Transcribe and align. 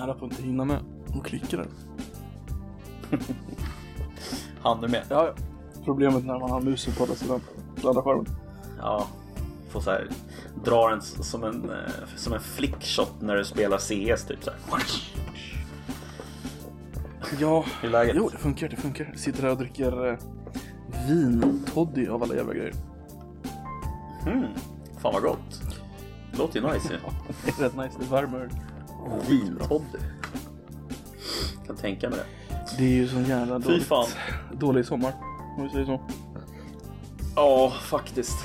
nära 0.00 0.14
på 0.14 0.24
att 0.26 0.30
inte 0.32 0.42
hinna 0.42 0.64
med 0.64 0.78
och 1.14 1.26
klicka 1.26 1.56
där. 1.56 1.66
Han 4.62 4.80
du 4.80 4.88
med? 4.88 5.04
Ja, 5.08 5.26
ja. 5.26 5.34
Problemet 5.84 6.24
när 6.24 6.38
man 6.38 6.50
har 6.50 6.60
musen 6.60 6.94
på 6.94 7.02
andra 7.02 7.16
sidan, 7.16 7.40
skärmen. 7.76 8.26
Ja. 8.78 9.06
Får 9.70 9.80
så 9.80 9.90
här, 9.90 10.08
dra 10.64 10.88
den 10.88 11.02
som 11.02 11.44
en, 11.44 11.70
eh, 11.70 11.76
som 12.16 12.32
en 12.32 12.40
flickshot 12.40 13.12
när 13.20 13.36
du 13.36 13.44
spelar 13.44 13.78
CS 13.78 14.24
typ 14.24 14.44
så 14.44 14.50
här. 14.50 14.82
Ja, 17.40 17.64
Hur 17.82 17.90
läget? 17.90 18.14
jo 18.16 18.28
det 18.28 18.38
funkar, 18.38 18.68
det 18.68 18.76
funkar. 18.76 19.12
Sitter 19.16 19.42
här 19.42 19.50
och 19.50 19.58
dricker 19.58 20.08
eh, 20.08 20.18
vin, 21.08 21.64
toddy 21.74 22.08
av 22.08 22.22
alla 22.22 22.34
jävla 22.34 22.54
grejer. 22.54 22.74
Mm. 24.26 24.44
Fan 24.98 25.12
vad 25.12 25.22
gott. 25.22 25.62
Låter 26.32 26.60
ju 26.60 26.72
nice 26.72 26.92
ju. 26.92 26.98
Det 27.44 27.62
är 27.62 27.64
rätt 27.64 27.76
nice, 27.76 27.98
det 28.00 28.10
värmer. 28.10 28.50
Vintoddy. 29.28 29.98
Kan 31.66 31.76
tänka 31.76 32.10
mig 32.10 32.18
det. 32.18 32.24
Det 32.78 32.84
är 32.84 32.88
ju 32.94 33.08
sån 33.08 33.24
jävla 33.24 33.60
Fy 33.60 33.66
dåligt, 33.68 33.82
fan. 33.86 34.06
dålig 34.52 34.86
sommar, 34.86 35.12
om 35.58 35.62
vi 35.64 35.70
säger 35.70 35.84
så. 35.86 36.00
Ja, 37.36 37.70
faktiskt. 37.80 38.38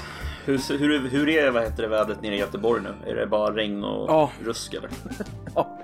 Hur, 0.45 0.77
hur, 0.77 1.09
hur 1.09 1.29
är 1.29 1.51
vad 1.51 1.63
heter 1.63 1.83
det, 1.83 1.89
vädret 1.89 2.21
nere 2.21 2.35
i 2.35 2.39
Göteborg 2.39 2.83
nu? 2.83 3.11
Är 3.11 3.15
det 3.15 3.27
bara 3.27 3.55
regn 3.55 3.83
och 3.83 4.09
Ja. 4.09 4.29
rusk 4.43 4.73
eller? 4.73 4.89
Ja. 5.55 5.77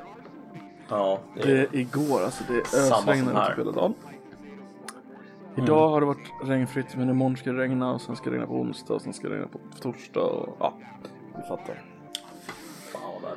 Ja, 0.89 1.19
det 1.35 1.41
är... 1.41 1.45
Det 1.47 1.59
är 1.61 1.75
igår 1.75 2.23
alltså, 2.23 2.43
det 2.47 2.67
Samma 2.67 2.95
som 3.01 3.09
ösregnade 3.09 3.37
här. 3.39 3.49
typ 3.49 3.57
hela 3.57 3.71
dagen. 3.71 3.93
Idag 5.57 5.89
har 5.89 5.99
det 6.01 6.05
varit 6.07 6.31
regnfritt 6.43 6.95
men 6.95 7.09
imorgon 7.09 7.37
ska 7.37 7.51
det 7.51 7.61
regna 7.61 7.91
och 7.93 8.01
sen 8.01 8.15
ska 8.15 8.29
det 8.29 8.35
regna 8.35 8.47
på 8.47 8.53
onsdag 8.53 8.93
och 8.93 9.01
sen 9.01 9.13
ska 9.13 9.27
det 9.29 9.33
regna 9.35 9.47
på 9.47 9.59
torsdag 9.81 10.21
och 10.21 10.55
ja, 10.59 10.73
du 11.35 11.41
fattar. 11.47 11.81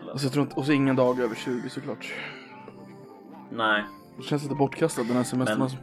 Värdelöst. 0.04 0.12
Alltså, 0.12 0.26
jag 0.26 0.32
tror 0.32 0.42
inte, 0.44 0.56
och 0.56 0.66
så 0.66 0.72
ingen 0.72 0.96
dag 0.96 1.20
över 1.20 1.34
20 1.34 1.70
såklart. 1.70 2.12
Nej. 3.50 3.84
Det 4.16 4.22
känns 4.22 4.42
lite 4.42 4.55
bortkastat 4.55 5.06
den 5.08 5.16
här 5.16 5.24
semestern 5.24 5.58
Men- 5.58 5.62
alltså. 5.62 5.78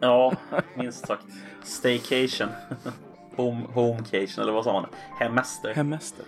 Ja, 0.00 0.32
minst 0.74 1.06
sagt. 1.06 1.26
Staycation. 1.62 2.48
Home, 3.36 3.66
homecation, 3.74 4.42
eller 4.42 4.52
vad 4.52 4.64
sa 4.64 4.72
man? 4.72 4.86
Hemester. 5.18 5.74
Hemester. 5.74 6.24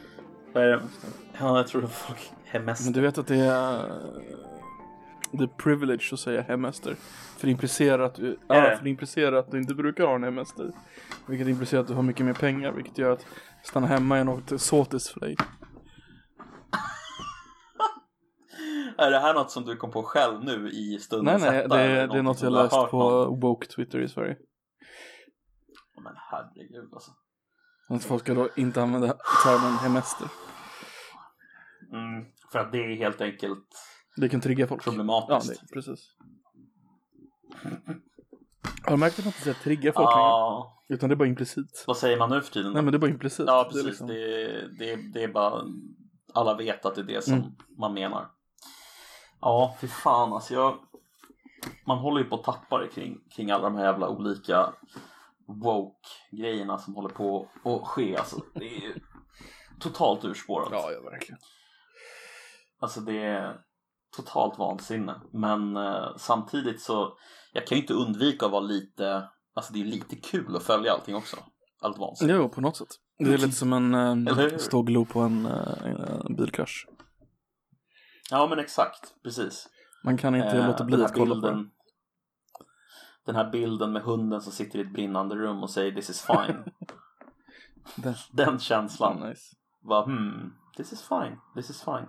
Vad 0.52 0.62
är 0.64 0.68
det? 0.68 0.80
Ja, 1.38 1.56
jag 1.56 1.66
tror 1.66 1.80
det 1.82 1.86
var 2.08 2.16
hemester. 2.44 2.84
Men 2.84 2.92
du 2.92 3.00
vet 3.00 3.18
att 3.18 3.26
det 3.26 3.36
är 3.36 3.92
det 5.32 5.44
är 5.44 5.48
privilege 5.48 6.08
att 6.12 6.20
säga 6.20 6.42
hemester. 6.42 6.96
För 7.36 7.46
det 7.46 7.50
implicerar 7.50 8.02
att 8.02 8.14
du, 8.14 8.38
ja, 8.48 8.60
det? 8.60 8.76
för 8.76 8.84
det 8.84 8.90
implicerar 8.90 9.32
att 9.32 9.50
du 9.50 9.58
inte 9.58 9.74
brukar 9.74 10.04
ha 10.04 10.14
en 10.14 10.22
hemester. 10.24 10.72
Vilket 11.26 11.48
implicerar 11.48 11.80
att 11.80 11.88
du 11.88 11.94
har 11.94 12.02
mycket 12.02 12.26
mer 12.26 12.32
pengar, 12.32 12.72
vilket 12.72 12.98
gör 12.98 13.10
att 13.10 13.26
stanna 13.62 13.86
hemma 13.86 14.18
är 14.18 14.24
något 14.24 14.52
exotiskt 14.52 15.08
för 15.08 15.20
dig. 15.20 15.36
Är 18.98 19.10
det 19.10 19.18
här 19.18 19.34
något 19.34 19.50
som 19.50 19.64
du 19.64 19.76
kom 19.76 19.90
på 19.90 20.02
själv 20.02 20.44
nu 20.44 20.70
i 20.70 20.90
Nej 20.90 20.98
stundens 21.00 21.42
nej, 21.42 21.52
hetta, 21.52 21.76
det, 21.76 21.82
är- 21.82 22.08
det 22.08 22.18
är 22.18 22.22
något 22.22 22.42
jag 22.42 22.52
läst 22.52 22.70
på 22.90 23.24
woke 23.40 23.66
Twitter 23.66 24.00
i 24.00 24.08
Sverige. 24.08 24.36
Men 26.04 26.12
herregud 26.16 26.90
alltså. 26.92 27.10
Att 27.88 28.04
folk 28.04 28.22
ska 28.22 28.34
då 28.34 28.48
inte 28.56 28.82
använda 28.82 29.16
termen 29.44 29.72
hemester. 29.78 30.28
Mm, 31.92 32.24
för 32.52 32.58
att 32.58 32.72
det 32.72 32.78
är 32.78 32.96
helt 32.96 33.20
enkelt 33.20 33.66
Det 34.16 34.28
kan 34.28 34.40
trigga 34.40 34.66
folk. 34.66 34.82
Ja, 34.86 34.90
problematiskt. 34.90 35.60
det, 35.60 35.74
precis. 35.74 36.16
Har 38.84 38.90
du 38.90 38.96
märkt 38.96 39.18
att 39.18 39.24
man 39.24 39.28
inte 39.28 39.40
säger 39.42 39.54
trigga 39.54 39.92
folk 39.92 40.10
längre? 40.10 40.20
Ja, 40.20 40.84
Utan 40.88 41.08
det 41.08 41.14
är 41.14 41.16
bara 41.16 41.28
implicit. 41.28 41.84
vad 41.86 41.96
säger 41.96 42.18
man 42.18 42.30
nu 42.30 42.40
för 42.40 42.52
tiden? 42.52 42.72
Nej 42.72 42.82
men 42.82 42.92
det 42.92 42.96
är 42.96 43.00
bara 43.00 43.10
implicit. 43.10 43.44
Ja, 43.46 43.54
Det 43.54 43.60
är 43.60 43.64
precis. 43.64 43.84
liksom- 43.86 44.06
Det, 44.06 44.68
det, 44.78 44.96
det 45.12 45.22
är 45.24 45.28
bara... 45.28 45.62
Alla 46.34 46.54
vet 46.56 46.86
att 46.86 46.94
det 46.94 47.00
är 47.00 47.04
det 47.04 47.24
som 47.24 47.34
Mm. 47.34 47.46
man 47.78 47.94
menar. 47.94 48.26
Ja, 49.42 49.76
fy 49.80 49.88
fan 49.88 50.32
alltså. 50.32 50.54
Jag, 50.54 50.78
man 51.86 51.98
håller 51.98 52.20
ju 52.20 52.28
på 52.28 52.34
att 52.34 52.44
tappa 52.44 52.78
det 52.78 52.88
kring, 52.88 53.18
kring 53.36 53.50
alla 53.50 53.62
de 53.62 53.76
här 53.76 53.84
jävla 53.84 54.08
olika 54.08 54.74
woke-grejerna 55.46 56.78
som 56.78 56.94
håller 56.94 57.08
på 57.08 57.48
att 57.64 57.88
ske. 57.88 58.16
Alltså, 58.16 58.40
det 58.54 58.64
är 58.64 58.80
ju 58.80 58.94
totalt 59.80 60.24
urspårat. 60.24 60.68
Ja, 60.72 60.90
ja 60.92 61.10
verkligen. 61.10 61.38
Alltså 62.80 63.00
det 63.00 63.18
är 63.22 63.56
totalt 64.16 64.58
vansinne. 64.58 65.20
Men 65.32 65.76
eh, 65.76 66.16
samtidigt 66.16 66.80
så, 66.80 67.16
jag 67.52 67.66
kan 67.66 67.76
ju 67.76 67.82
inte 67.82 67.94
undvika 67.94 68.46
att 68.46 68.52
vara 68.52 68.62
lite, 68.62 69.28
alltså 69.54 69.72
det 69.72 69.80
är 69.80 69.84
lite 69.84 70.16
kul 70.16 70.56
att 70.56 70.62
följa 70.62 70.92
allting 70.92 71.16
också. 71.16 71.36
Allt 71.80 71.98
vansinne. 71.98 72.32
Jo, 72.32 72.48
på 72.48 72.60
något 72.60 72.76
sätt. 72.76 72.88
Det 73.18 73.34
är 73.34 73.38
lite 73.38 73.52
som 73.52 73.72
en 73.72 73.94
hur? 74.26 74.52
uh, 74.52 74.58
ståglo 74.58 75.04
på 75.04 75.20
en, 75.20 75.46
uh, 75.46 76.26
en 76.26 76.36
bilkrasch. 76.36 76.86
Ja 78.30 78.46
men 78.46 78.58
exakt, 78.58 79.14
precis. 79.22 79.68
Man 80.04 80.16
kan 80.16 80.34
inte 80.34 80.48
Eh, 80.48 80.66
låta 80.66 80.84
bli 80.84 81.04
att 81.04 81.14
kolla 81.14 81.34
på 81.34 81.40
bilden- 81.40 81.56
den. 81.56 81.70
Den 83.26 83.34
här 83.36 83.50
bilden 83.50 83.92
med 83.92 84.02
hunden 84.02 84.40
som 84.40 84.52
sitter 84.52 84.78
i 84.78 84.82
ett 84.82 84.92
brinnande 84.92 85.34
rum 85.36 85.62
och 85.62 85.70
säger 85.70 85.92
this 85.92 86.10
is 86.10 86.22
fine. 86.26 86.64
Den. 87.96 88.14
Den 88.32 88.58
känslan. 88.58 89.18
Ja, 89.20 89.28
nice. 89.28 89.56
Var, 89.80 90.04
hmm, 90.04 90.52
this 90.76 90.92
is 90.92 91.02
fine, 91.08 91.36
this 91.54 91.70
is 91.70 91.82
fine. 91.84 92.06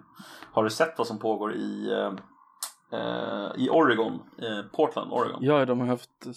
Har 0.52 0.64
du 0.64 0.70
sett 0.70 0.98
vad 0.98 1.08
som 1.08 1.20
pågår 1.20 1.54
i, 1.56 1.92
eh, 1.92 2.14
eh, 3.00 3.52
i 3.56 3.70
Oregon, 3.70 4.20
Portland, 4.72 5.12
Oregon? 5.12 5.44
Ja, 5.44 5.66
de 5.66 5.80
har 5.80 5.88
haft 5.88 6.36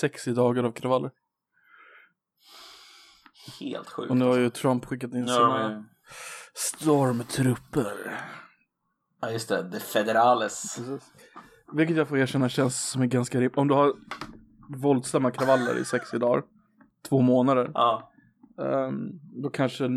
60 0.00 0.32
dagar 0.32 0.64
av 0.64 0.72
kravaller. 0.72 1.10
Helt 3.60 3.90
sjukt. 3.90 4.10
Och 4.10 4.16
nu 4.16 4.24
har 4.24 4.30
alltså. 4.30 4.40
ju 4.42 4.50
Trump 4.50 4.84
skickat 4.84 5.14
in 5.14 5.26
sina 5.28 5.68
de- 5.68 5.88
stormtrupper. 6.54 8.20
Ja 9.20 9.30
just 9.30 9.48
det, 9.48 9.70
The 9.70 9.80
Federales. 9.80 10.76
Precis. 10.76 11.12
Vilket 11.72 11.96
jag 11.96 12.08
får 12.08 12.18
erkänna 12.18 12.48
känns 12.48 12.90
som 12.90 13.02
en 13.02 13.08
ganska 13.08 13.40
rim. 13.40 13.50
Om 13.56 13.68
du 13.68 13.74
har 13.74 13.92
våldsamma 14.68 15.30
kravaller 15.30 15.78
i 15.78 15.84
60 15.84 16.18
dagar, 16.18 16.42
två 17.08 17.20
månader, 17.20 17.70
Ja, 17.74 18.12
ehm, 18.62 19.10
då, 19.42 19.50
kanske, 19.50 19.88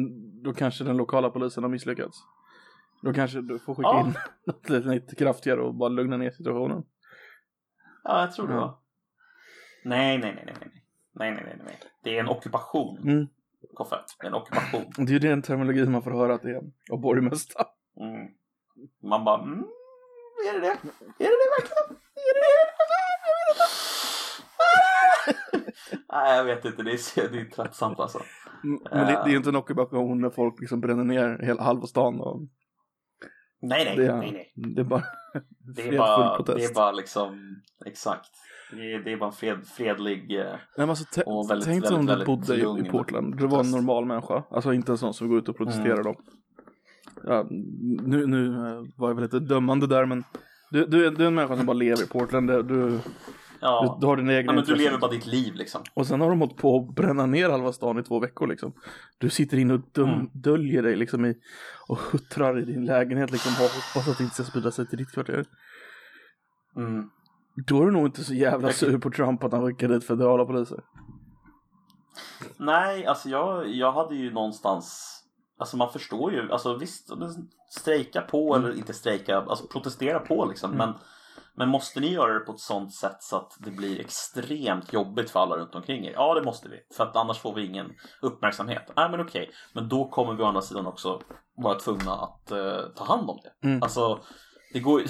då 0.43 0.53
kanske 0.53 0.83
den 0.83 0.97
lokala 0.97 1.29
polisen 1.29 1.63
har 1.63 1.69
misslyckats. 1.69 2.17
Då 3.01 3.13
kanske 3.13 3.41
du 3.41 3.59
får 3.59 3.75
skicka 3.75 3.87
Ja. 3.89 4.05
in 4.07 4.13
något 4.45 4.85
lite 4.85 5.15
kraftigare 5.15 5.61
och 5.61 5.75
bara 5.75 5.89
lugna 5.89 6.17
ner 6.17 6.31
situationen. 6.31 6.83
ja 8.03 8.21
jag 8.21 8.31
tror 8.33 8.47
det 8.47 8.53
Ja. 8.53 8.81
Nej, 9.85 10.17
nej, 10.17 10.33
nej, 10.35 10.43
nej, 10.45 10.55
nej. 10.59 10.83
Nej, 11.13 11.31
nej, 11.31 11.43
nej, 11.47 11.61
nej. 11.65 11.77
Det 12.03 12.15
är 12.15 12.19
en 12.19 12.29
ockupation, 12.29 12.97
Mm. 12.97 13.27
Koffe. 13.73 13.95
Det 14.19 14.25
är 14.25 14.27
en 14.29 14.33
ockupation. 14.35 14.85
Det 14.97 15.01
är 15.11 15.13
ju 15.13 15.19
den 15.19 15.41
terminologi 15.41 15.85
man 15.85 16.03
får 16.03 16.11
höra 16.11 16.33
att 16.35 16.41
det 16.41 16.49
är 16.51 16.61
av 16.91 16.99
borgmästaren. 17.01 17.67
Mm. 17.99 18.27
Man 19.03 19.23
bara, 19.25 19.41
mm, 19.43 19.59
är 20.49 20.53
det 20.53 20.59
det? 20.59 20.67
Är 20.67 20.77
det 21.17 21.37
det 21.41 21.49
verkligen? 21.59 21.87
Är 22.15 22.33
det 22.35 22.41
det? 22.47 22.59
Jag 22.91 23.25
vet 23.25 23.49
inte. 23.49 23.63
Nej, 26.13 26.37
jag 26.37 26.43
vet 26.43 26.65
inte. 26.65 26.83
Det 26.83 26.91
är, 26.91 27.29
det 27.31 27.39
är 27.41 27.45
tröttsamt 27.45 27.99
alltså. 27.99 28.19
Mm, 28.63 28.79
Men 28.91 28.99
det, 29.07 29.13
det 29.13 29.19
är 29.19 29.29
ju 29.29 29.37
inte 29.37 29.49
en 29.49 29.55
ockupation 29.55 30.21
när 30.21 30.29
folk 30.29 30.59
liksom 30.59 30.81
bränner 30.81 31.03
ner 31.03 31.39
hela 31.43 31.63
halva 31.63 31.85
stan. 31.87 32.21
Och 32.21 32.41
Nej, 33.61 33.85
nej, 33.85 33.97
det, 33.97 34.05
är, 34.05 34.17
nej, 34.17 34.31
nej. 34.31 34.53
det 34.75 34.81
är 34.81 34.85
bara 34.85 35.03
Det 35.75 35.87
är 35.87 35.97
bara, 35.97 36.43
det 36.43 36.63
är 36.65 36.73
bara 36.73 36.91
liksom, 36.91 37.61
exakt. 37.85 38.29
Det 38.71 38.93
är, 38.93 38.99
det 38.99 39.11
är 39.11 39.17
bara 39.17 39.29
en 39.29 39.35
fred, 39.35 39.67
fredlig... 39.67 40.39
eh, 40.39 40.45
Nej, 40.45 40.57
men 40.77 40.89
alltså, 40.89 41.21
Och 41.25 41.49
väldigt, 41.49 41.67
tänk 41.67 41.83
dig 41.83 41.95
om 41.97 42.05
du 42.05 42.25
bodde 42.25 42.55
i, 42.55 42.89
Portland. 42.91 43.37
Du 43.37 43.47
var 43.47 43.59
en 43.59 43.71
normal 43.71 44.05
människa. 44.05 44.43
Alltså 44.49 44.73
inte 44.73 44.91
en 44.91 44.97
sån 44.97 45.13
som 45.13 45.29
går 45.29 45.37
ut 45.37 45.49
och 45.49 45.57
protesterar 45.57 46.01
Mm. 46.01 46.03
då. 46.03 46.15
Ja, 47.23 47.47
nu, 48.05 48.27
nu 48.27 48.45
eh, 48.47 48.83
var 48.95 49.07
jag 49.09 49.15
väl 49.15 49.23
lite 49.23 49.39
dömande 49.39 49.87
där 49.87 50.05
men 50.05 50.23
du, 50.71 50.85
du, 50.85 51.05
är, 51.07 51.11
du 51.11 51.23
är 51.23 51.27
en 51.27 51.35
människa 51.35 51.57
som 51.57 51.65
bara 51.65 51.73
lever 51.73 52.03
i 52.03 52.07
Portland. 52.07 52.47
Du, 52.47 52.63
du, 52.63 52.99
Ja, 53.63 53.97
du 54.01 54.07
har 54.07 54.17
dina 54.17 54.33
egna 54.33 54.51
ja 54.51 54.55
men 54.55 54.65
du 54.65 54.75
lever 54.75 54.97
bara 54.97 55.11
ditt 55.11 55.25
liv 55.25 55.53
liksom. 55.55 55.81
Och 55.93 56.07
sen 56.07 56.21
har 56.21 56.29
de 56.29 56.39
hållit 56.39 56.57
på 56.57 56.77
att 56.89 56.95
bränna 56.95 57.25
ner 57.25 57.49
halva 57.49 57.73
stan 57.73 57.99
i 57.99 58.03
två 58.03 58.19
veckor 58.19 58.47
liksom. 58.47 58.73
Du 59.17 59.29
sitter 59.29 59.57
inne 59.57 59.73
och 59.73 59.81
dum, 59.91 60.09
Mm. 60.09 60.29
döljer 60.33 60.83
dig 60.83 60.95
liksom 60.95 61.25
i, 61.25 61.35
och 61.87 61.97
huttrar 61.97 62.59
i 62.59 62.65
din 62.65 62.85
lägenhet 62.85 63.31
liksom 63.31 63.51
hoppas 63.51 64.07
att 64.11 64.17
det 64.17 64.23
inte 64.23 64.35
ska 64.35 64.43
sprida 64.43 64.71
sig 64.71 64.87
till 64.87 64.97
ditt 64.97 65.11
kvarter. 65.11 65.45
Mm. 66.75 67.09
Då 67.67 67.81
är 67.81 67.85
du 67.85 67.91
nog 67.91 68.05
inte 68.05 68.23
så 68.23 68.33
jävla 68.33 68.67
Jag- 68.67 68.75
sur 68.75 68.97
på 68.97 69.09
Trump 69.11 69.43
att 69.43 69.51
han 69.51 69.65
skickar 69.67 69.87
dit 69.87 70.03
federala 70.03 70.45
poliser. 70.45 70.79
Nej, 72.57 73.05
alltså 73.05 73.29
jag, 73.29 73.67
jag 73.69 73.91
hade 73.91 74.15
ju 74.15 74.31
någonstans 74.33 75.17
Alltså 75.61 75.77
man 75.77 75.91
förstår 75.91 76.31
ju, 76.33 76.51
alltså 76.51 76.77
visst 76.77 77.09
strejka 77.69 78.21
på 78.21 78.55
Mm. 78.55 78.65
eller 78.65 78.77
inte 78.77 78.93
strejka, 78.93 79.37
alltså 79.37 79.67
protestera 79.67 80.19
på 80.19 80.45
liksom 80.45 80.71
men 80.71 80.93
Men 81.55 81.69
måste 81.69 81.99
ni 81.99 82.07
göra 82.13 82.33
det 82.33 82.39
på 82.39 82.51
ett 82.51 82.59
sånt 82.59 82.93
sätt 82.93 83.17
så 83.23 83.35
att 83.35 83.57
det 83.59 83.71
blir 83.71 83.99
extremt 83.99 84.93
jobbigt 84.93 85.29
för 85.29 85.39
alla 85.39 85.55
runt 85.55 85.75
omkring 85.75 86.05
er? 86.05 86.11
Ja 86.11 86.33
det 86.33 86.43
måste 86.43 86.69
vi, 86.69 86.77
för 86.97 87.03
att 87.03 87.15
annars 87.15 87.39
får 87.39 87.53
vi 87.55 87.65
ingen 87.65 87.91
uppmärksamhet. 88.21 88.91
Nej 88.95 89.09
men 89.09 89.19
okej, 89.19 89.51
men 89.73 89.89
då 89.89 90.09
kommer 90.09 90.33
vi 90.33 90.43
å 90.43 90.45
andra 90.45 90.61
sidan 90.61 90.85
också 90.87 91.21
vara 91.57 91.79
tvungna 91.79 92.13
att 92.13 92.51
eh, 92.51 92.81
ta 92.95 93.03
hand 93.03 93.29
om 93.29 93.39
det. 93.43 93.67
Mm. 93.67 93.83
Alltså, 93.83 94.19
det 94.73 94.79
går 94.79 95.01
ju 95.01 95.07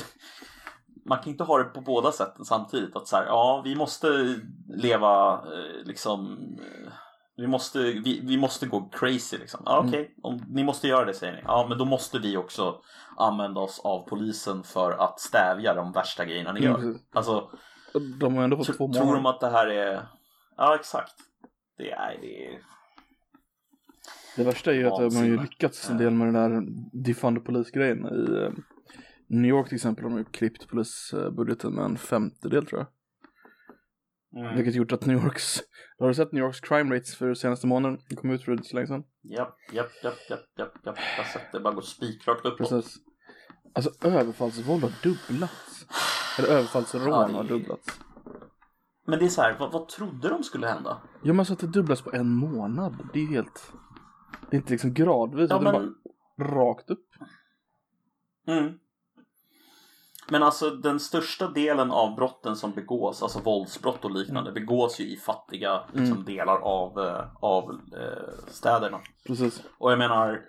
man 1.05 1.17
kan 1.17 1.31
inte 1.31 1.43
ha 1.43 1.57
det 1.57 1.63
på 1.63 1.81
båda 1.81 2.11
sätten 2.11 2.45
samtidigt. 2.45 2.95
Att 2.95 3.07
så 3.07 3.15
här, 3.15 3.25
ja, 3.25 3.61
vi 3.65 3.75
måste 3.75 4.39
leva 4.67 5.33
eh, 5.33 5.83
liksom 5.85 6.37
eh, 6.59 6.91
Vi 7.35 7.47
måste, 7.47 7.79
vi, 7.79 8.21
vi 8.23 8.37
måste 8.37 8.65
gå 8.67 8.89
crazy 8.89 9.37
liksom. 9.37 9.61
Ja, 9.65 9.83
Okej, 9.87 9.99
Mm. 9.99 10.13
om 10.23 10.41
ni 10.47 10.63
måste 10.63 10.87
göra 10.87 11.05
det 11.05 11.13
säger 11.13 11.33
ni. 11.33 11.41
Ja, 11.45 11.65
men 11.69 11.77
då 11.77 11.85
måste 11.85 12.19
vi 12.19 12.37
också 12.37 12.81
använda 13.17 13.61
oss 13.61 13.79
av 13.83 14.07
polisen 14.09 14.63
för 14.63 14.91
att 14.91 15.19
stävja 15.19 15.73
de 15.73 15.91
värsta 15.91 16.25
grejerna 16.25 16.51
ni 16.53 16.65
Mm, 16.65 16.81
gör. 16.81 16.95
Alltså, 17.13 17.49
De 18.19 18.35
har 18.35 18.43
ändå 18.43 18.57
fått 18.57 18.65
två 18.65 18.73
tror 18.77 18.87
månader. 19.05 19.13
de 19.15 19.25
att 19.25 19.39
det 19.39 19.49
här 19.49 19.67
är... 19.67 20.07
Ja, 20.57 20.75
exakt. 20.75 21.13
Det 21.77 21.91
är... 21.91 22.17
Det 22.21 22.45
är... 22.45 22.59
Det 24.37 24.43
värsta 24.43 24.71
är 24.71 24.75
ju 24.75 24.87
att 24.87 24.99
de 24.99 25.15
har 25.15 25.23
ju 25.23 25.41
lyckats 25.41 25.89
en 25.89 25.97
del 25.97 26.11
med 26.13 26.27
den 26.27 26.33
där 26.51 26.61
defund 27.05 27.45
polisgrejen. 27.45 28.05
I 28.05 28.43
eh, 28.43 28.51
New 29.27 29.49
York 29.49 29.67
till 29.67 29.75
exempel 29.75 30.03
har 30.03 30.09
de 30.09 30.17
ju 30.17 30.25
klippt 30.25 30.67
polisbudgeten 30.67 31.73
med 31.75 31.85
en 31.85 31.97
femtedel 31.97 32.65
tror 32.65 32.79
jag. 32.81 32.87
Mm. 34.35 34.55
Vilket 34.55 34.75
gjort 34.75 34.91
att 34.91 35.05
New 35.05 35.23
Yorks, 35.23 35.61
har 35.99 36.07
du 36.07 36.13
sett 36.13 36.31
New 36.31 36.43
Yorks 36.43 36.59
crime 36.59 36.95
rates 36.95 37.15
för 37.15 37.33
senaste 37.33 37.67
månaden? 37.67 37.99
Det 38.09 38.15
kom 38.15 38.31
ut 38.31 38.43
för 38.43 38.51
inte 38.51 38.63
så 38.63 38.75
länge 38.75 38.87
sedan. 38.87 39.03
Japp, 39.21 39.57
japp, 39.71 39.91
japp, 40.03 40.17
japp, 40.29 40.39
japp, 40.57 40.73
japp. 40.85 40.97
Jag 41.17 41.23
har 41.23 41.29
sett 41.29 41.51
det 41.51 41.59
bara 41.59 41.73
gå 41.73 41.81
spikrakt 41.81 42.45
uppåt. 42.45 42.57
Precis. 42.57 42.97
Alltså 43.73 44.07
överfallsvåld 44.07 44.83
har 44.83 44.91
dubblats. 45.03 45.87
Eller 46.39 46.49
överfallsrån 46.49 47.33
har 47.33 47.43
dubblats. 47.43 47.99
Men 49.05 49.19
det 49.19 49.25
är 49.25 49.29
så 49.29 49.41
här, 49.41 49.57
vad, 49.59 49.71
vad 49.71 49.87
trodde 49.87 50.29
de 50.29 50.43
skulle 50.43 50.67
hända? 50.67 51.01
Ja 51.23 51.33
men 51.33 51.39
alltså 51.39 51.53
att 51.53 51.59
det 51.59 51.67
dubblas 51.67 52.01
på 52.01 52.11
en 52.13 52.33
månad. 52.33 53.09
Det 53.13 53.19
är 53.19 53.23
ju 53.23 53.33
helt... 53.33 53.73
Det 54.49 54.55
är 54.55 54.59
inte 54.59 54.71
liksom 54.71 54.93
gradvis, 54.93 55.49
Ja, 55.49 55.61
utan 55.61 55.63
men... 55.63 55.73
bara 55.73 56.49
rakt 56.49 56.89
upp. 56.89 57.07
Mm. 58.47 58.73
Men 60.31 60.43
alltså 60.43 60.69
den 60.69 60.99
största 60.99 61.47
delen 61.47 61.91
av 61.91 62.15
brotten 62.15 62.55
som 62.55 62.71
begås, 62.71 63.23
alltså 63.23 63.39
våldsbrott 63.39 64.05
och 64.05 64.11
liknande, 64.11 64.51
begås 64.51 64.99
ju 64.99 65.03
i 65.03 65.17
fattiga 65.17 65.83
liksom, 65.93 66.25
delar 66.25 66.57
av, 66.57 66.99
eh, 66.99 67.23
av 67.39 67.79
eh, 67.93 68.33
städerna. 68.47 68.99
Precis. 69.27 69.63
Och 69.77 69.91
jag 69.91 69.99
menar, 69.99 70.41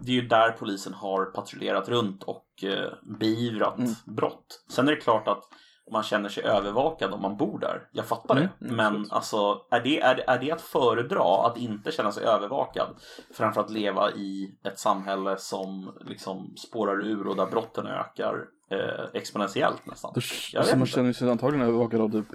det 0.00 0.10
är 0.10 0.14
ju 0.14 0.28
där 0.28 0.50
polisen 0.50 0.94
har 0.94 1.24
patrullerat 1.24 1.88
runt 1.88 2.22
och 2.22 2.64
eh, 2.64 2.92
beivrat 3.02 3.78
Mm. 3.78 3.90
brott. 4.04 4.64
Sen 4.70 4.88
är 4.88 4.92
det 4.92 5.00
klart 5.00 5.28
att 5.28 5.42
man 5.92 6.02
känner 6.02 6.28
sig 6.28 6.44
övervakad 6.44 7.12
om 7.12 7.22
man 7.22 7.36
bor 7.36 7.58
där. 7.58 7.88
Jag 7.92 8.06
fattar 8.06 8.34
det. 8.34 8.40
Mm, 8.40 8.52
mm, 8.60 8.76
Men 8.76 8.86
absolut. 8.86 9.12
alltså, 9.12 9.60
är 9.70 9.80
det, 9.80 10.00
är, 10.00 10.24
är 10.26 10.38
det 10.38 10.52
att 10.52 10.60
föredra 10.60 11.46
att 11.46 11.56
inte 11.56 11.92
känna 11.92 12.12
sig 12.12 12.24
övervakad 12.24 12.88
framför 13.34 13.60
att 13.60 13.70
leva 13.70 14.10
i 14.10 14.58
ett 14.64 14.78
samhälle 14.78 15.36
som 15.38 15.98
liksom 16.00 16.54
spårar 16.56 17.06
ur 17.06 17.26
och 17.26 17.36
där 17.36 17.46
brotten 17.46 17.86
ökar 17.86 18.44
eh, 18.70 19.04
exponentiellt 19.14 19.86
nästan? 19.86 20.12
Då, 20.14 20.20
Jag 20.52 20.60
vet 20.60 20.70
så 20.70 20.76
man 20.76 20.86
känner 20.86 21.12
sig 21.12 21.30
antagligen 21.30 21.66
övervakad 21.66 22.00
av 22.00 22.10
typ 22.10 22.26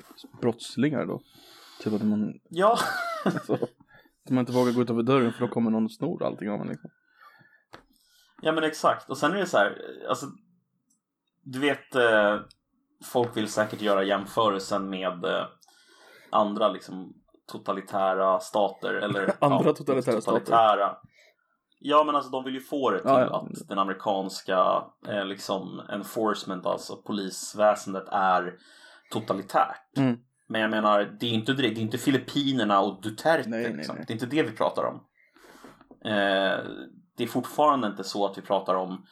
brottslingar 0.42 1.06
då. 1.06 1.22
Typ 1.84 1.94
att 1.94 2.04
man, 2.04 2.34
Ja, 2.50 2.78
alltså, 3.26 3.54
att 4.26 4.30
man 4.30 4.40
inte 4.40 4.52
vågar 4.52 4.72
gå 4.72 4.82
utanför 4.82 5.04
dörren 5.04 5.34
för 5.34 5.40
då 5.48 5.48
kommer 5.48 5.72
någon 5.72 5.86
och 5.86 5.92
snor 5.94 6.24
allting 6.24 6.50
av 6.50 6.62
en 6.62 6.68
liksom. 6.68 6.90
Ja 8.42 8.52
men 8.52 8.64
exakt. 8.64 9.10
Och 9.10 9.18
sen 9.18 9.32
är 9.32 9.38
det 9.38 9.46
så 9.46 9.58
här, 9.58 9.78
alltså, 10.10 10.26
du 11.44 11.60
vet, 11.60 11.96
eh, 11.96 12.40
folk 13.04 13.38
vill 13.38 13.48
säkert 13.52 13.82
göra 13.82 14.04
jämförelsen 14.04 14.90
med 14.90 15.26
eh, 15.26 15.46
andra 16.32 16.70
liksom 16.70 17.14
totalitära 17.52 18.40
stater 18.40 18.94
eller 18.94 19.34
Andra 19.40 19.74
totalitära 19.74 20.22
stater. 20.22 20.40
totalitära. 20.40 20.98
Ja 21.80 22.04
men 22.04 22.16
alltså 22.16 22.32
de 22.32 22.44
vill 22.44 22.54
ju 22.54 22.60
få 22.62 22.92
det 22.92 22.98
till 23.00 23.10
Ja, 23.10 23.22
ja. 23.22 23.48
att 23.52 23.68
den 23.68 23.80
amerikanska 23.80 24.84
eh, 25.08 25.26
liksom 25.26 25.82
enforcement, 25.90 26.66
alltså 26.66 26.96
polisväsendet 26.96 28.08
är 28.12 28.54
totalitärt. 29.12 29.98
Mm. 29.98 30.18
Men 30.48 30.62
jag 30.62 30.70
menar, 30.72 31.18
det 31.20 31.26
är 31.26 31.30
inte, 31.30 31.54
det 31.54 31.68
är 31.68 31.80
inte 31.80 31.98
Filippinerna 31.98 32.80
och 32.80 33.02
Duterte. 33.02 33.50
Nej, 33.50 33.64
nej, 33.64 33.74
liksom. 33.74 33.96
nej. 33.96 34.06
Det 34.08 34.12
är 34.12 34.16
inte 34.16 34.26
det 34.26 34.44
vi 34.44 34.52
pratar 34.52 34.84
om. 34.84 34.96
Eh, 36.06 36.60
det 37.18 37.24
är 37.24 37.28
fortfarande 37.28 37.88
inte 37.88 38.04
så 38.04 38.26
att 38.26 38.38
vi 38.38 38.42
pratar 38.42 38.76
om 38.76 39.06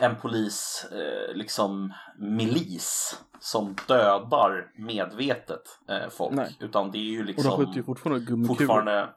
en 0.00 0.16
polis, 0.16 0.86
eh, 0.92 1.34
liksom 1.36 1.92
milis 2.18 3.20
som 3.40 3.76
dödar 3.88 4.72
medvetet 4.76 5.62
eh, 5.88 6.08
folk. 6.10 6.34
Nej. 6.34 6.56
Utan 6.60 6.90
det 6.90 6.98
är 6.98 7.02
ju 7.02 7.18
Och 7.20 7.24
liksom 7.26 7.50
de 7.50 7.56
skjuter 7.56 7.74
ju 7.76 7.82
fortfarande 7.82 8.24
gummikulor. 8.24 8.56
fortfarande... 8.56 9.08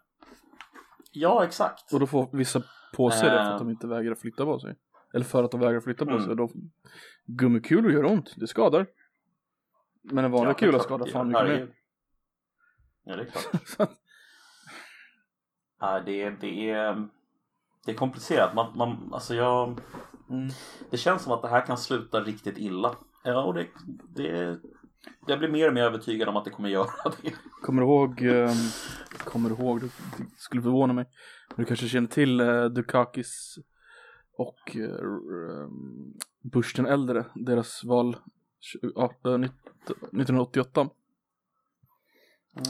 Ja, 1.12 1.44
exakt. 1.46 1.94
Och 1.94 2.00
då 2.00 2.08
får 2.08 2.30
vissa 2.32 2.64
på 2.96 3.12
sig 3.12 3.24
det 3.24 3.30
för 3.30 3.38
Eh. 3.38 3.48
att 3.48 3.60
de 3.60 3.70
inte 3.70 3.88
vägrar 3.88 4.16
flytta 4.16 4.46
på 4.46 4.60
sig. 4.60 4.76
Eller 5.14 5.26
för 5.26 5.44
att 5.44 5.52
de 5.52 5.60
vägrar 5.60 5.80
flytta 5.80 6.06
på 6.06 6.12
Mm. 6.12 6.26
sig. 6.26 6.36
Då, 6.36 6.50
gummikulor 7.26 7.92
gör 7.92 8.06
ont, 8.06 8.34
det 8.38 8.48
skadar. 8.48 8.88
Men 10.02 10.26
en 10.26 10.32
vanlig 10.32 10.50
Ja, 10.50 10.54
kula 10.54 10.80
skadar 10.80 11.06
fan 11.06 11.28
mycket 11.28 11.44
mer. 11.48 11.68
Ja, 13.04 13.16
det 13.16 13.22
är 13.22 13.26
klart. 13.26 13.90
Ja, 15.80 16.00
det, 16.06 16.30
det, 16.30 16.70
är, 16.70 17.08
det 17.86 17.92
är 17.92 17.96
komplicerat. 17.96 18.54
Man, 18.56 18.78
man, 18.78 19.10
alltså 19.14 19.36
jag, 19.36 19.80
Mm. 20.30 20.50
det 20.90 20.98
känns 20.98 21.22
som 21.24 21.32
att 21.32 21.42
det 21.42 21.48
här 21.48 21.66
kan 21.66 21.78
sluta 21.78 22.22
riktigt 22.22 22.58
illa. 22.58 22.96
Ja, 23.24 23.44
och 23.44 23.54
det, 23.54 23.68
det, 24.16 24.60
jag 25.28 25.40
blir 25.40 25.50
mer 25.50 25.68
och 25.68 25.74
mer 25.74 25.84
övertygad 25.84 26.30
om 26.30 26.36
att 26.38 26.46
det 26.46 26.52
kommer 26.52 26.70
göra 26.70 26.90
det. 27.22 27.34
Kommer 27.62 27.82
du 27.82 27.88
ihåg, 27.88 28.22
eh, 28.24 28.52
kommer 29.24 29.50
du 29.50 29.56
ihåg, 29.56 29.82
det 29.82 29.90
skulle 30.38 30.62
förvåna 30.62 30.94
mig, 30.94 31.06
men 31.56 31.64
du 31.64 31.66
kanske 31.66 31.88
känner 31.88 32.08
till 32.08 32.40
eh, 32.40 32.66
Dukakis 32.66 33.56
och 34.38 34.76
eh, 34.76 35.68
Bush 36.54 36.76
den 36.76 36.86
äldre, 36.86 37.26
deras 37.36 37.84
val 37.84 38.16
tju- 38.62 38.92
ja, 38.96 39.14
eh, 39.26 39.38
nitt- 39.38 39.68
1988. 39.86 40.90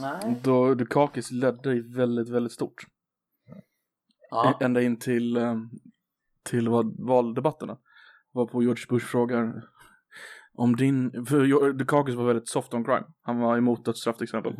Nej. 0.00 0.40
Då 0.42 0.74
Dukakis 0.74 1.30
ledde 1.30 1.72
i 1.74 1.80
väldigt, 1.80 2.28
väldigt 2.28 2.52
stort. 2.52 2.86
Ja. 4.30 4.58
Ända 4.60 4.82
in 4.82 4.96
till, 4.98 5.36
eh, 5.36 5.54
till 6.42 6.68
valdebatterna. 6.98 7.78
Var 8.32 8.46
på 8.46 8.62
George 8.62 8.84
Bush 8.88 9.06
frågar 9.06 9.62
om 10.54 10.76
din, 10.76 11.26
för 11.26 11.72
Dukakis 11.72 12.14
var 12.14 12.26
väldigt 12.26 12.48
soft 12.48 12.74
on 12.74 12.84
crime. 12.84 13.04
Han 13.22 13.38
var 13.38 13.56
emot 13.56 13.84
dödsstraff 13.84 14.16
till 14.16 14.24
exempel. 14.24 14.52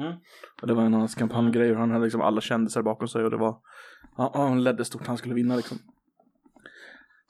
Och 0.62 0.66
det 0.66 0.74
var 0.74 0.82
en 0.82 0.94
av 0.94 1.00
hans 1.00 1.14
kampanjgrejer. 1.14 1.74
Han 1.74 1.90
hade 1.90 2.04
liksom 2.04 2.20
alla 2.20 2.40
kändisar 2.40 2.82
bakom 2.82 3.08
sig 3.08 3.24
och 3.24 3.30
det 3.30 3.36
var, 3.36 3.60
ja, 4.16 4.32
han 4.34 4.64
ledde 4.64 4.84
stort, 4.84 5.06
han 5.06 5.16
skulle 5.16 5.34
vinna 5.34 5.56
liksom. 5.56 5.78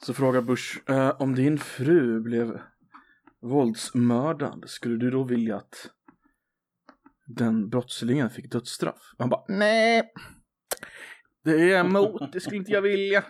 Så 0.05 0.13
frågar 0.13 0.41
Bush, 0.41 0.89
eh, 0.89 1.09
om 1.19 1.35
din 1.35 1.57
fru 1.57 2.21
blev 2.21 2.59
våldsmördad, 3.41 4.63
skulle 4.67 4.97
du 4.97 5.11
då 5.11 5.23
vilja 5.23 5.55
att 5.55 5.89
den 7.25 7.69
brottslingen 7.69 8.29
fick 8.29 8.51
dödsstraff? 8.51 9.13
Han 9.17 9.29
bara, 9.29 9.43
nej, 9.47 10.11
det 11.43 11.71
är 11.73 11.79
emot, 11.79 12.31
det 12.33 12.39
skulle 12.39 12.57
inte 12.57 12.71
jag 12.71 12.81
vilja. 12.81 13.23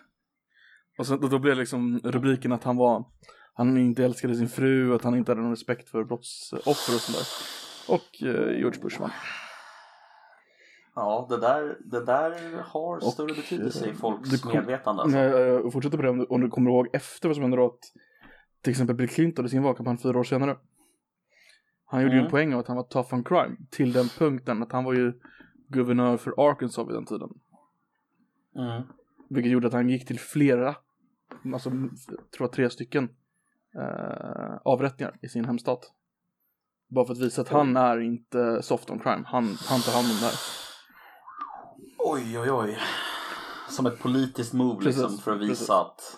Och 1.00 1.06
så, 1.08 1.18
då 1.18 1.40
blev 1.40 1.58
liksom 1.58 2.00
rubriken 2.04 2.52
att 2.52 2.64
han 2.64 2.78
var, 2.78 3.06
han 3.54 3.78
inte 3.78 4.06
älskade 4.06 4.36
sin 4.36 4.50
fru, 4.50 4.96
att 4.96 5.04
han 5.04 5.16
inte 5.16 5.32
hade 5.32 5.42
någon 5.42 5.52
respekt 5.52 5.90
för 5.90 6.04
brottsoffer 6.04 6.94
och 6.96 7.02
sådär. 7.02 7.26
Och 7.98 8.24
eh, 8.24 8.60
George 8.60 8.82
Bush 8.82 9.00
vann. 9.02 9.12
Ja, 10.96 11.28
det 11.30 11.38
där, 11.38 11.78
det 11.86 12.06
där 12.06 12.62
har 12.62 12.96
Och, 12.98 13.04
större 13.04 13.34
betydelse 13.34 13.86
i 13.86 13.90
eh, 13.90 13.96
folks 13.96 14.42
kom- 14.42 14.52
medvetande. 14.54 15.02
Alltså. 15.02 15.18
Nej, 15.18 15.28
jag 15.30 15.74
fortsätter 15.74 15.98
på 15.98 16.04
det 16.04 16.10
om 16.10 16.18
du, 16.18 16.26
om 16.26 16.42
du 16.42 16.50
kommer 16.50 16.72
ihåg 16.72 16.88
efter 16.94 17.30
vad 17.30 17.36
som 17.36 17.42
hände 17.44 17.58
då 17.58 17.66
att 17.66 17.80
till 18.62 18.72
exempel 18.72 18.96
Bill 18.96 19.10
Clinton 19.10 19.46
i 19.46 19.50
sin 19.50 19.64
valkampanj 19.64 19.98
fyra 19.98 20.20
år 20.20 20.24
senare. 20.24 20.58
Han 21.86 22.02
gjorde 22.02 22.14
ju 22.14 22.20
en 22.20 22.26
Mm. 22.26 22.32
poäng 22.32 22.54
av 22.54 22.60
att 22.60 22.68
han 22.68 22.78
var 22.78 22.84
tough 22.84 23.14
on 23.14 23.24
crime 23.24 23.56
till 23.72 23.94
den 23.94 24.08
punkten 24.18 24.64
att 24.64 24.72
han 24.72 24.84
var 24.84 24.94
ju 24.94 25.14
guvernör 25.68 26.18
för 26.18 26.50
Arkansas 26.50 26.88
vid 26.88 26.96
den 26.96 27.06
tiden. 27.06 27.30
Mm. 28.56 28.84
Vilket 29.30 29.52
gjorde 29.52 29.68
att 29.68 29.74
han 29.74 29.90
gick 29.90 30.08
till 30.08 30.20
flera, 30.20 30.76
alltså 31.54 31.70
tror 31.70 31.90
jag 32.40 32.52
tre 32.52 32.70
stycken 32.70 33.10
eh, 33.76 34.58
avrättningar 34.66 35.18
i 35.22 35.30
sin 35.30 35.46
hemstat. 35.46 35.92
Bara 36.90 37.06
för 37.06 37.14
att 37.14 37.20
visa 37.20 37.42
att 37.42 37.50
han 37.50 37.78
är 37.78 38.00
inte 38.00 38.62
soft 38.64 38.90
on 38.90 39.00
crime, 39.00 39.24
han, 39.26 39.58
han 39.70 39.82
tar 39.82 39.92
hand 39.92 40.08
om 40.08 40.18
det 40.20 40.26
här. 40.26 40.34
Oj, 41.98 42.40
oj, 42.40 42.52
oj. 42.52 42.78
Som 43.70 43.86
ett 43.86 44.00
politiskt 44.00 44.54
move 44.54 44.84
Precis, 44.84 45.02
liksom 45.02 45.18
för 45.18 45.32
att 45.32 45.42
visa 45.42 45.50
precis. 45.50 45.70
att... 45.70 46.18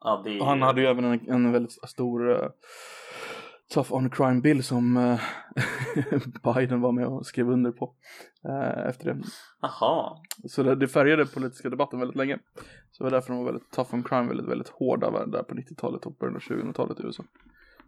Ja, 0.00 0.22
det 0.24 0.44
han 0.44 0.62
hade 0.62 0.80
ju 0.80 0.86
även 0.86 1.04
en, 1.04 1.30
en 1.30 1.52
väldigt 1.52 1.72
stor 1.72 2.30
uh, 2.30 2.48
tough 3.74 3.92
on 3.92 4.10
crime 4.10 4.40
bill 4.40 4.62
som 4.64 4.96
eh, 4.96 5.20
Biden 6.54 6.80
var 6.80 6.92
med 6.92 7.06
och 7.06 7.26
skrev 7.26 7.50
under 7.50 7.72
på 7.72 7.94
eh, 8.48 8.86
efter 8.88 9.04
det. 9.14 9.22
Jaha. 9.60 10.16
Så 10.48 10.62
det, 10.62 10.74
det 10.74 10.88
färgade 10.88 11.26
politiska 11.26 11.70
debatten 11.70 11.98
väldigt 12.00 12.16
länge. 12.16 12.38
Så 12.90 13.04
det 13.04 13.10
var 13.10 13.10
därför 13.10 13.32
de 13.32 13.38
var 13.44 13.52
väldigt 13.52 13.70
tough 13.70 13.94
on 13.94 14.02
crime, 14.02 14.28
väldigt, 14.28 14.46
väldigt 14.46 14.68
hårda 14.68 15.26
där 15.26 15.42
på 15.42 15.54
90-talet 15.54 16.06
och 16.06 16.14
början 16.14 16.36
av 16.36 16.40
2000-talet 16.42 17.00
i 17.00 17.02
USA. 17.02 17.24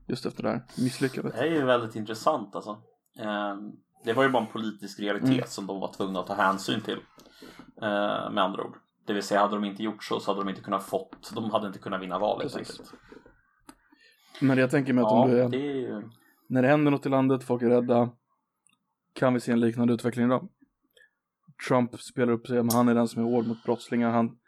Just 0.07 0.27
efter 0.27 0.43
det 0.43 0.49
här 0.49 0.63
misslyckandet. 0.79 1.33
Det 1.33 1.39
här 1.39 1.47
är 1.47 1.51
ju 1.51 1.65
väldigt 1.65 1.97
intressant 1.97 2.55
alltså. 2.57 2.83
Ehm, 3.19 3.73
Det 4.05 4.13
var 4.13 4.23
ju 4.23 4.29
bara 4.29 4.43
en 4.43 4.53
politisk 4.53 5.01
realitet 5.01 5.29
Mm. 5.31 5.47
som 5.47 5.67
de 5.67 5.81
var 5.81 5.93
tvungna 5.93 6.21
att 6.21 6.27
ta 6.27 6.35
hänsyn 6.35 6.81
till. 6.81 6.99
eh, 7.83 8.31
Med 8.31 8.39
andra 8.45 8.65
ord. 8.65 8.77
Det 9.07 9.13
vill 9.13 9.23
säga, 9.23 9.41
hade 9.41 9.55
de 9.55 9.65
inte 9.65 9.83
gjort 9.83 10.05
så 10.05 10.21
så 10.21 10.31
hade 10.31 10.41
de 10.45 10.49
inte 10.49 10.61
kunnat 10.63 10.83
fått, 10.83 11.33
de 11.35 11.51
hade 11.51 11.67
inte 11.67 11.79
kunnat 11.79 12.01
vinna 12.03 12.19
valet. 12.19 12.53
Men 14.41 14.59
jag 14.59 14.71
tänker 14.71 14.93
mig 14.93 15.05
att 15.05 15.11
Ja, 15.11 15.23
om 15.25 15.31
du 15.31 15.41
är, 15.41 15.49
det 15.49 15.87
är 15.87 16.05
när 16.49 16.63
det 16.63 16.69
händer 16.69 16.91
något 16.91 17.07
i 17.07 17.09
landet, 17.09 17.45
folk 17.45 17.63
är 17.63 17.69
rädda, 17.69 18.11
kan 19.13 19.35
vi 19.35 19.41
se 19.41 19.53
en 19.53 19.61
liknande 19.61 19.95
utveckling 19.95 20.27
idag? 20.27 20.49
Trump 21.69 22.01
spelar 22.01 22.33
upp 22.33 22.47
sig, 22.47 22.57
men 22.57 22.71
han 22.71 22.89
är 22.89 22.95
den 22.95 23.09
som 23.09 23.23
är 23.27 23.31
hård 23.31 23.47
mot 23.47 23.65
brottslingar. 23.65 24.11
Han, 24.11 24.39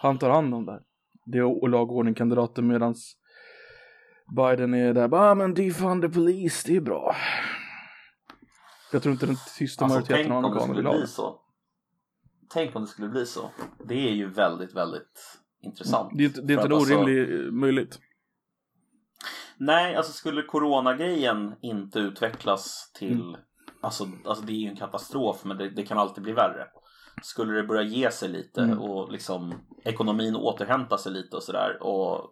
han 0.00 0.18
tar 0.18 0.30
hand 0.30 0.54
om 0.54 0.66
det 0.66 0.72
här. 0.72 0.82
Det 1.26 1.38
är 1.38 1.68
lag 1.68 1.90
och 1.90 1.96
ordning-kandidaten 1.96 2.66
medans 2.66 3.16
Biden 4.36 4.74
är 4.74 4.94
där 4.94 5.08
bara, 5.08 5.30
ah, 5.30 5.34
men 5.34 5.54
defund 5.54 6.02
the 6.02 6.08
police, 6.08 6.62
det 6.66 6.76
är 6.76 6.80
bra. 6.80 7.16
Jag 8.92 9.02
tror 9.02 9.12
inte 9.12 9.26
den 9.26 9.36
tysta 9.58 9.84
Alltså, 9.84 9.98
majoriteten 9.98 10.32
av 10.32 10.38
amerikaner 10.44 10.74
vill 10.74 10.86
ha 10.86 10.94
det. 10.94 11.06
så. 11.06 11.40
Tänk 12.50 12.76
om 12.76 12.82
det 12.82 12.88
skulle 12.88 13.08
bli 13.08 13.26
så. 13.26 13.50
Det 13.84 14.08
är 14.08 14.12
ju 14.12 14.30
väldigt, 14.30 14.76
väldigt 14.76 15.38
intressant. 15.62 16.12
Det 16.14 16.24
är 16.24 16.26
inte, 16.26 16.40
det 16.40 16.52
är 16.52 16.62
inte 16.62 16.74
alltså- 16.74 16.94
orimlig 16.94 17.46
eh, 17.46 17.52
möjligt. 17.52 17.98
Nej, 19.56 19.96
alltså 19.96 20.12
skulle 20.12 20.42
coronagrejen 20.42 21.54
inte 21.62 21.98
utvecklas 21.98 22.90
till... 22.94 23.20
Mm. 23.20 23.36
Alltså, 23.80 24.06
alltså 24.26 24.44
det 24.44 24.52
är 24.52 24.56
ju 24.56 24.68
en 24.68 24.76
katastrof 24.76 25.44
men 25.44 25.56
det, 25.58 25.70
det 25.70 25.82
kan 25.82 25.98
alltid 25.98 26.22
bli 26.24 26.32
värre. 26.32 26.66
Skulle 27.22 27.52
det 27.52 27.62
börja 27.62 27.82
ge 27.82 28.10
sig 28.10 28.28
lite 28.28 28.62
Mm. 28.62 28.78
och 28.80 29.12
liksom 29.12 29.54
ekonomin 29.84 30.36
återhämta 30.36 30.98
sig 30.98 31.12
lite 31.12 31.36
och 31.36 31.42
sådär 31.42 31.78
och 31.82 32.30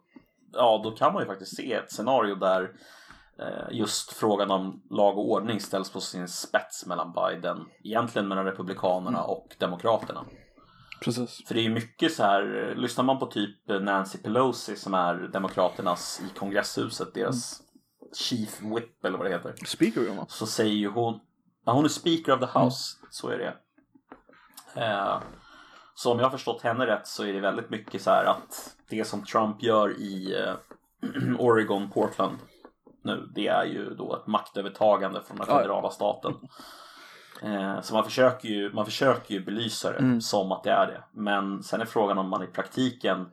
ja, 0.53 0.81
då 0.85 0.91
kan 0.91 1.13
man 1.13 1.23
ju 1.23 1.27
faktiskt 1.27 1.57
se 1.57 1.73
ett 1.73 1.93
scenario 1.93 2.35
där 2.35 2.71
eh, 3.39 3.77
just 3.77 4.13
frågan 4.13 4.51
om 4.51 4.83
lag 4.91 5.19
och 5.19 5.31
ordning 5.31 5.61
ställs 5.61 5.93
på 5.93 6.01
sin 6.01 6.29
spets 6.29 6.87
mellan 6.87 7.13
Biden, 7.13 7.59
egentligen 7.85 8.29
mellan 8.29 8.45
Republikanerna 8.45 9.19
Mm. 9.19 9.31
och 9.31 9.47
Demokraterna. 9.59 10.25
Precis. 11.01 11.43
För 11.47 11.55
det 11.55 11.61
är 11.61 11.63
ju 11.63 11.75
mycket 11.75 12.15
så 12.15 12.23
här, 12.23 12.75
lyssnar 12.77 13.05
man 13.05 13.19
på 13.19 13.27
typ 13.27 13.69
Nancy 13.69 14.19
Pelosi 14.19 14.77
som 14.77 14.95
är 14.95 15.15
Demokraternas 15.15 16.23
i 16.27 16.39
kongresshuset, 16.39 17.15
deras 17.15 17.63
chief 18.15 18.63
whip 18.63 19.05
eller 19.05 19.19
vad 19.19 19.27
det 19.27 19.33
heter. 19.33 19.55
Speaker 19.67 20.15
man. 20.15 20.27
Så 20.29 20.47
säger 20.47 20.75
ju 20.75 20.89
hon, 20.89 21.21
ja, 21.65 21.73
hon 21.73 21.85
är 21.85 21.89
speaker 21.89 22.33
of 22.33 22.41
the 22.41 22.59
house, 22.59 22.97
så 23.11 23.29
är 23.29 23.39
det. 23.39 23.55
Eh, 24.83 25.21
så 25.95 26.13
om 26.13 26.19
jag 26.19 26.27
har 26.27 26.31
förstått 26.31 26.63
henne 26.63 26.87
rätt 26.87 27.07
så 27.07 27.25
är 27.25 27.33
det 27.33 27.41
väldigt 27.41 27.71
mycket 27.71 28.03
så 28.03 28.11
här 28.11 28.25
att 28.25 28.77
det 28.89 29.05
som 29.05 29.25
Trump 29.25 29.63
gör 29.63 30.01
i 30.01 30.35
eh, 30.41 30.55
Oregon, 31.39 31.91
Portland 31.91 32.39
nu, 33.03 33.29
det 33.35 33.47
är 33.47 33.65
ju 33.65 33.95
då 33.95 34.17
ett 34.17 34.27
maktövertagande 34.27 35.23
från 35.23 35.37
den 35.37 35.47
federala 35.47 35.91
staten. 35.91 36.35
Eh, 37.43 37.81
så 37.81 37.95
man 37.95 38.05
försöker, 38.05 38.49
ju, 38.49 38.73
man 38.73 38.85
försöker 38.85 39.35
ju 39.35 39.45
belysa 39.45 39.93
det 39.93 39.99
Mm. 39.99 40.21
som 40.21 40.53
att 40.53 40.63
det 40.65 40.71
är 40.71 40.87
det. 40.87 41.05
Men 41.13 41.63
sen 41.63 41.81
är 41.81 41.85
frågan 41.85 42.19
om 42.19 42.29
man 42.29 42.43
i 42.43 42.47
praktiken 42.47 43.27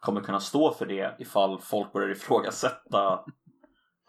kommer 0.00 0.20
kunna 0.20 0.40
stå 0.40 0.72
för 0.72 0.86
det 0.86 1.16
ifall 1.18 1.60
folk 1.60 1.92
börjar 1.92 2.08
ifrågasätta 2.10 3.20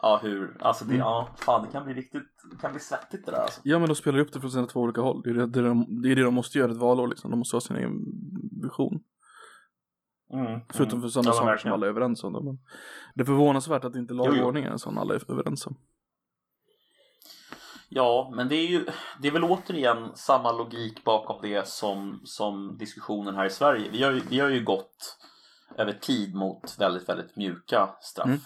Ja 0.02 0.20
hur, 0.22 0.56
alltså 0.60 0.84
det, 0.84 0.94
Mm. 0.94 1.00
ja 1.06 1.28
fan 1.36 1.62
det 1.66 1.72
kan 1.72 1.84
bli 1.84 1.94
riktigt, 1.94 2.22
det 2.50 2.56
kan 2.60 2.70
bli 2.70 2.80
svettigt 2.80 3.26
det 3.26 3.32
där 3.32 3.38
alltså. 3.38 3.60
Ja 3.64 3.78
men 3.78 3.88
de 3.88 3.94
spelar 3.94 4.18
upp 4.18 4.32
det 4.32 4.40
från 4.40 4.50
sina 4.50 4.66
två 4.66 4.80
olika 4.80 5.00
håll. 5.00 5.22
Det 5.24 5.30
är 5.30 5.34
det, 5.34 5.46
det, 5.46 5.62
de, 5.62 6.02
det 6.02 6.12
är 6.12 6.16
det 6.16 6.22
de 6.22 6.34
måste 6.34 6.58
göra 6.58 6.70
ett 6.72 6.76
valår 6.78 7.08
liksom. 7.08 7.30
De 7.30 7.38
måste 7.38 7.56
ha 7.56 7.60
sin 7.60 7.76
egen 7.76 7.92
vision. 8.62 9.00
Mm. 10.32 10.60
Förutom 10.72 11.02
för 11.02 11.08
sådana 11.08 11.28
Ja, 11.28 11.32
saker 11.32 11.56
som 11.56 11.72
alla 11.72 11.86
är 11.86 11.90
överens 11.90 12.24
om. 12.24 12.32
Då. 12.32 12.42
Men 12.42 12.58
det 13.14 13.22
är 13.22 13.24
förvånansvärt 13.24 13.84
att 13.84 13.96
inte 13.96 14.14
lag 14.14 14.26
Jo, 14.26 14.32
och 14.32 14.38
jo. 14.38 14.44
ordning 14.44 14.64
är 14.64 14.70
en 14.70 14.78
sån 14.78 14.98
alla 14.98 15.14
är 15.14 15.30
överens 15.30 15.66
om. 15.66 15.76
Ja, 17.88 18.30
men 18.34 18.48
det 18.48 18.54
är 18.56 18.66
ju 18.66 18.86
det 19.20 19.28
är 19.28 19.32
väl 19.32 19.44
återigen 19.44 20.10
samma 20.14 20.52
logik 20.52 21.04
bakom 21.04 21.42
det 21.42 21.68
som, 21.68 22.20
som 22.24 22.78
diskussionen 22.78 23.34
här 23.34 23.44
i 23.44 23.50
Sverige. 23.50 23.88
Vi 23.90 24.02
har, 24.02 24.12
ju, 24.12 24.20
vi 24.20 24.40
har 24.40 24.48
ju 24.48 24.64
gått 24.64 25.18
över 25.78 25.92
tid 25.92 26.34
mot 26.34 26.78
väldigt, 26.78 27.08
väldigt 27.08 27.36
mjuka 27.36 27.88
straff. 28.00 28.26
Mm. 28.26 28.40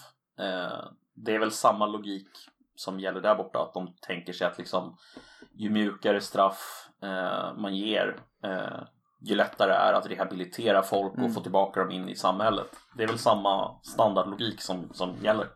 Eh, 0.55 0.83
det 1.13 1.35
är 1.35 1.39
väl 1.39 1.51
samma 1.51 1.85
logik 1.85 2.27
som 2.75 2.99
gäller 2.99 3.21
där 3.21 3.35
borta, 3.35 3.59
att 3.59 3.73
de 3.73 3.93
tänker 4.01 4.33
sig 4.33 4.47
att 4.47 4.57
liksom 4.57 4.97
ju 5.53 5.69
mjukare 5.69 6.21
straff 6.21 6.87
eh, 7.03 7.53
man 7.57 7.75
ger, 7.75 8.19
eh, 8.43 8.81
ju 9.21 9.35
lättare 9.35 9.71
är 9.71 9.93
att 9.93 10.07
rehabilitera 10.07 10.83
folk 10.83 11.11
och 11.11 11.17
Mm. 11.19 11.33
få 11.33 11.41
tillbaka 11.41 11.79
dem 11.79 11.91
in 11.91 12.09
i 12.09 12.15
samhället. 12.15 12.67
Det 12.97 13.03
är 13.03 13.07
väl 13.07 13.19
samma 13.19 13.79
standardlogik 13.83 14.61
som, 14.61 14.89
som 14.93 15.15
gäller. 15.23 15.47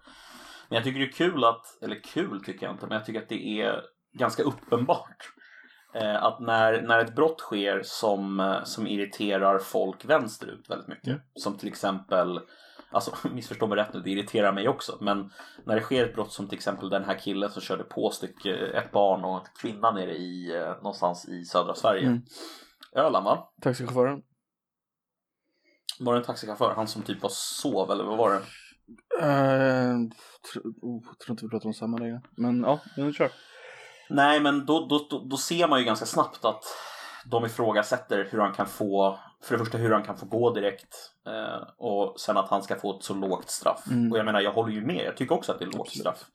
Men 0.70 0.76
jag 0.76 0.84
tycker 0.84 1.00
det 1.00 1.06
är 1.06 1.12
kul 1.12 1.44
att, 1.44 1.66
eller 1.82 2.04
kul 2.04 2.44
tycker 2.44 2.66
jag 2.66 2.76
inte, 2.76 2.88
men 2.88 2.98
jag 2.98 3.06
tycker 3.06 3.22
att 3.22 3.30
det 3.30 3.62
är 3.62 3.82
ganska 4.14 4.44
uppenbart 4.44 5.30
eh, 5.96 6.24
att 6.24 6.40
när, 6.40 6.82
när 6.82 7.00
ett 7.00 7.16
brott 7.16 7.40
sker 7.40 7.82
som, 7.84 8.40
eh, 8.40 8.64
som 8.64 8.88
irriterar 8.88 9.60
folk 9.60 10.06
vänsterut 10.06 10.70
väldigt 10.70 10.88
mycket, 10.88 11.08
Mm. 11.08 11.22
som 11.36 11.58
till 11.58 11.68
exempel 11.68 12.40
Alltså 12.92 13.16
missförstå 13.34 13.68
mig 13.68 13.78
rätt 13.78 13.94
nu, 13.94 14.00
det 14.00 14.10
irriterar 14.12 14.52
mig 14.52 14.68
också. 14.68 14.98
Men 15.02 15.32
när 15.66 15.76
det 15.76 15.82
sker 15.82 16.06
ett 16.06 16.14
brott 16.16 16.32
som 16.32 16.48
till 16.48 16.58
exempel 16.58 16.90
den 16.90 17.04
här 17.04 17.18
killen 17.20 17.50
som 17.50 17.62
körde 17.62 17.84
på 17.84 18.10
stycke, 18.10 18.56
ett 18.56 18.92
barn 18.92 19.24
och 19.24 19.36
en 19.36 19.46
kvinna 19.62 19.92
nere 19.92 20.12
i 20.12 20.56
eh, 20.56 20.76
någonstans 20.76 21.30
i 21.30 21.46
södra 21.46 21.76
Sverige. 21.76 22.08
Mm. 22.08 22.22
Öland 22.96 23.26
va? 23.26 23.50
Taxichauffören. 23.62 24.22
Var 26.00 26.14
det 26.14 26.20
en 26.20 26.26
taxichaufför? 26.26 26.74
Han 26.76 26.88
som 26.88 27.02
typ 27.02 27.22
var 27.22 27.30
sov 27.34 27.92
eller 27.92 28.04
vad 28.04 28.18
var 28.18 28.34
det? 28.34 28.42
Uh, 29.22 30.10
tr 30.54 30.60
oh, 30.82 31.04
tror 31.04 31.32
inte 31.32 31.46
vi 31.46 31.50
pratar 31.50 31.68
om 31.68 31.74
samma 31.74 31.98
längre. 31.98 32.22
Men 32.36 32.62
ja, 32.62 32.80
men 32.98 33.14
kör. 33.14 33.32
Nej, 34.10 34.40
men 34.40 34.66
då, 34.66 34.88
då, 34.88 35.08
då, 35.10 35.20
då 35.20 35.38
ser 35.38 35.68
man 35.68 35.80
ju 35.80 35.86
ganska 35.86 36.06
snabbt 36.06 36.46
att 36.46 36.64
de 37.26 37.46
ifrågasätter 37.46 38.28
hur 38.32 38.40
han 38.40 38.54
kan 38.54 38.68
få, 38.68 39.20
för 39.44 39.58
det 39.58 39.64
första 39.64 39.78
hur 39.78 39.92
han 39.92 40.04
kan 40.04 40.18
få 40.18 40.26
gå 40.26 40.54
direkt 40.54 40.96
eh, 41.28 41.68
och 41.78 42.20
sen 42.20 42.38
att 42.38 42.50
han 42.50 42.64
ska 42.64 42.76
få 42.76 42.98
ett 42.98 43.04
så 43.04 43.14
lågt 43.14 43.50
straff. 43.50 43.84
Mm. 43.92 44.12
Och 44.12 44.18
jag 44.18 44.26
menar, 44.26 44.42
jag 44.42 44.52
håller 44.52 44.74
ju 44.74 44.86
med, 44.86 45.06
jag 45.06 45.18
tycker 45.18 45.36
också 45.36 45.52
att 45.52 45.60
det 45.60 45.66
är 45.66 45.72
lågt 45.72 45.88
Absolut. 45.88 46.02
straff. 46.02 46.26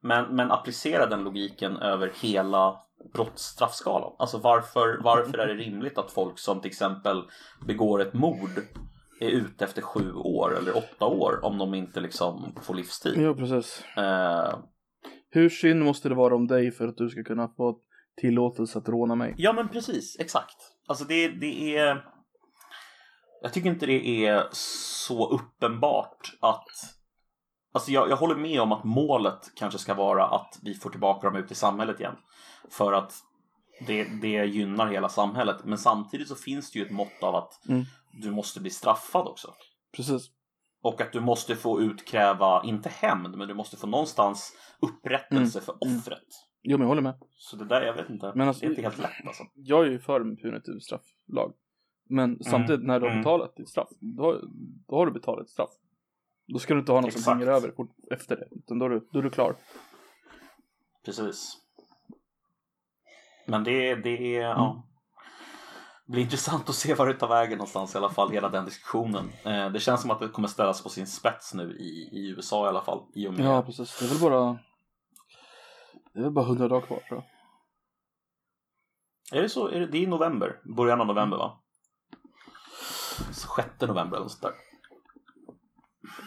Men, 0.00 0.36
men 0.36 0.50
applicera 0.50 1.06
den 1.06 1.24
logiken 1.24 1.76
över 1.76 2.12
hela 2.20 2.80
brottsstraffskalan. 3.12 4.12
Alltså 4.18 4.38
varför, 4.38 5.00
varför 5.02 5.38
är 5.38 5.46
det 5.46 5.54
rimligt 5.54 5.98
att 5.98 6.10
folk 6.10 6.38
som 6.38 6.60
till 6.60 6.70
exempel 6.70 7.22
begår 7.66 8.02
ett 8.02 8.14
mord 8.14 8.62
är 9.20 9.28
ute 9.28 9.64
efter 9.64 9.82
sju 9.82 10.12
år 10.12 10.58
eller 10.58 10.76
åtta 10.76 11.06
år 11.06 11.44
om 11.44 11.58
de 11.58 11.74
inte 11.74 12.00
liksom 12.00 12.54
får 12.62 12.74
livstid? 12.74 13.16
Ja, 13.16 13.34
precis. 13.34 13.84
Eh, 13.96 14.58
Hur 15.30 15.48
synd 15.48 15.84
måste 15.84 16.08
det 16.08 16.14
vara 16.14 16.34
om 16.34 16.46
dig 16.46 16.70
för 16.70 16.88
att 16.88 16.96
du 16.96 17.08
ska 17.08 17.24
kunna 17.24 17.48
få 17.48 17.78
tillåtelse 18.20 18.78
att 18.78 18.88
råna 18.88 19.14
mig? 19.14 19.34
Ja 19.38 19.52
men 19.52 19.68
precis, 19.68 20.16
exakt. 20.20 20.56
Alltså 20.86 21.04
det, 21.04 21.28
det 21.28 21.76
är... 21.76 22.04
Jag 23.42 23.52
tycker 23.52 23.68
inte 23.70 23.86
det 23.86 24.26
är 24.26 24.44
så 24.52 25.30
uppenbart 25.30 26.36
att... 26.40 26.64
Alltså 27.72 27.90
jag, 27.90 28.10
jag 28.10 28.16
håller 28.16 28.34
med 28.36 28.60
om 28.60 28.72
att 28.72 28.84
målet 28.84 29.50
kanske 29.56 29.78
ska 29.78 29.94
vara 29.94 30.26
att 30.26 30.58
vi 30.62 30.74
får 30.74 30.90
tillbaka 30.90 31.26
dem 31.30 31.36
ut 31.36 31.50
i 31.50 31.54
samhället 31.54 32.00
igen. 32.00 32.16
För 32.70 32.92
att 32.92 33.12
det, 33.86 34.04
det 34.04 34.44
gynnar 34.44 34.86
hela 34.86 35.08
samhället. 35.08 35.56
Men 35.64 35.78
samtidigt 35.78 36.28
så 36.28 36.34
finns 36.34 36.70
det 36.72 36.78
ju 36.78 36.84
ett 36.84 36.90
mått 36.92 37.22
av 37.22 37.34
att 37.34 37.66
Mm. 37.68 37.84
Du 38.20 38.30
måste 38.30 38.60
bli 38.60 38.70
straffad 38.70 39.26
också. 39.28 39.54
Precis. 39.96 40.30
Och 40.82 41.00
att 41.00 41.12
du 41.12 41.20
måste 41.20 41.56
få 41.56 41.80
utkräva, 41.80 42.62
inte 42.64 42.88
hämnd, 42.88 43.36
men 43.36 43.48
du 43.48 43.54
måste 43.54 43.76
få 43.76 43.86
någonstans 43.86 44.56
upprättelse 44.80 45.60
för 45.60 45.76
Mm. 45.86 45.98
offret. 45.98 46.28
Jo, 46.62 46.78
men 46.78 46.80
jag 46.80 46.88
håller 46.88 47.02
med. 47.02 47.14
Så 47.36 47.56
det 47.56 47.64
där, 47.64 47.82
jag 47.82 47.94
vet 47.94 48.10
inte. 48.10 48.32
Men 48.34 48.48
alltså- 48.48 48.60
det 48.60 48.66
är 48.66 48.70
inte 48.70 48.82
helt 48.82 48.98
lätt 48.98 49.26
alltså. 49.26 49.44
Jag 49.54 49.86
är 49.86 49.90
ju 49.90 49.98
för 50.00 50.20
en 50.20 50.36
punitiv 50.36 50.78
strafflag. 50.78 51.52
Men 52.08 52.44
samtidigt 52.44 52.86
när 52.86 53.00
du 53.00 53.06
har 53.06 53.10
Mm. 53.12 53.22
betalat 53.22 53.56
ditt 53.56 53.68
straff, 53.68 53.88
då, 54.00 54.40
då 54.88 54.96
har 54.96 55.06
du 55.06 55.12
betalat 55.12 55.44
ett 55.44 55.50
straff. 55.50 55.70
Då 56.46 56.58
ska 56.58 56.74
du 56.74 56.80
inte 56.80 56.92
ha 56.92 57.00
någon 57.00 57.10
som 57.10 57.18
Exakt. 57.18 57.38
hänger 57.38 57.52
över 57.52 57.72
efter 58.10 58.36
det, 58.36 58.48
utan 58.50 58.78
då 58.78 58.86
är 58.86 58.90
du, 58.90 59.08
då 59.12 59.18
är 59.18 59.22
du 59.22 59.30
klar. 59.30 59.56
Precis. 61.04 61.56
Men 63.46 63.64
det, 63.64 63.94
det 63.94 64.36
är, 64.36 64.40
ja. 64.42 64.86
Det 66.06 66.12
blir 66.12 66.22
intressant 66.22 66.68
att 66.68 66.74
se 66.74 66.94
var 66.94 67.06
det 67.06 67.14
tar 67.14 67.28
vägen 67.28 67.58
någonstans 67.58 67.94
i 67.94 67.98
alla 67.98 68.10
fall, 68.10 68.30
hela 68.30 68.48
den 68.48 68.64
diskussionen. 68.64 69.30
Eh, 69.44 69.70
det 69.70 69.80
känns 69.80 70.00
som 70.00 70.10
att 70.10 70.20
det 70.20 70.28
kommer 70.28 70.48
ställas 70.48 70.82
på 70.82 70.88
sin 70.88 71.06
spets 71.06 71.54
nu 71.54 71.76
i, 71.78 72.08
i 72.12 72.28
USA 72.36 72.64
i 72.66 72.68
alla 72.68 72.82
fall. 72.82 73.02
I 73.14 73.28
och 73.28 73.34
med, 73.34 73.46
Ja, 73.46 73.62
precis. 73.62 73.98
Det 73.98 74.04
är 74.04 74.08
väl 74.08 74.20
bara 74.20 74.58
Det 76.12 76.18
är 76.18 76.22
väl 76.22 76.32
bara 76.32 76.44
hundra 76.44 76.68
dagar 76.68 76.86
kvar 76.86 76.98
tror 77.08 77.22
jag. 77.22 77.24
Är 79.38 79.42
det 79.42 79.48
så? 79.48 79.68
Är 79.68 79.80
det, 79.80 79.86
det 79.86 79.98
är 79.98 80.02
i 80.02 80.06
november, 80.06 80.60
början 80.76 81.00
av 81.00 81.06
november 81.06 81.36
va? 81.36 81.60
6 83.56 83.68
november 83.80 84.16
eller 84.16 84.28
sånt 84.28 84.42
där. 84.42 84.52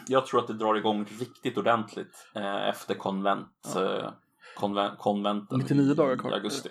Jag 0.07 0.25
tror 0.25 0.39
att 0.39 0.47
det 0.47 0.53
drar 0.53 0.75
igång 0.75 1.05
riktigt 1.19 1.57
ordentligt 1.57 2.27
eh, 2.35 2.67
efter 2.69 2.95
konvent, 2.95 3.75
eh, 3.75 4.11
konven, 4.55 4.95
konventen 4.97 5.59
99 5.59 5.91
i, 5.91 5.95
dagar 5.95 6.17
kvar. 6.17 6.31
i 6.31 6.33
augusti. 6.33 6.69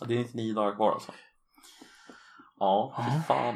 Ja, 0.00 0.06
det 0.06 0.14
är 0.14 0.18
99 0.18 0.54
dagar 0.54 0.76
kvar 0.76 0.92
alltså. 0.92 1.12
Ja, 2.58 2.94
fy 2.96 3.16
Ja. 3.16 3.22
fan. 3.22 3.54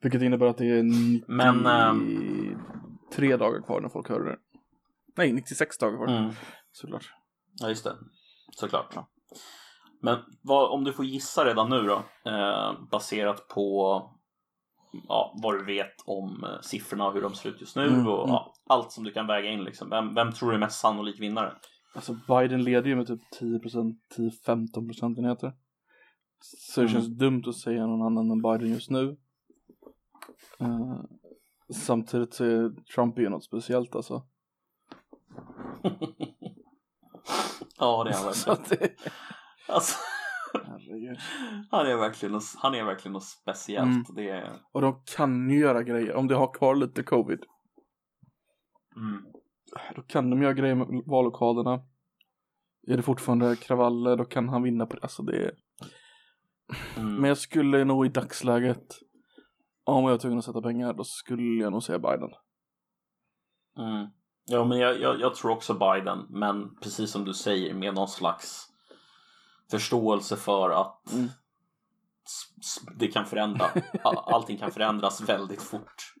Vilket 0.00 0.22
innebär 0.22 0.46
att 0.46 0.58
det 0.58 0.78
är 0.78 0.82
93 0.82 1.24
Men, 1.28 1.66
ehm, 1.66 3.38
dagar 3.38 3.62
kvar 3.62 3.80
när 3.80 3.88
folk 3.88 4.08
hör 4.08 4.20
det. 4.20 4.36
Nej, 5.16 5.32
96 5.32 5.78
dagar 5.78 5.96
kvar. 5.96 6.06
Mm. 6.16 6.30
Såklart. 6.72 7.12
Ja, 7.60 7.68
just 7.68 7.84
det. 7.84 7.96
Såklart. 8.56 8.94
Men 10.02 10.18
vad, 10.42 10.70
om 10.70 10.84
du 10.84 10.92
får 10.92 11.04
gissa 11.04 11.44
redan 11.44 11.70
nu 11.70 11.82
då, 11.82 12.04
eh, 12.30 12.72
baserat 12.90 13.48
på 13.48 14.02
ja, 15.08 15.38
vad 15.42 15.54
du 15.54 15.64
vet 15.64 15.94
om 16.06 16.44
eh, 16.44 16.60
siffrorna 16.62 17.06
och 17.06 17.14
hur 17.14 17.22
de 17.22 17.34
ser 17.34 17.48
ut 17.50 17.60
just 17.60 17.76
nu 17.76 17.86
Mm, 17.86 18.06
och 18.06 18.24
mm. 18.24 18.30
ja, 18.34 18.54
allt 18.68 18.92
som 18.92 19.04
du 19.04 19.12
kan 19.12 19.26
väga 19.26 19.50
in 19.50 19.64
liksom. 19.64 19.90
Vem, 19.90 20.14
vem 20.14 20.32
tror 20.32 20.48
du 20.48 20.54
är 20.54 20.60
mest 20.60 20.80
sannolik 20.80 21.20
vinnare? 21.20 21.54
Alltså 21.94 22.16
Biden 22.28 22.64
leder 22.64 22.88
ju 22.88 22.96
med 22.96 23.06
typ 23.06 23.20
10%, 23.40 23.96
10-15 24.46 24.86
procentenheter. 24.88 25.52
Så 26.40 26.80
det 26.80 26.86
Mm. 26.86 26.92
känns 26.92 27.18
dumt 27.18 27.42
att 27.46 27.56
säga 27.56 27.86
någon 27.86 28.02
annan 28.02 28.30
än 28.30 28.42
Biden 28.42 28.68
just 28.72 28.90
nu. 28.90 29.16
Eh, 30.60 31.00
samtidigt 31.72 32.34
så 32.34 32.44
är 32.44 32.70
Trump 32.94 33.18
ju 33.18 33.28
något 33.28 33.44
speciellt 33.44 33.94
alltså. 33.96 34.22
Ja, 37.80 38.04
det 38.04 38.10
är 38.10 38.14
han 38.14 38.24
verkligen. 38.24 38.58
det, 38.68 38.94
Alltså, 39.68 39.94
han, 41.70 41.86
är 41.86 41.96
verkligen 41.96 42.32
något, 42.32 42.54
han 42.56 42.74
är 42.74 42.84
verkligen 42.84 43.12
något 43.12 43.24
speciellt. 43.24 43.86
Mm. 43.86 44.04
Det 44.14 44.28
är... 44.30 44.52
Och 44.72 44.80
de 44.80 45.02
kan 45.16 45.50
ju 45.50 45.58
göra 45.58 45.82
grejer. 45.82 46.14
Om 46.14 46.28
de 46.28 46.34
har 46.34 46.54
kvar 46.54 46.74
lite 46.76 47.02
covid. 47.02 47.44
Mm. 48.96 49.24
Då 49.96 50.02
kan 50.02 50.30
de 50.30 50.42
göra 50.42 50.52
grejer 50.52 50.74
med 50.74 51.02
vallokalerna. 51.06 51.82
Är 52.86 52.96
det 52.96 53.02
fortfarande 53.02 53.56
kravaller 53.56 54.16
då 54.16 54.24
kan 54.24 54.48
han 54.48 54.62
vinna 54.62 54.86
på 54.86 54.96
det. 54.96 55.02
Alltså 55.02 55.22
det 55.22 55.36
är... 55.44 55.52
Mm. 56.96 57.14
Men 57.14 57.28
jag 57.28 57.38
skulle 57.38 57.84
nog 57.84 58.06
i 58.06 58.08
dagsläget. 58.08 58.98
Om 59.84 60.04
jag 60.04 60.10
var 60.10 60.18
tvungen 60.18 60.38
att 60.38 60.44
sätta 60.44 60.62
pengar 60.62 60.92
då 60.92 61.04
skulle 61.04 61.42
jag 61.62 61.72
nog 61.72 61.82
säga 61.82 61.98
Biden. 61.98 62.30
Mm. 63.78 64.06
Ja, 64.44 64.64
men 64.64 64.78
jag, 64.78 65.00
jag, 65.00 65.20
jag 65.20 65.34
tror 65.34 65.50
också 65.50 65.74
Biden, 65.74 66.26
men 66.28 66.76
precis 66.76 67.10
som 67.10 67.24
du 67.24 67.34
säger 67.34 67.74
med 67.74 67.94
någon 67.94 68.08
slags 68.08 68.66
förståelse 69.70 70.36
för 70.36 70.70
att 70.70 71.12
Mm. 71.12 71.28
det 72.96 73.08
kan 73.08 73.26
förändra. 73.26 73.66
All, 74.02 74.18
allting 74.18 74.58
kan 74.58 74.70
förändras 74.70 75.20
väldigt 75.20 75.62
fort. 75.62 76.14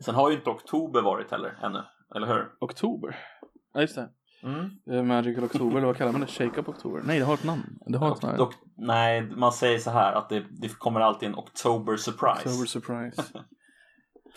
Sen 0.00 0.14
har 0.14 0.30
ju 0.30 0.36
inte 0.36 0.50
oktober 0.50 1.02
varit 1.02 1.30
heller 1.30 1.58
ännu, 1.62 1.82
eller 2.14 2.26
hur? 2.26 2.52
Oktober. 2.60 3.16
Ja 3.72 3.80
just 3.80 3.94
det. 3.94 4.10
Mm. 4.42 4.70
Eh, 4.90 5.02
Magical 5.02 5.44
October 5.44 5.76
eller 5.76 5.86
vad 5.86 5.96
kallar 5.96 6.12
man 6.12 6.20
det? 6.20 6.26
Shake 6.26 6.60
Up 6.60 6.68
Oktober? 6.68 7.02
Nej 7.04 7.18
det 7.18 7.24
har 7.24 7.34
ett 7.34 7.44
namn. 7.44 7.78
Det 7.86 7.98
har 7.98 8.12
ett 8.12 8.22
namn. 8.22 8.40
Och, 8.40 8.52
nej, 8.76 9.22
man 9.22 9.52
säger 9.52 9.78
så 9.78 9.90
här 9.90 10.12
att 10.12 10.28
det, 10.28 10.44
det 10.50 10.68
kommer 10.68 11.00
alltid 11.00 11.28
en 11.28 11.34
October 11.34 11.96
surprise. 11.96 12.48
October 12.48 12.66
surprise. 12.66 13.22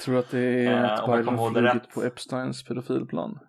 Tror 0.05 0.17
att 0.17 0.29
det 0.31 0.39
är 0.39 0.71
Eh, 0.83 0.91
att 0.93 0.99
jag 1.07 1.17
Biden 1.19 1.37
flugit 1.37 1.75
rätt. 1.75 1.93
på 1.93 2.03
Epsteins 2.03 2.63
pedofilplan. 2.63 3.39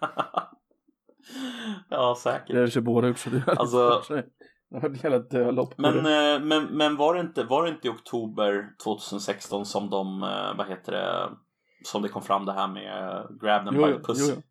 ja, 1.88 2.16
säkert. 2.22 2.48
Det 2.48 2.76
är 2.76 2.80
båda 2.80 3.08
gjort 3.08 3.18
så 3.18 3.30
det 3.30 3.44
Alltså- 3.56 4.02
Det 4.08 4.76
har 4.76 4.80
varit 4.80 4.96
ett 4.96 5.04
jävla 5.04 5.18
dölopp 5.18 5.74
Men, 5.78 5.96
eh, 5.98 6.40
men, 6.40 6.64
men 6.64 6.96
var, 6.96 7.14
det 7.14 7.20
inte, 7.20 7.44
var 7.44 7.62
det 7.62 7.68
inte 7.68 7.88
i 7.88 7.90
oktober 7.90 8.68
2016 8.84 9.66
som 9.66 9.90
de, 9.90 10.22
eh, 10.22 10.56
vad 10.58 10.68
heter 10.68 10.92
det, 10.92 11.28
som 11.84 12.02
det 12.02 12.08
kom 12.08 12.22
fram 12.22 12.44
det 12.46 12.52
här 12.52 12.68
med 12.68 13.08
eh, 13.08 13.24
Grab 13.40 13.64
them 13.64 13.74
Jo, 13.76 13.86
by 13.86 13.92
the 13.92 13.98
pussy? 13.98 14.32
jo. 14.36 14.42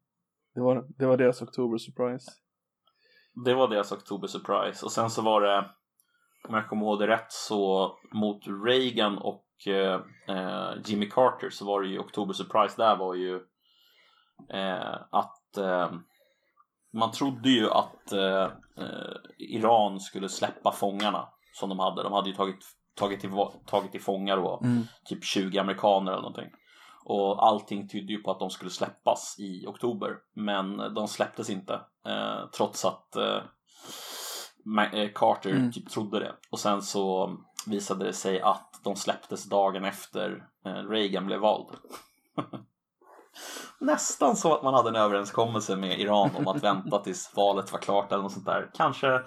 Det 0.59 0.63
var, 0.63 0.85
det 0.97 1.05
var 1.05 1.17
deras 1.17 1.41
October 1.41 1.77
surprise. 1.77 2.31
Det 3.45 3.53
var 3.53 3.67
deras 3.67 3.91
oktober 3.91 4.27
surprise. 4.27 4.85
Och 4.85 4.91
sen 4.91 5.09
så 5.09 5.21
var 5.21 5.41
det, 5.41 5.57
om 6.47 6.53
jag 6.55 6.67
kommer 6.69 6.85
ihåg 6.85 6.99
det 6.99 7.07
rätt, 7.07 7.31
så 7.31 7.91
mot 8.13 8.41
Reagan 8.65 9.17
och 9.17 9.45
eh, 9.67 10.01
eh, 10.27 10.71
Jimmy 10.85 11.09
Carter 11.09 11.49
så 11.49 11.65
var 11.65 11.81
det 11.81 11.87
ju 11.87 11.99
oktober 11.99 12.33
surprise 12.33 12.73
där 12.77 12.95
var 12.95 13.15
ju 13.15 13.35
eh, 14.53 14.95
att 15.11 15.57
eh, 15.57 15.91
man 16.93 17.11
trodde 17.11 17.49
ju 17.49 17.69
att 17.69 18.11
eh, 18.11 18.43
eh, 18.77 19.15
Iran 19.37 19.99
skulle 19.99 20.29
släppa 20.29 20.71
fångarna 20.71 21.27
som 21.53 21.69
de 21.69 21.79
hade. 21.79 22.03
De 22.03 22.13
hade 22.13 22.29
ju 22.29 22.35
tagit, 22.35 22.65
tagit, 22.95 23.19
till, 23.19 23.31
tagit 23.65 23.91
till 23.91 24.01
fångar 24.01 24.37
då, 24.37 24.59
Mm. 24.63 24.83
typ 25.05 25.23
20 25.23 25.59
amerikaner 25.59 26.11
eller 26.11 26.21
någonting. 26.21 26.49
Och 27.11 27.47
allting 27.47 27.87
tydde 27.87 28.13
ju 28.13 28.21
på 28.21 28.31
att 28.31 28.39
de 28.39 28.49
skulle 28.49 28.71
släppas 28.71 29.35
i 29.39 29.65
oktober. 29.67 30.17
Men 30.33 30.77
de 30.77 31.07
släpptes 31.07 31.49
inte. 31.49 31.73
Eh, 32.05 32.49
trots 32.53 32.85
att 32.85 33.15
eh, 33.15 33.41
eh, 34.93 35.09
Carter 35.15 35.49
Mm. 35.49 35.71
typ 35.71 35.89
trodde 35.89 36.19
det. 36.19 36.35
Och 36.51 36.59
sen 36.59 36.81
så 36.81 37.37
visade 37.65 38.05
det 38.05 38.13
sig 38.13 38.41
att 38.41 38.79
de 38.83 38.95
släpptes 38.95 39.49
dagen 39.49 39.85
efter 39.85 40.47
eh, 40.65 40.73
Reagan 40.89 41.25
blev 41.25 41.39
vald. 41.39 41.67
Nästan 43.79 44.35
så 44.35 44.55
att 44.55 44.63
man 44.63 44.73
hade 44.73 44.89
en 44.89 44.95
överenskommelse 44.95 45.75
med 45.75 45.99
Iran 45.99 46.29
om 46.35 46.47
att 46.47 46.63
vänta 46.63 46.99
tills 47.03 47.35
valet 47.35 47.71
var 47.71 47.79
klart 47.79 48.11
eller 48.11 48.23
något 48.23 48.31
sånt 48.33 48.45
där. 48.45 48.71
Kanske 48.73 49.21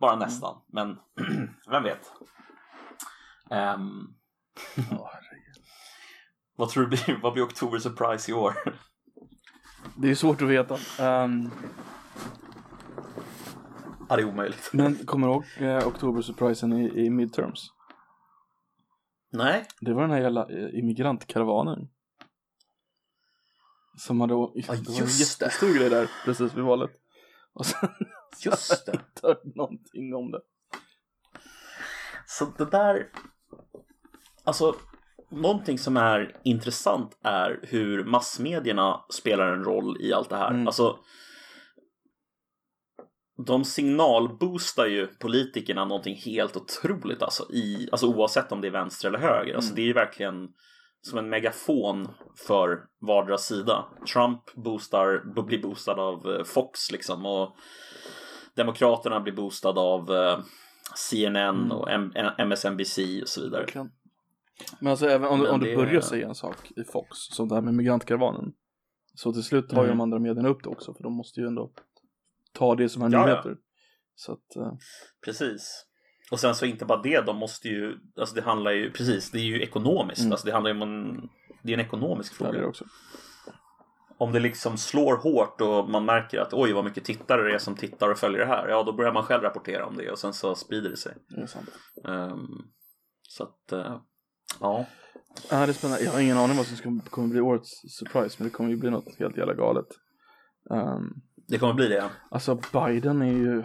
bara 0.00 0.16
nästan, 0.16 0.56
men 0.66 0.98
vem 1.70 1.82
vet. 1.82 2.12
Ja, 4.90 5.10
vad 6.60 6.68
tror 6.68 6.82
du 6.82 6.88
blir, 6.88 7.18
vad 7.22 7.32
blir 7.32 7.42
Oktober 7.44 7.78
Surprise 7.78 8.30
i 8.30 8.34
år? 8.34 8.54
Det 9.96 10.10
är 10.10 10.14
svårt 10.14 10.42
att 10.42 10.48
veta. 10.48 10.78
Ehm, 10.98 11.50
Ja, 14.08 14.16
det 14.16 14.22
är 14.22 14.26
omöjligt. 14.28 14.70
men 14.72 14.94
kommer 15.06 15.26
du 15.26 15.32
ihåg 15.32 15.44
eh, 15.56 15.88
Oktober 15.88 16.22
surprisen 16.22 16.72
i, 16.72 17.04
i 17.06 17.10
midterms? 17.10 17.70
Nej. 19.32 19.66
Det 19.80 19.92
var 19.94 20.02
den 20.02 20.10
här 20.10 20.20
jävla 20.20 20.48
eh, 20.50 20.78
immigrantkaravanen. 20.78 21.88
Som 23.96 24.20
hade, 24.20 24.32
det 24.34 24.36
var 24.36 24.74
en 24.74 24.82
just 24.84 25.38
det. 25.38 25.44
jättestor 25.44 25.74
grej 25.78 25.90
där 25.90 26.10
precis 26.24 26.54
vid 26.54 26.64
valet. 26.64 26.90
Och 27.52 27.66
sen 27.66 27.88
Just 28.44 28.86
det. 28.86 28.92
inte 28.92 29.26
hört 29.26 29.44
någonting 29.44 30.14
om 30.14 30.30
det. 30.30 30.40
Så 32.26 32.44
det 32.58 32.64
där... 32.70 33.08
Alltså, 34.44 34.74
någonting 35.30 35.78
som 35.78 35.96
är 35.96 36.36
intressant 36.44 37.18
är 37.24 37.60
hur 37.62 38.04
massmedierna 38.04 39.04
spelar 39.12 39.52
en 39.52 39.64
roll 39.64 39.96
i 40.00 40.12
allt 40.12 40.30
det 40.30 40.36
här. 40.36 40.50
Mm. 40.50 40.66
Alltså, 40.66 40.98
de 43.46 43.64
signalboostar 43.64 44.86
ju 44.86 45.06
politikerna 45.06 45.84
någonting 45.84 46.14
helt 46.16 46.56
otroligt 46.56 47.22
alltså, 47.22 47.52
i, 47.52 47.88
alltså 47.92 48.06
oavsett 48.06 48.52
om 48.52 48.60
det 48.60 48.66
är 48.68 48.72
vänster 48.72 49.08
eller 49.08 49.18
höger. 49.18 49.54
Alltså, 49.54 49.68
Mm. 49.70 49.76
det 49.76 49.82
är 49.82 49.86
ju 49.86 49.92
verkligen 49.92 50.48
som 51.02 51.18
en 51.18 51.28
megafon 51.28 52.08
för 52.46 52.78
vardera 53.00 53.38
sida. 53.38 53.84
Trump 54.12 54.40
boostar, 54.54 55.42
blir 55.46 55.62
boostad 55.62 56.00
av 56.00 56.30
eh, 56.32 56.44
Fox 56.44 56.90
liksom 56.92 57.26
och 57.26 57.56
Demokraterna 58.56 59.20
blir 59.20 59.32
boostad 59.32 59.78
av 59.78 60.10
eh, 60.10 60.38
CNN 60.96 61.58
Mm. 61.64 61.70
och 61.72 61.88
MSNBC 62.38 63.22
och 63.22 63.28
så 63.28 63.40
vidare. 63.42 63.60
Verkligen. 63.60 63.90
Men 64.80 64.90
alltså 64.90 65.06
även 65.06 65.28
om, 65.28 65.38
du- 65.38 65.44
Men 65.44 65.54
om 65.54 65.60
du 65.60 65.66
det- 65.70 65.76
börjar 65.76 66.00
säga 66.00 66.28
en 66.28 66.34
sak 66.34 66.56
i 66.76 66.84
Fox, 66.84 67.08
som 67.18 67.48
det 67.48 67.54
här 67.54 67.62
med 67.62 67.74
migrantkaravanen. 67.74 68.52
Så 69.14 69.32
till 69.32 69.42
slut 69.42 69.68
tar 69.68 69.76
ju 69.76 69.84
Mm. 69.84 69.98
de 69.98 70.02
andra 70.02 70.18
medierna 70.18 70.48
upp 70.48 70.62
det 70.62 70.68
också, 70.68 70.94
för 70.94 71.02
de 71.02 71.12
måste 71.12 71.40
ju 71.40 71.46
ändå 71.46 71.72
ta 72.52 72.74
det 72.74 72.88
som 72.88 73.02
är 73.02 73.10
Ja, 73.12 73.18
ja. 73.18 73.26
nyheter. 73.26 73.56
Så 74.14 74.32
att, 74.32 74.56
eh, 74.56 74.72
Precis. 75.24 75.86
Och 76.32 76.40
sen 76.40 76.54
så 76.54 76.66
inte 76.66 76.84
bara 76.84 77.02
det, 77.02 77.20
de 77.26 77.36
måste 77.36 77.68
ju, 77.68 77.96
alltså 78.20 78.34
det 78.34 78.42
handlar 78.42 78.70
ju, 78.70 78.90
precis, 78.92 79.30
det 79.30 79.38
är 79.38 79.42
ju 79.44 79.62
ekonomiskt. 79.62 80.20
Mm. 80.20 80.32
Alltså 80.32 80.46
det 80.46 80.52
handlar 80.52 80.70
ju 80.74 80.82
om 80.82 80.82
en, 80.82 81.28
det 81.62 81.72
är 81.72 81.74
en 81.78 81.84
ekonomisk 81.86 82.34
fråga. 82.34 82.52
det 82.52 82.66
också. 82.66 82.84
Om 84.18 84.32
det 84.32 84.40
liksom 84.40 84.76
slår 84.76 85.16
hårt 85.16 85.60
och 85.60 85.90
man 85.90 86.04
märker 86.04 86.40
att 86.40 86.52
oj 86.54 86.72
vad 86.72 86.84
mycket 86.84 87.04
tittare 87.04 87.42
det 87.42 87.54
är 87.54 87.58
som 87.58 87.76
tittar 87.76 88.10
och 88.10 88.18
följer 88.18 88.40
det 88.40 88.46
här. 88.46 88.68
Ja, 88.68 88.82
då 88.82 88.92
börjar 88.92 89.12
man 89.12 89.22
själv 89.22 89.42
rapportera 89.42 89.86
om 89.86 89.96
det 89.96 90.10
och 90.10 90.18
sen 90.18 90.32
så 90.32 90.54
sprider 90.54 90.90
det 90.90 90.96
sig. 90.96 91.14
Det. 91.28 92.08
Ehm, 92.10 92.46
så 93.22 93.44
att, 93.44 93.72
eh, 93.72 94.00
ja. 94.60 94.86
Ja, 95.50 95.56
det 95.66 95.72
är 95.72 95.72
spännande. 95.72 96.04
Jag 96.04 96.12
har 96.12 96.20
ingen 96.20 96.36
aning 96.38 96.56
vad 96.56 96.66
som 96.66 96.76
ska, 96.76 97.10
kommer 97.10 97.28
bli 97.28 97.40
årets 97.40 97.70
surprise, 97.98 98.36
men 98.38 98.48
det 98.48 98.54
kommer 98.54 98.70
ju 98.70 98.76
bli 98.76 98.90
något 98.90 99.18
helt 99.18 99.36
jävla 99.36 99.54
galet. 99.54 99.86
Um, 100.70 101.14
Det 101.48 101.58
kommer 101.58 101.74
bli 101.74 101.88
det. 101.88 102.10
alltså 102.30 102.60
Biden 102.72 103.22
är 103.22 103.32
ju... 103.32 103.64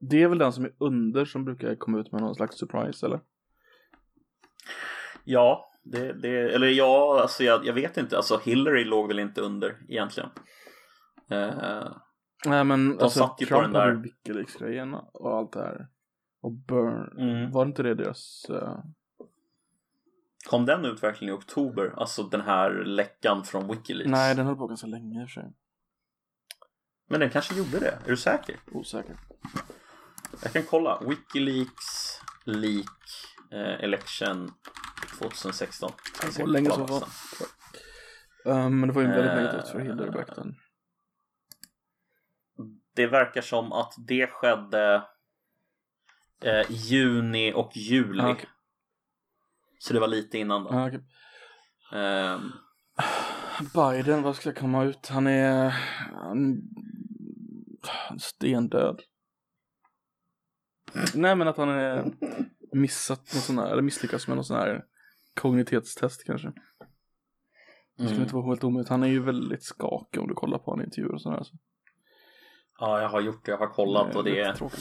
Det 0.00 0.22
är 0.22 0.28
väl 0.28 0.38
den 0.38 0.52
som 0.52 0.64
är 0.64 0.72
under 0.78 1.24
som 1.24 1.44
brukar 1.44 1.74
komma 1.74 1.98
ut 2.00 2.12
med 2.12 2.20
någon 2.20 2.34
slags 2.34 2.58
surprise, 2.58 3.06
eller? 3.06 3.20
Ja, 5.24 5.70
det, 5.82 6.12
det, 6.12 6.54
eller 6.54 6.66
ja, 6.66 7.18
alltså 7.22 7.44
jag, 7.44 7.66
jag 7.66 7.72
vet 7.74 7.96
inte. 7.96 8.16
Alltså 8.16 8.38
Hillary 8.44 8.84
låg 8.84 9.08
väl 9.08 9.18
inte 9.18 9.40
under 9.40 9.76
egentligen. 9.88 10.30
Eh, 11.30 11.92
Nej 12.46 12.64
men 12.64 12.96
De 12.96 13.02
alltså 13.04 13.18
satt 13.18 13.36
ju 13.42 13.46
på 13.46 13.50
Trump 13.54 13.62
den 13.64 13.72
där- 13.72 13.80
hade 13.80 14.02
Wikileaks-grejen 14.02 14.94
och 14.94 15.36
allt 15.36 15.52
det 15.52 15.60
här. 15.60 15.86
Och 16.40 16.52
Burn, 16.52 17.18
Mm. 17.18 17.50
var 17.52 17.64
det 17.64 17.68
inte 17.68 17.82
det 17.82 17.94
deras... 17.94 18.44
eh, 18.50 18.78
Kom 20.48 20.66
den 20.66 20.84
ut 20.84 21.02
verkligen 21.02 21.34
i 21.34 21.36
oktober? 21.38 21.94
Alltså 21.96 22.22
den 22.22 22.40
här 22.40 22.70
läckan 22.84 23.44
från 23.44 23.68
Wikileaks? 23.68 24.10
Nej, 24.10 24.34
den 24.34 24.46
höll 24.46 24.56
på 24.56 24.66
ganska 24.66 24.86
länge 24.86 25.22
i 25.22 25.24
och 25.24 25.28
för 25.30 25.40
sig. 25.40 25.52
Men 27.08 27.20
den 27.20 27.30
kanske 27.30 27.54
gjorde 27.54 27.78
det? 27.80 27.98
Är 28.04 28.08
du 28.10 28.16
säker? 28.16 28.56
Osäker. 28.72 29.16
Jag 30.42 30.52
kan 30.52 30.62
kolla. 30.62 31.02
Wikileaks 31.06 32.20
leak 32.44 32.86
eh, 33.52 33.84
election 33.84 34.50
2016. 35.18 35.90
Jag 36.22 36.32
ska 36.32 36.42
Och 36.42 36.48
länge 36.48 36.70
som 36.70 36.86
var. 36.86 37.04
Um, 38.44 38.80
men 38.80 38.88
det 38.88 38.94
var 38.94 39.02
ju 39.02 39.08
väldigt 39.08 39.30
Eh, 39.30 39.36
negativt 39.36 39.68
för 39.68 39.80
Hillary 39.80 40.10
back 40.10 40.34
then. 40.34 40.54
Det 42.94 43.06
verkar 43.06 43.40
som 43.42 43.72
att 43.72 43.94
det 43.98 44.26
skedde 44.26 45.02
eh, 46.40 46.70
juni 46.70 47.52
och 47.54 47.76
juli. 47.76 48.22
Ah, 48.22 48.30
okej. 48.30 48.48
Så 49.78 49.92
det 49.94 50.00
var 50.00 50.08
lite 50.08 50.38
innan 50.38 50.64
då. 50.64 50.70
Ah, 50.70 50.86
okej. 50.86 51.00
Ehm, 51.92 52.52
Biden, 53.74 54.22
vad 54.22 54.36
ska 54.36 54.52
komma 54.52 54.84
ut? 54.84 55.06
Han 55.06 55.26
är... 55.26 55.70
Han, 56.14 56.62
stendöd. 58.18 59.00
Nej 61.14 61.36
men 61.36 61.48
att 61.48 61.56
han 61.56 61.68
är 61.68 62.12
missat 62.72 63.18
något 63.34 63.44
sån 63.44 63.58
här, 63.58 63.70
eller 63.72 63.82
misslyckats 63.82 64.28
med 64.28 64.36
något 64.36 64.46
sån 64.46 64.56
här 64.56 64.84
kognitetstest 65.34 66.24
kanske. 66.24 66.48
Det 66.48 66.54
skulle 67.96 68.10
Mm. 68.10 68.22
inte 68.22 68.34
vara 68.34 68.46
helt 68.46 68.64
omöjligt. 68.64 68.88
Han 68.88 69.02
är 69.02 69.06
ju 69.08 69.22
väldigt 69.22 69.62
skakig 69.62 70.20
om 70.22 70.28
du 70.28 70.34
kollar 70.34 70.58
på 70.58 70.64
honom 70.64 70.80
i 70.80 70.84
intervjuer 70.84 71.14
och 71.14 71.22
sådär. 71.22 71.42
Så. 71.42 71.56
Ja, 72.78 73.00
jag 73.02 73.08
har 73.08 73.20
gjort 73.20 73.44
det. 73.44 73.50
Jag 73.50 73.58
har 73.58 73.66
kollat 73.66 74.16
och 74.16 74.24
det 74.24 74.40
är... 74.40 74.54
tråkigt. 74.54 74.78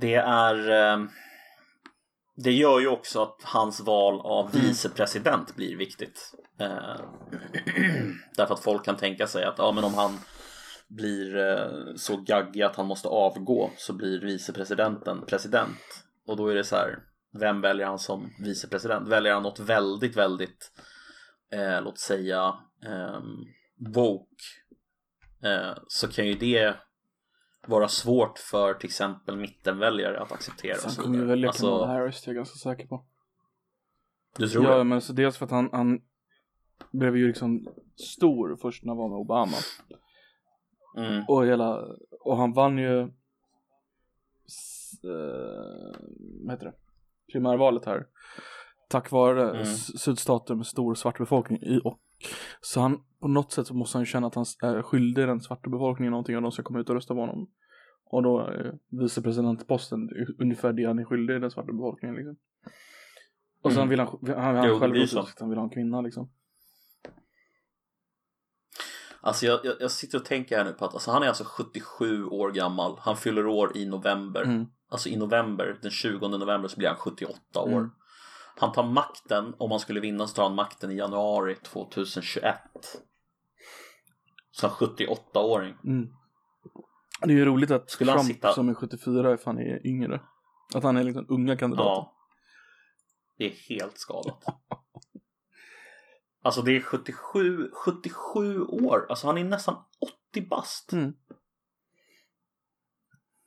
Det 0.00 0.14
är... 0.14 0.70
eh, 0.70 1.04
Det 2.36 2.52
gör 2.52 2.80
ju 2.80 2.88
också 2.88 3.22
att 3.22 3.40
hans 3.42 3.80
val 3.80 4.20
av 4.20 4.52
vicepresident 4.52 5.56
blir 5.56 5.76
viktigt. 5.76 6.34
Eh, 6.60 6.96
Därför 8.36 8.54
att 8.54 8.60
folk 8.64 8.84
kan 8.84 8.96
tänka 8.96 9.26
sig 9.26 9.44
att 9.44 9.58
ja, 9.58 9.72
men 9.72 9.84
om 9.84 9.94
han 9.94 10.18
blir 10.88 11.36
eh, 11.36 11.94
så 11.96 12.16
gaggig 12.16 12.62
att 12.62 12.76
han 12.76 12.86
måste 12.86 13.08
avgå 13.08 13.70
så 13.76 13.92
blir 13.92 14.20
vicepresidenten 14.20 15.24
president. 15.26 15.78
Och 16.26 16.36
då 16.36 16.48
är 16.48 16.54
det 16.54 16.64
så 16.64 16.76
här, 16.76 16.98
vem 17.40 17.60
väljer 17.60 17.86
han 17.86 17.98
som 17.98 18.30
vicepresident? 18.38 19.08
Väljer 19.08 19.32
han 19.34 19.42
något 19.42 19.60
väldigt, 19.60 20.16
väldigt, 20.16 20.72
eh, 21.52 21.82
låt 21.82 21.98
säga, 21.98 22.54
eh, 22.86 23.20
woke 23.94 24.44
eh, 25.44 25.74
så 25.88 26.08
kan 26.08 26.26
ju 26.26 26.34
det 26.34 26.74
vara 27.68 27.88
svårt 27.88 28.38
för 28.38 28.74
till 28.74 28.86
exempel 28.88 29.36
mittenväljare 29.36 30.20
att 30.20 30.32
acceptera. 30.32 30.76
Han 30.82 30.90
så 30.90 31.02
kommer 31.02 31.14
ju 31.14 31.20
vidare. 31.20 31.36
välja 31.36 31.48
alltså, 31.48 31.66
Kamala 31.66 31.86
Harris, 31.86 32.22
det 32.22 32.28
är 32.28 32.32
jag 32.32 32.36
ganska 32.36 32.56
säker 32.56 32.86
på. 32.86 33.04
Du 34.38 34.48
tror 34.48 34.64
Ja, 34.64 34.78
det? 34.78 34.84
men 34.84 35.00
så 35.00 35.12
dels 35.12 35.36
för 35.36 35.44
att 35.44 35.50
han, 35.50 35.68
han 35.72 36.00
blev 36.90 37.16
ju 37.16 37.26
liksom 37.26 37.66
stor 37.96 38.56
först 38.62 38.84
när 38.84 38.90
han 38.90 38.96
var 38.98 39.08
med 39.08 39.18
Obama. 39.18 39.56
Mm. 40.96 41.24
Och 41.28 41.46
hela, 41.46 41.84
och 42.20 42.36
han 42.36 42.52
vann 42.52 42.78
ju 42.78 43.12
vad 46.44 46.50
heter 46.54 46.66
det? 46.66 46.74
Primärvalet 47.32 47.84
här. 47.84 48.06
Tack 48.88 49.10
vare 49.10 49.50
Mm. 49.50 49.64
sydstater 49.66 50.54
med 50.54 50.66
stor 50.66 50.94
svart 50.94 51.18
befolkning 51.18 51.62
i 51.62 51.80
och 51.84 52.00
så 52.60 52.80
han, 52.80 53.00
på 53.20 53.28
något 53.28 53.52
sätt 53.52 53.66
så 53.66 53.74
måste 53.74 53.98
han 53.98 54.02
ju 54.02 54.06
känna 54.06 54.26
att 54.26 54.34
han 54.34 54.44
är 54.62 54.82
skyldig 54.82 55.28
den 55.28 55.40
svarta 55.40 55.70
befolkningen 55.70 56.10
någonting 56.10 56.36
och 56.36 56.42
de 56.42 56.52
ska 56.52 56.62
komma 56.62 56.80
ut 56.80 56.88
och 56.88 56.94
rösta 56.94 57.14
på 57.14 57.20
honom. 57.20 57.50
Och 58.04 58.22
då 58.22 58.40
är 58.40 58.78
vicepresidentposten 58.90 60.08
ungefär 60.38 60.72
det 60.72 60.84
han 60.84 60.98
är 60.98 61.04
skyldig 61.04 61.40
den 61.40 61.50
svarta 61.50 61.72
befolkningen 61.72 62.16
liksom. 62.16 62.36
Och 63.62 63.72
sen 63.72 63.78
Mm. 63.82 63.88
vill 63.88 64.00
han, 64.00 64.18
han, 64.26 64.56
han 64.56 64.68
Jo, 64.68 64.78
själv 64.78 65.02
också 65.02 65.18
att 65.18 65.40
han 65.40 65.48
vill 65.48 65.58
ha 65.58 65.64
en 65.64 65.70
kvinna 65.70 66.00
liksom. 66.00 66.30
Alltså 69.20 69.46
jag, 69.46 69.60
jag, 69.64 69.74
jag 69.80 69.90
sitter 69.90 70.18
och 70.18 70.24
tänker 70.24 70.56
här 70.56 70.64
nu 70.64 70.72
på 70.72 70.84
att 70.84 70.94
alltså, 70.94 71.10
han 71.10 71.22
är 71.22 71.26
alltså 71.28 71.44
77 71.44 72.24
år 72.26 72.50
gammal. 72.50 72.96
Han 73.00 73.16
fyller 73.16 73.46
år 73.46 73.76
i 73.76 73.86
november. 73.86 74.42
Mm. 74.42 74.66
Alltså 74.88 75.08
i 75.08 75.16
november, 75.16 75.78
den 75.82 75.90
20 75.90 76.28
november 76.28 76.68
så 76.68 76.76
blir 76.78 76.88
han 76.88 76.96
78 76.96 77.60
år. 77.60 77.68
Mm. 77.68 77.90
Han 78.56 78.72
tar 78.72 78.84
makten, 78.84 79.54
om 79.58 79.70
han 79.70 79.80
skulle 79.80 80.00
vinna 80.00 80.26
så 80.26 80.34
tar 80.34 80.42
han 80.42 80.54
makten 80.54 80.90
i 80.90 80.94
januari 80.94 81.54
2021. 81.54 82.56
Så 84.50 84.66
han 84.66 84.76
78-åring. 84.76 85.74
Mm. 85.84 86.08
Det 87.20 87.32
är 87.32 87.36
ju 87.36 87.44
roligt 87.44 87.70
att 87.70 87.90
Skulle 87.90 88.12
Trump 88.12 88.26
sitta- 88.26 88.52
som 88.52 88.68
är 88.68 88.84
84 88.84 89.32
är 89.32 89.36
fan 89.36 89.58
är 89.58 89.86
yngre. 89.86 90.20
Att 90.74 90.82
han 90.82 90.96
är 90.96 91.04
liksom 91.04 91.26
unga 91.28 91.56
kandidater. 91.56 91.90
Ja. 91.90 92.14
Det 93.36 93.44
är 93.44 93.50
helt 93.68 93.98
skadat. 93.98 94.44
Alltså 96.42 96.62
det 96.62 96.76
är 96.76 96.80
77, 96.80 97.70
77 97.72 98.62
år. 98.64 99.06
Alltså 99.08 99.26
han 99.26 99.38
är 99.38 99.44
nästan 99.44 99.76
80 100.32 100.48
bast. 100.48 100.92
Mm. 100.92 101.14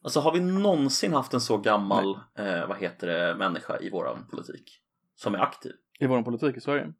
Alltså 0.04 0.20
har 0.20 0.32
vi 0.34 0.39
någonsin 0.39 1.13
haft 1.13 1.34
en 1.34 1.41
så 1.41 1.58
gammal, 1.58 2.20
eh, 2.36 2.67
vad 2.67 2.78
heter 2.78 3.08
det, 3.08 3.36
människa 3.36 3.78
i 3.80 3.89
våran 3.89 4.28
politik? 4.32 4.82
Som 5.17 5.36
är 5.36 5.39
aktiv? 5.39 5.71
I 5.99 6.08
vår 6.08 6.21
politik 6.23 6.58
i 6.58 6.62
Sverige. 6.62 6.93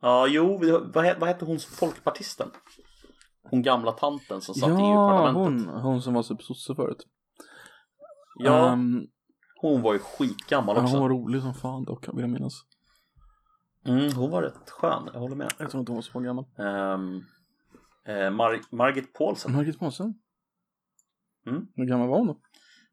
Ja, 0.00 0.26
jo, 0.26 0.58
vad, 0.94 1.18
vad 1.18 1.28
hette 1.28 1.44
hon 1.44 1.58
folkpartisten? 1.58 2.50
Hon 3.42 3.62
gamla 3.62 3.92
tanten 3.92 4.40
som 4.40 4.54
satt 4.54 4.68
i 4.68 4.72
Ja, 4.72 4.78
EU-parlamentet. 4.92 5.66
hon, 5.72 5.80
hon 5.82 6.02
som 6.02 6.14
var 6.14 6.22
typ 6.22 6.42
sosse 6.42 6.74
förut. 6.74 7.06
Ja, 8.38 8.68
Ehm, 8.72 9.06
hon 9.60 9.82
var 9.82 9.92
ju 9.92 9.98
skitgammal 9.98 10.76
också. 10.76 10.92
hon 10.92 11.02
var 11.02 11.08
rolig 11.08 11.42
som 11.42 11.54
fan 11.54 11.84
dock, 11.84 12.08
vill 12.08 12.20
jag 12.20 12.30
minnas. 12.30 12.52
Mm, 13.84 14.12
hon 14.12 14.30
var 14.30 14.42
rätt 14.42 14.70
skön, 14.70 15.10
jag 15.12 15.20
håller 15.20 15.36
med. 15.36 15.52
Jag 15.58 15.70
tror 15.70 15.80
inte 15.80 15.92
hon 15.92 15.96
var 15.96 16.02
så 16.02 16.20
gammal. 16.20 16.44
Um, 16.56 17.24
eh, 18.04 18.12
Mar- 18.30 18.74
Margit 18.76 19.12
Paulsen. 19.12 19.52
Margit 19.52 19.78
Paulsen? 19.78 20.14
Mm. 21.46 21.66
Hur 21.74 21.84
gammal 21.84 22.08
var 22.08 22.18
hon 22.18 22.26
då? 22.26 22.40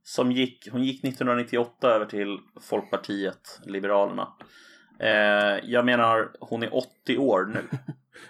Som 0.03 0.31
gick, 0.31 0.69
hon 0.71 0.83
gick 0.83 1.03
1998 1.03 1.87
över 1.87 2.05
till 2.05 2.39
Folkpartiet 2.61 3.59
Liberalerna. 3.65 4.33
Eh, 4.99 5.59
jag 5.63 5.85
menar, 5.85 6.31
hon 6.39 6.63
är 6.63 6.75
80 6.75 7.17
år 7.17 7.45
nu. 7.45 7.67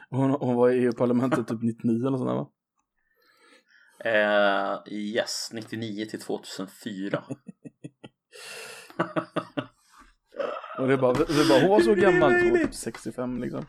Hon, 0.09 0.31
hon 0.31 0.55
var 0.55 0.69
i 0.69 0.83
EU-parlamentet 0.83 1.47
typ 1.47 1.61
99 1.61 2.07
eller 2.07 2.17
sådär 2.17 2.33
va? 2.33 2.49
Eh, 4.05 4.93
yes, 4.93 5.49
99 5.53 6.05
till 6.05 6.21
2004. 6.21 7.23
Och 10.77 10.87
det 10.87 10.93
är 10.93 10.97
bara, 10.97 11.13
det 11.13 11.21
är 11.23 11.49
bara 11.49 11.61
hon 11.61 11.69
var 11.69 11.79
så 11.79 11.95
gammal, 11.95 12.31
hon 12.31 12.51
var 12.51 12.57
typ 12.57 12.75
65 12.75 13.41
liksom. 13.41 13.65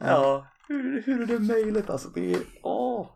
Ja, 0.00 0.46
hur, 0.68 1.02
hur 1.02 1.22
är 1.22 1.26
det 1.26 1.38
möjligt? 1.38 1.90
Alltså, 1.90 2.08
det 2.08 2.34
är... 2.34 2.40
Åh. 2.62 3.08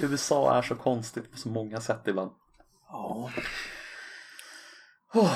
USA 0.00 0.58
är 0.58 0.62
så 0.62 0.74
konstigt 0.74 1.32
på 1.32 1.38
så 1.38 1.48
många 1.48 1.80
sätt 1.80 2.02
ibland. 2.06 2.30
Ja. 2.88 3.30
Oh. 5.14 5.30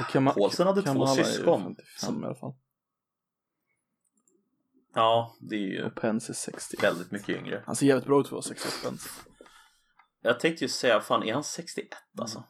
Och 0.00 0.06
Kama, 0.10 0.32
Paulsen 0.32 0.66
hade 0.66 0.82
två 0.82 1.06
syskon 1.06 1.60
55 1.62 1.84
som- 1.98 2.22
i 2.22 2.26
alla 2.26 2.34
fall. 2.34 2.54
Ja, 4.94 5.36
det 5.40 5.54
är 5.56 5.60
ju 5.60 5.84
Och 5.84 5.94
Pence 5.94 6.32
är 6.32 6.34
60. 6.34 6.76
väldigt 6.82 7.10
mycket 7.10 7.28
yngre. 7.28 7.62
Han 7.66 7.76
ser 7.76 7.86
jävligt 7.86 8.06
bra 8.06 8.20
ut 8.20 8.28
för 8.28 8.36
att 8.38 8.46
vara 8.46 8.56
61 8.56 8.82
Pence. 8.84 9.08
Jag 10.20 10.40
tänkte 10.40 10.64
ju 10.64 10.68
säga, 10.68 11.00
fan 11.00 11.22
är 11.22 11.34
han 11.34 11.44
61 11.44 11.88
alltså? 12.18 12.44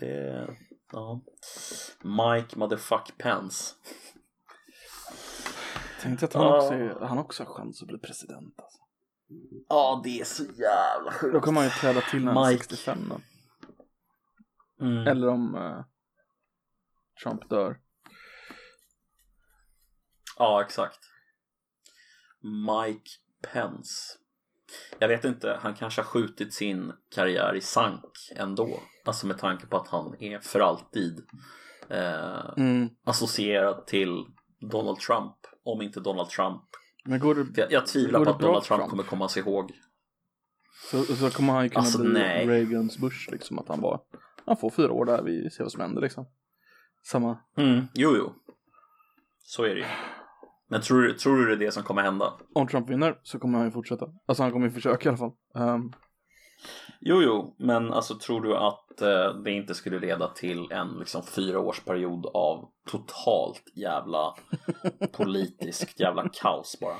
Det 0.00 0.06
är, 0.10 0.56
ja. 0.92 1.20
Mike 2.02 2.58
motherfuck 2.58 3.18
Pence. 3.18 3.74
Tänkte 6.02 6.24
att 6.26 6.32
han 6.34 6.42
Ja. 6.46 6.56
också, 6.56 6.74
är, 6.74 7.00
han 7.06 7.18
också 7.18 7.44
har 7.44 7.54
chans 7.54 7.82
att 7.82 7.88
bli 7.88 7.98
president 7.98 8.54
alltså. 8.60 8.78
Ja, 9.68 10.00
det 10.04 10.20
är 10.20 10.24
så 10.24 10.42
jävla 10.44 11.12
sjukt. 11.12 11.32
Då 11.34 11.40
kommer 11.40 11.60
han 11.60 11.68
ju 11.70 11.74
träda 11.74 12.00
till 12.00 12.24
när 12.24 12.32
han 12.32 12.44
är 12.44 12.50
Mike. 12.50 12.62
65 12.64 12.98
då. 13.08 13.20
Mm. 14.82 15.06
Eller 15.06 15.28
om 15.28 15.54
eh, 15.54 15.84
Trump 17.22 17.48
dör. 17.50 17.78
Ja, 20.38 20.62
exakt. 20.62 20.98
Mike 22.40 23.10
Pence. 23.52 24.18
Jag 24.98 25.08
vet 25.08 25.24
inte, 25.24 25.58
han 25.62 25.74
kanske 25.74 26.00
har 26.00 26.06
skjutit 26.06 26.54
sin 26.54 26.92
karriär 27.14 27.54
i 27.54 27.60
sank 27.60 28.04
ändå. 28.36 28.80
Alltså 29.04 29.26
med 29.26 29.38
tanke 29.38 29.66
på 29.66 29.76
att 29.76 29.88
han 29.88 30.16
är 30.22 30.38
för 30.38 30.60
alltid 30.60 31.22
eh, 31.88 32.52
Mm. 32.56 32.88
associerad 33.04 33.86
till 33.86 34.24
Donald 34.70 34.98
Trump. 34.98 35.34
Om 35.64 35.82
inte 35.82 36.00
Donald 36.00 36.28
Trump. 36.28 36.62
Men 37.04 37.20
går 37.20 37.34
det, 37.34 37.60
Jag, 37.60 37.72
jag 37.72 37.86
tvivlar 37.86 38.24
på 38.24 38.30
att 38.30 38.40
Donald 38.40 38.64
Trump 38.64 38.78
Trump? 38.80 38.90
kommer 38.90 39.02
komma 39.02 39.28
sig 39.28 39.42
ihåg. 39.42 39.72
så, 40.90 41.02
så 41.04 41.30
kommer 41.30 41.52
han 41.52 41.62
ju 41.64 41.68
kunna 41.68 41.80
Alltså, 41.80 41.98
bli 41.98 42.12
nej. 42.12 42.46
Reagans 42.46 42.98
Bush 42.98 43.30
liksom. 43.32 43.58
Att 43.58 43.68
han 43.68 43.80
bara, 43.80 44.00
han 44.46 44.56
får 44.56 44.70
fyra 44.70 44.92
år 44.92 45.04
där, 45.04 45.22
vi 45.22 45.50
ser 45.50 45.64
vad 45.64 45.72
som 45.72 45.80
händer 45.80 46.02
liksom. 46.02 46.26
Samma. 47.04 47.38
Mm, 47.56 47.84
jo, 47.94 48.16
jo. 48.16 48.34
Så 49.38 49.64
är 49.64 49.68
det 49.74 49.80
ju. 49.80 49.86
Men 50.68 50.80
tror, 50.80 51.02
du- 51.02 51.14
tror 51.14 51.36
du 51.36 51.46
det 51.46 51.52
är 51.52 51.66
det 51.66 51.72
som 51.72 51.82
kommer 51.82 52.02
hända? 52.02 52.32
Om 52.54 52.66
Trump 52.68 52.90
vinner 52.90 53.18
så 53.22 53.38
kommer 53.38 53.58
han 53.58 53.66
ju 53.66 53.72
fortsätta. 53.72 54.06
Alltså 54.26 54.42
han 54.42 54.52
kommer 54.52 54.66
ju 54.66 54.72
försöka 54.72 55.04
i 55.04 55.08
alla 55.08 55.18
fall. 55.18 55.32
Ehm, 55.54 55.92
Jo, 57.00 57.22
jo, 57.22 57.56
men 57.58 57.92
alltså 57.92 58.18
tror 58.18 58.40
du 58.40 58.56
att 58.56 59.00
eh, 59.02 59.42
det 59.44 59.50
inte 59.50 59.74
skulle 59.74 59.98
leda 59.98 60.28
till 60.28 60.72
en 60.72 60.88
liksom 60.98 61.22
fyraårsperiod 61.22 62.26
av 62.26 62.68
totalt 62.86 63.62
jävla 63.74 64.34
politiskt 65.12 66.00
jävla 66.00 66.28
kaos 66.32 66.78
bara? 66.80 66.96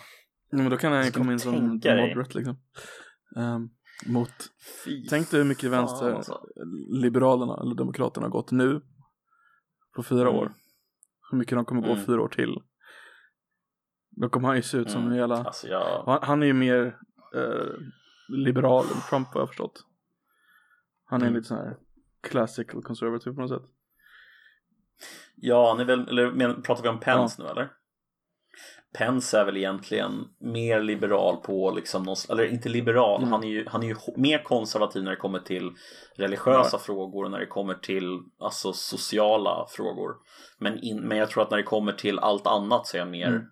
men 0.50 0.70
då 0.70 0.76
kan 0.76 0.92
han 0.92 1.04
ju 1.04 1.10
komma 1.10 1.32
in 1.32 1.38
som 1.38 1.68
moderate 1.68 2.38
liksom. 2.38 2.56
Ehm, 3.36 3.68
mot, 4.06 4.32
Fy 4.84 5.06
tänk 5.08 5.30
dig 5.30 5.40
hur 5.40 5.48
mycket 5.48 5.70
vänster 5.70 6.12
alltså. 6.12 6.46
Liberalerna 6.90 7.60
eller 7.62 7.74
Demokraterna 7.74 8.26
har 8.26 8.30
gått 8.30 8.50
nu. 8.50 8.80
På 9.94 10.02
fyra 10.02 10.28
Mm. 10.28 10.34
år. 10.34 10.52
Hur 11.30 11.38
mycket 11.38 11.56
de 11.58 11.64
kommer 11.64 11.82
gå 11.82 11.92
Mm. 11.92 12.04
fyra 12.04 12.22
år 12.22 12.28
till. 12.28 12.58
Då 14.10 14.28
kommer 14.28 14.48
han 14.48 14.56
ju 14.56 14.62
se 14.62 14.76
ut 14.78 14.90
som 14.90 15.00
Mm. 15.00 15.12
en 15.12 15.18
jävla 15.18 15.44
Alltså 15.44 15.68
jag... 15.68 16.02
Han, 16.06 16.18
han 16.22 16.42
är 16.42 16.46
ju 16.46 16.52
mer 16.52 16.98
eh, 17.34 17.74
liberal 18.28 18.84
än 18.84 19.00
Trump 19.10 19.28
vad 19.28 19.34
jag 19.36 19.40
har 19.42 19.46
förstått. 19.46 19.84
Han 21.04 21.22
är 21.22 21.26
Mm. 21.26 21.34
lite 21.36 21.48
sån 21.48 21.56
här 21.58 21.76
classical 22.22 22.82
conservative 22.82 23.34
på 23.34 23.40
något 23.40 23.50
sätt. 23.50 23.70
Ja, 25.36 25.74
ni 25.78 25.84
väl, 25.84 26.08
eller 26.08 26.30
men, 26.32 26.62
pratar 26.62 26.82
vi 26.82 26.88
om 26.88 27.00
Pence 27.00 27.42
nu 27.42 27.48
eller? 27.48 27.70
Pence 28.98 29.38
är 29.40 29.44
väl 29.44 29.56
egentligen 29.56 30.28
mer 30.38 30.82
liberal 30.82 31.36
på 31.36 31.70
liksom, 31.70 32.02
någon, 32.02 32.16
eller 32.30 32.44
inte 32.44 32.68
liberal, 32.68 33.20
Mm. 33.20 33.32
han 33.32 33.44
är 33.44 33.48
ju, 33.48 33.66
han 33.68 33.82
är 33.82 33.86
ju 33.86 33.96
mer 34.16 34.42
konservativ 34.42 35.02
när 35.02 35.10
det 35.10 35.16
kommer 35.16 35.38
till 35.38 35.72
religiösa 36.16 36.68
Ja. 36.76 36.78
frågor 36.78 37.24
och 37.24 37.30
när 37.30 37.38
det 37.38 37.46
kommer 37.46 37.74
till 37.74 38.20
alltså, 38.38 38.72
sociala 38.72 39.66
frågor. 39.70 40.16
Men, 40.58 40.78
in, 40.78 41.00
men 41.00 41.18
jag 41.18 41.30
tror 41.30 41.42
att 41.42 41.50
när 41.50 41.56
det 41.56 41.62
kommer 41.62 41.92
till 41.92 42.18
allt 42.18 42.46
annat 42.46 42.86
så 42.86 42.96
är 42.96 42.98
jag 42.98 43.08
mer 43.10 43.26
Mm. 43.28 43.46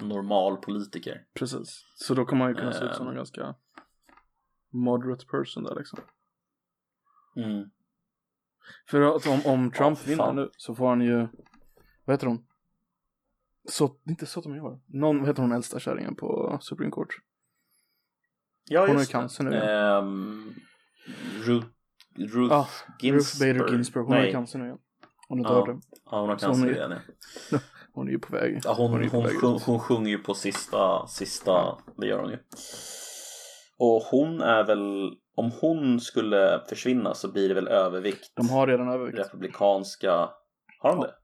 normal 0.00 0.56
politiker. 0.56 1.22
Precis. 1.34 1.84
Så 1.94 2.14
då 2.14 2.24
kan 2.24 2.38
man 2.38 2.48
ju 2.48 2.54
kunna 2.54 2.72
se 2.72 2.84
ut 2.84 2.94
som 2.94 3.08
en 3.08 3.14
ganska 3.14 3.54
moderate 4.72 5.26
person 5.26 5.64
där 5.64 5.74
liksom. 5.74 5.98
Mm. 7.36 7.70
För 8.90 9.16
att 9.16 9.26
om, 9.26 9.40
om 9.52 9.70
Trump 9.70 9.98
Ja, 10.04 10.10
vinner 10.10 10.32
nu 10.32 10.50
så 10.56 10.74
får 10.74 10.88
han 10.88 11.00
ju, 11.00 11.28
vad 12.04 12.14
heter 12.14 12.26
hon? 12.26 12.44
Så, 13.70 13.96
inte 14.08 14.26
Sotomayor. 14.26 14.80
Någon, 14.86 15.18
vad 15.18 15.28
heter 15.28 15.42
hon 15.42 15.52
äldsta 15.52 15.80
kärringen 15.80 16.14
på 16.16 16.58
Supreme 16.60 16.90
Court? 16.90 17.08
Ja, 18.70 18.80
Hon 18.86 18.96
har 18.96 19.02
ju 19.02 19.06
cancer 19.06 19.44
nu, 19.44 19.50
det. 19.50 19.72
Ehm, 19.72 20.54
Ruth, 21.44 21.66
Ruth 22.16 22.54
Ja, 22.54 22.68
Ginsburg. 23.00 23.48
Ruth 23.50 23.58
Bader 23.60 23.72
Ginsburg, 23.72 24.04
hon 24.04 24.12
har 24.12 24.18
ju 24.20 24.24
Nej. 24.24 24.32
cancer 24.32 24.58
nu 24.58 24.64
igen. 24.64 24.78
Hon 25.28 25.44
har 25.44 25.58
inte 25.60 25.70
Ja. 25.70 25.74
det. 25.74 25.80
Ja, 26.04 26.20
hon 26.20 26.28
har 26.28 26.36
Så 26.38 26.46
hon 26.46 26.54
cancer 26.54 26.68
är- 26.82 26.88
igen. 26.88 27.00
ja. 27.50 27.58
Hon 27.92 28.08
är 28.08 28.12
ju 28.12 28.18
på 28.18 28.32
väg. 28.32 28.60
Ja, 28.64 28.74
hon, 28.74 28.94
är 28.94 29.00
hon, 29.00 29.10
på 29.10 29.20
väg 29.20 29.40
sjung, 29.40 29.58
hon 29.66 29.80
sjunger 29.80 30.10
ju 30.10 30.18
på 30.18 30.34
sista, 30.34 31.06
sista, 31.06 31.78
det 31.96 32.06
gör 32.06 32.20
hon 32.20 32.30
ju. 32.30 32.38
Och 33.78 34.02
hon 34.02 34.40
är 34.40 34.64
väl, 34.64 35.12
om 35.34 35.50
hon 35.60 36.00
skulle 36.00 36.64
försvinna 36.68 37.14
så 37.14 37.32
blir 37.32 37.48
det 37.48 37.54
väl 37.54 37.68
övervikt. 37.68 38.32
De 38.36 38.48
har 38.50 38.66
redan 38.66 38.88
övervikt. 38.88 39.18
Republikanska, 39.18 40.30
har 40.78 40.90
de 40.90 41.00
det? 41.00 41.14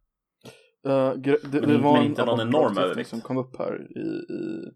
Uh, 0.86 1.12
det, 1.12 1.52
det 1.52 1.66
Men- 1.66 1.82
var 1.82 1.92
men 1.92 2.02
en 2.02 2.08
inte 2.10 2.24
någon 2.24 2.40
enorm 2.40 2.78
övervikt. 2.78 3.08
som 3.10 3.20
kom 3.20 3.36
upp 3.36 3.56
här 3.58 3.98
i, 3.98 4.00
i 4.34 4.70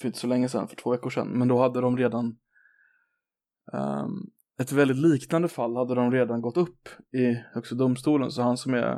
för 0.00 0.06
inte 0.06 0.18
så 0.18 0.26
länge 0.26 0.48
sedan, 0.48 0.68
för 0.68 0.76
två 0.76 0.90
veckor 0.90 1.10
sedan. 1.10 1.28
Men 1.28 1.48
då 1.48 1.58
hade 1.58 1.80
de 1.80 1.96
redan 1.96 2.36
ehm, 3.72 4.10
ett 4.60 4.72
väldigt 4.72 4.96
liknande 4.96 5.48
fall 5.48 5.76
hade 5.76 5.94
de 5.94 6.12
redan 6.12 6.40
gått 6.40 6.56
upp 6.56 6.88
i 7.12 7.34
högsta 7.54 7.74
domstolen. 7.74 8.30
Så 8.30 8.42
han 8.42 8.56
som 8.56 8.74
är 8.74 8.92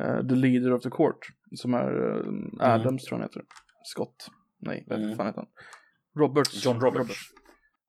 eh, 0.00 0.26
the 0.28 0.34
leader 0.34 0.72
of 0.72 0.82
the 0.82 0.90
court, 0.90 1.18
som 1.54 1.74
är 1.74 2.04
uh, 2.04 2.24
Adams 2.60 3.04
tror 3.04 3.18
jag 3.18 3.22
han 3.22 3.28
heter. 3.28 3.42
Scott. 3.84 4.30
Nej, 4.58 4.84
vad 4.86 4.98
Mm. 5.02 5.16
fan 5.16 5.26
heter 5.26 5.40
han? 5.40 5.48
Roberts. 6.22 6.64
John 6.66 6.80
Roberts. 6.80 7.16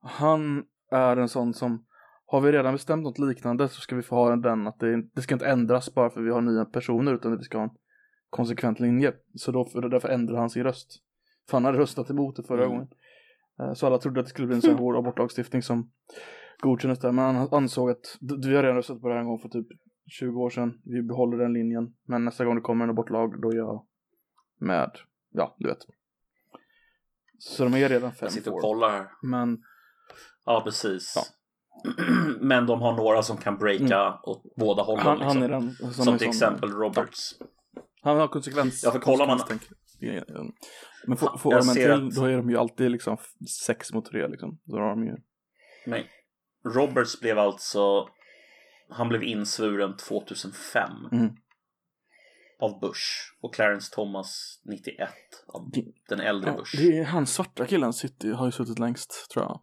Han 0.00 0.64
är 0.90 1.16
en 1.16 1.28
sån 1.28 1.54
som 1.54 1.86
har 2.30 2.40
vi 2.40 2.52
redan 2.52 2.72
bestämt 2.74 3.02
något 3.02 3.18
liknande 3.18 3.68
så 3.68 3.80
ska 3.80 3.96
vi 3.96 4.02
få 4.02 4.14
ha 4.16 4.36
den 4.36 4.66
att 4.66 4.78
det, 4.78 5.02
det 5.14 5.22
ska 5.22 5.34
inte 5.34 5.46
ändras 5.46 5.94
bara 5.94 6.10
för 6.10 6.20
vi 6.20 6.30
har 6.30 6.40
nya 6.40 6.64
personer 6.64 7.14
utan 7.14 7.36
vi 7.38 7.44
ska 7.44 7.58
ha 7.58 7.64
en 7.64 7.70
konsekvent 8.30 8.80
linje. 8.80 9.12
Så 9.34 9.52
då, 9.52 9.64
för, 9.64 9.88
därför 9.88 10.08
ändrar 10.08 10.38
han 10.38 10.50
sin 10.50 10.62
röst. 10.64 11.02
För 11.50 11.56
han 11.56 11.64
hade 11.64 11.78
röstat 11.78 12.10
emot 12.10 12.36
det 12.36 12.42
förra 12.42 12.64
Mm. 12.64 12.70
gången. 12.70 12.88
Eh, 13.60 13.72
Så 13.72 13.86
alla 13.86 13.98
trodde 13.98 14.20
att 14.20 14.26
det 14.26 14.30
skulle 14.30 14.46
bli 14.46 14.56
en 14.56 14.62
sån 14.62 14.70
här 14.70 14.78
hård 14.82 14.96
abortlagstiftning 14.96 15.62
som 15.62 15.90
godkändes 16.60 16.98
där. 16.98 17.12
Men 17.12 17.34
han 17.36 17.48
ansåg 17.52 17.90
att 17.90 18.16
vi 18.20 18.54
har 18.56 18.62
redan 18.62 18.76
röstat 18.76 19.00
på 19.00 19.08
det 19.08 19.14
här 19.14 19.20
en 19.20 19.26
gång 19.26 19.38
för 19.38 19.48
typ 19.48 19.66
20 20.10 20.40
år 20.40 20.50
sedan. 20.50 20.80
Vi 20.84 21.02
behåller 21.02 21.36
den 21.38 21.52
linjen. 21.52 21.94
Men 22.06 22.24
nästa 22.24 22.44
gång 22.44 22.54
det 22.54 22.60
kommer 22.60 22.84
en 22.84 22.90
abortlag 22.90 23.40
då 23.42 23.50
är 23.50 23.56
jag 23.56 23.86
med. 24.60 24.90
Ja, 25.30 25.56
du 25.58 25.68
vet. 25.68 25.78
Så 27.38 27.64
de 27.64 27.74
är 27.74 27.88
redan 27.88 28.12
fem 28.12 28.26
Jag 28.26 28.32
sitter 28.32 28.50
och 28.50 28.56
år. 28.56 28.60
kollar. 28.60 29.10
Men 29.22 29.62
Ja, 30.44 30.62
precis. 30.64 31.12
Ja. 31.16 31.22
Men 32.40 32.66
de 32.66 32.80
har 32.80 32.92
några 32.96 33.22
som 33.22 33.36
kan 33.36 33.58
breaka 33.58 34.18
åt 34.22 34.42
båda 34.56 34.82
hållen. 34.82 35.04
han, 35.06 35.18
liksom. 35.18 35.28
han 35.36 35.42
är 35.42 35.48
den 35.48 35.74
som, 35.74 35.92
som 35.92 36.14
är 36.14 36.18
till 36.18 36.26
sån- 36.26 36.28
exempel 36.30 36.70
Roberts. 36.70 37.34
Han 38.02 38.16
har 38.18 38.28
konsekvens. 38.28 38.82
Ja, 38.84 38.90
för 38.90 38.98
kollar 38.98 39.26
man-. 39.26 39.40
Men 41.06 41.16
får, 41.16 41.38
får 41.38 41.50
de 41.50 41.68
en 41.68 41.74
till, 41.74 41.90
att- 41.90 42.14
då 42.14 42.24
är 42.24 42.36
de 42.36 42.50
ju 42.50 42.56
alltid 42.56 42.90
liksom 42.90 43.16
sex 43.66 43.92
mot 43.92 44.04
tre 44.06 44.28
liksom. 44.28 44.58
Då 44.64 44.76
har 44.76 44.88
de 44.90 45.04
ju... 45.04 45.16
Men 45.86 46.02
Roberts 46.74 47.20
blev 47.20 47.38
alltså 47.38 48.08
han 48.90 49.08
blev 49.08 49.22
insvuren 49.22 49.96
2005 49.96 50.90
Mm. 51.12 51.28
av 52.60 52.80
Bush 52.80 53.02
och 53.42 53.54
Clarence 53.54 53.94
Thomas 53.94 54.60
91 54.64 55.10
av 55.48 55.70
den 56.08 56.20
äldre 56.20 56.50
Ja, 56.50 56.56
Bush. 56.56 56.76
det 56.76 56.98
är 56.98 57.04
han 57.04 57.26
svarta 57.26 57.66
killen 57.66 57.92
sitter, 57.92 58.32
har 58.32 58.46
ju 58.46 58.52
suttit 58.52 58.78
längst 58.78 59.30
tror 59.32 59.44
jag. 59.44 59.60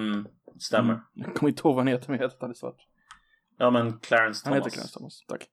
Mm, 0.00 0.26
stämmer. 0.58 0.92
Mm. 0.92 1.04
Jag 1.14 1.34
kommer 1.34 1.50
inte 1.50 1.60
ihåg 1.60 1.74
vad 1.74 1.84
han 1.84 1.86
heter 1.86 2.10
men 2.10 2.20
jag 2.20 2.28
vet 2.28 2.34
att 2.34 2.42
han 2.42 2.54
svart. 2.54 2.86
Ja 3.56 3.70
men 3.70 3.98
Clarence 3.98 4.48
Han 4.48 4.52
Thomas. 4.52 4.66
heter 4.66 4.70
Clarence 4.76 4.98
Thomas, 4.98 5.24
tack. 5.28 5.48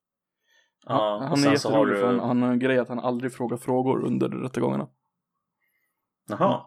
Ja, 0.86 1.18
han 1.20 1.28
han 1.30 1.40
är 1.40 1.44
sen 1.44 1.60
så 1.60 1.70
har 1.70 1.76
jätterolig 1.78 1.96
du... 1.96 2.00
för 2.00 2.08
han, 2.08 2.20
han 2.20 2.42
har 2.42 2.52
en 2.52 2.60
grej 2.60 2.80
att 2.80 2.90
han 2.90 3.00
aldrig 3.00 3.34
frågar 3.34 3.58
frågor 3.58 4.06
under 4.06 4.30
rättegångarna. 4.30 4.90
Jaha. 6.30 6.66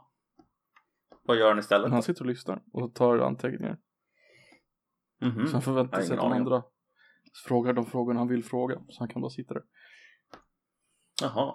Vad 1.23 1.37
gör 1.37 1.49
han 1.49 1.59
istället? 1.59 1.91
Han 1.91 2.03
sitter 2.03 2.21
och 2.21 2.27
lyssnar 2.27 2.63
och 2.73 2.95
tar 2.95 3.19
anteckningar. 3.19 3.79
Mhm. 5.21 5.47
Så 5.47 5.53
han 5.53 5.63
förväntar 5.63 6.01
sig 6.01 6.17
att 6.17 6.23
de 6.23 6.33
andra 6.33 6.63
frågar 7.47 7.73
de 7.73 7.87
frågorna 7.87 8.21
han 8.21 8.29
vill 8.29 8.45
fråga. 8.45 8.81
Så 8.89 8.99
han 8.99 9.09
kan 9.09 9.23
bara 9.23 9.31
sitta 9.31 9.55
där. 9.55 9.63
Jaha. 11.23 11.55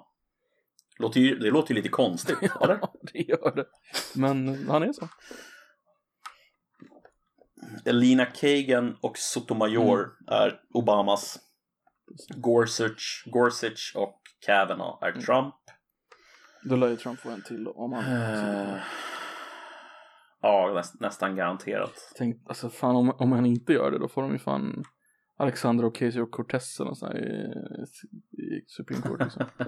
Låter 1.00 1.20
ju, 1.20 1.40
det 1.40 1.52
låter 1.52 1.70
ju 1.70 1.76
lite 1.76 1.90
konstigt, 1.90 2.38
eller? 2.62 2.80
Ja, 2.82 2.94
det 3.14 3.20
gör 3.20 3.56
det. 3.56 3.66
Men 4.16 4.68
han 4.70 4.84
är 4.84 4.94
så. 4.94 5.08
Lina 7.86 8.26
Kagan 8.26 8.98
och 9.02 9.18
Sotomayor 9.18 10.00
Mm. 10.04 10.14
är 10.28 10.60
Obamas. 10.74 11.40
Gorsuch, 12.36 13.24
Gorsuch 13.26 13.94
och 13.96 14.22
Kavanaugh 14.46 15.04
Mm. 15.04 15.18
är 15.18 15.22
Trump. 15.22 15.56
Då 16.64 16.76
lär 16.76 16.88
ju 16.88 16.96
Trump 16.96 17.20
få 17.20 17.30
en 17.30 17.42
till 17.42 17.68
om 17.68 17.94
han... 17.94 18.04
Eh, 18.06 18.78
ja, 20.42 20.72
näst, 20.76 21.00
nästan 21.00 21.36
garanterat. 21.36 22.14
Tänk, 22.18 22.42
alltså 22.50 22.70
fan 22.70 22.96
om, 22.96 23.10
om 23.10 23.32
han 23.32 23.46
inte 23.46 23.74
gör 23.74 23.92
det 23.92 24.00
då 24.00 24.08
får 24.08 24.22
de 24.22 24.32
ju 24.32 24.40
fan 24.40 24.84
Alexandra 25.38 25.88
Ocasio 25.88 26.26
Cortez 26.26 26.80
eller 26.80 26.94
sånt 26.94 27.14
här 27.14 27.20
i, 27.20 27.52
i 28.42 28.64
Supreme 28.68 29.02
Court 29.02 29.22
liksom. 29.22 29.46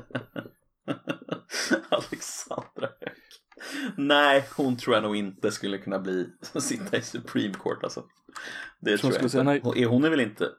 Alexandra 1.90 2.88
Höök. 3.02 3.24
Nej, 3.98 4.46
hon 4.58 4.78
tror 4.78 4.96
jag 4.96 5.04
nog 5.04 5.16
inte 5.16 5.52
skulle 5.52 5.78
kunna 5.78 6.00
bli 6.00 6.28
sitta 6.60 6.98
i 6.98 7.02
Supreme 7.02 7.54
Court 7.54 7.84
alltså. 7.84 8.06
Det 8.80 8.98
tror 8.98 9.14
jag 9.14 9.22
inte. 9.22 9.30
säga 9.30 9.60
Hon, 9.64 9.78
är, 9.78 9.86
hon 9.86 10.04
är 10.04 10.10
väl 10.10 10.20
inte 10.20 10.50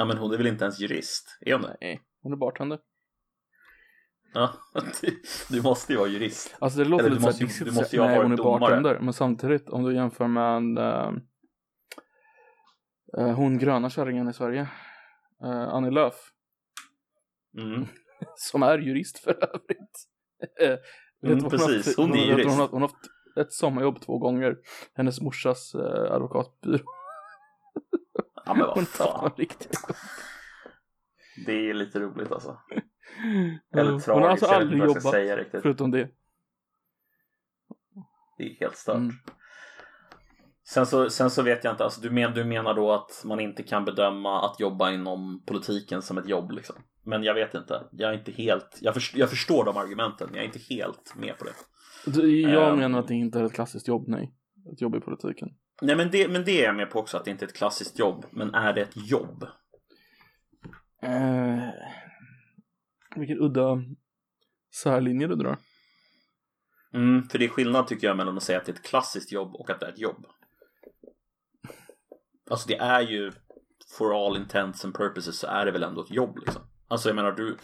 Ja 0.00 0.04
men 0.04 0.18
hon 0.18 0.32
är 0.32 0.36
väl 0.36 0.46
inte 0.46 0.64
ens 0.64 0.80
jurist? 0.80 1.38
Är 1.40 1.52
hon 1.52 1.62
det? 1.62 1.76
Nej, 1.80 2.00
hon 2.22 2.32
är 2.32 2.36
bartender. 2.36 2.78
Ja, 4.34 4.52
du, 5.00 5.22
du 5.50 5.62
måste 5.62 5.92
ju 5.92 5.98
vara 5.98 6.08
jurist. 6.08 6.56
Alltså 6.58 6.78
det 6.78 6.84
låter 6.84 7.04
Eller 7.04 7.16
lite 7.16 7.32
såhär 7.32 7.64
du 7.64 7.80
att 7.80 7.88
säga, 7.88 8.06
nej 8.06 8.22
hon 8.22 8.32
är 8.32 8.36
domare." 8.36 8.60
bartender. 8.60 8.98
Men 9.00 9.12
samtidigt 9.12 9.68
om 9.68 9.82
du 9.82 9.94
jämför 9.94 10.26
med 10.26 10.78
äh, 10.78 11.12
äh, 13.18 13.34
hon 13.34 13.58
gröna 13.58 13.90
kärringen 13.90 14.28
i 14.28 14.32
Sverige. 14.32 14.68
Äh, 15.42 15.48
Annie 15.48 15.90
Lööf. 15.90 16.14
Mm. 17.58 17.86
Som 18.36 18.62
är 18.62 18.78
jurist 18.78 19.18
för 19.18 19.30
övrigt. 19.44 20.06
Eh, 20.60 20.76
du 21.20 21.32
Mm, 21.32 21.40
hon 21.42 21.50
precis. 21.50 21.86
haft- 21.86 21.96
Hon 21.96 22.12
är 22.14 22.24
jurist. 22.24 22.48
Hon 22.50 22.58
har, 22.60 22.68
hon 22.68 22.82
har 22.82 22.88
haft 22.88 23.10
ett 23.36 23.52
sommarjobb 23.52 24.00
två 24.00 24.18
gånger. 24.18 24.56
Hennes 24.94 25.20
morsas 25.20 25.74
äh, 25.74 26.12
advokatbyrå. 26.12 26.84
Ja 28.46 28.54
men 28.54 28.64
Hon 28.66 28.74
vad 28.74 28.88
fan. 28.88 29.30
riktigt. 29.36 29.80
Det 31.46 31.52
är 31.70 31.74
lite 31.74 32.00
roligt 32.00 32.32
alltså. 32.32 32.58
Eller 33.74 33.90
hon 33.90 34.00
tragiskt, 34.00 34.06
har 34.08 34.28
alltså 34.28 34.46
aldrig 34.46 34.78
jobbat 34.82 35.02
förutom 35.62 35.90
det. 35.90 36.08
Det 38.38 38.44
är 38.44 38.54
helt 38.60 38.76
stört. 38.76 38.96
Mm. 38.96 39.12
Sen, 40.74 40.86
så, 40.86 41.10
sen 41.10 41.30
så 41.30 41.42
vet 41.42 41.64
jag 41.64 41.72
inte, 41.72 41.84
alltså, 41.84 42.00
du, 42.00 42.10
men, 42.10 42.34
du 42.34 42.44
menar 42.44 42.74
då 42.74 42.92
att 42.92 43.22
man 43.24 43.40
inte 43.40 43.62
kan 43.62 43.84
bedöma 43.84 44.44
att 44.44 44.60
jobba 44.60 44.90
inom 44.90 45.42
politiken 45.46 46.02
som 46.02 46.18
ett 46.18 46.28
jobb 46.28 46.50
liksom? 46.50 46.76
Men 47.04 47.22
jag 47.22 47.34
vet 47.34 47.54
inte, 47.54 47.88
jag 47.92 48.10
är 48.10 48.18
inte 48.18 48.32
helt, 48.32 48.78
jag, 48.80 48.94
först, 48.94 49.16
jag 49.16 49.30
förstår 49.30 49.64
de 49.64 49.76
argumenten, 49.76 50.26
men 50.26 50.34
jag 50.36 50.42
är 50.42 50.46
inte 50.46 50.74
helt 50.74 51.14
med 51.16 51.38
på 51.38 51.44
det. 51.44 52.20
Jag 52.50 52.72
Ehm. 52.72 52.78
menar 52.78 52.98
att 52.98 53.08
det 53.08 53.14
inte 53.14 53.38
är 53.38 53.44
ett 53.44 53.52
klassiskt 53.52 53.88
jobb, 53.88 54.04
nej. 54.08 54.34
Ett 54.72 54.80
jobb 54.80 54.96
i 54.96 55.00
politiken. 55.00 55.48
Nej 55.82 55.96
men 55.96 56.10
det, 56.10 56.28
men 56.28 56.44
det 56.44 56.60
är 56.60 56.64
jag 56.64 56.76
med 56.76 56.90
på 56.90 56.98
också, 56.98 57.16
att 57.16 57.24
det 57.24 57.30
inte 57.30 57.44
är 57.44 57.48
ett 57.48 57.56
klassiskt 57.56 57.98
jobb, 57.98 58.26
men 58.30 58.54
är 58.54 58.72
det 58.72 58.80
ett 58.80 59.10
jobb? 59.10 59.46
Eh, 61.02 61.68
vilken 63.16 63.38
udda 63.38 63.82
särlinje 64.82 65.26
du 65.26 65.34
drar. 65.34 65.58
Mm, 66.94 67.28
för 67.28 67.38
det 67.38 67.44
är 67.44 67.48
skillnad 67.48 67.86
tycker 67.86 68.06
jag 68.06 68.16
mellan 68.16 68.36
att 68.36 68.42
säga 68.42 68.58
att 68.58 68.66
det 68.66 68.72
är 68.72 68.76
ett 68.76 68.82
klassiskt 68.86 69.32
jobb 69.32 69.54
och 69.54 69.70
att 69.70 69.80
det 69.80 69.86
är 69.86 69.90
ett 69.90 69.98
jobb. 69.98 70.26
Alltså 72.50 72.68
det 72.68 72.76
är 72.76 73.00
ju, 73.00 73.32
for 73.98 74.26
all 74.26 74.36
intents 74.36 74.84
and 74.84 74.94
purposes 74.94 75.38
så 75.38 75.46
är 75.46 75.66
det 75.66 75.72
väl 75.72 75.82
ändå 75.82 76.02
ett 76.02 76.10
jobb 76.10 76.38
liksom. 76.38 76.62
Alltså 76.88 77.08
jag 77.08 77.16
menar 77.16 77.32
du, 77.32 77.56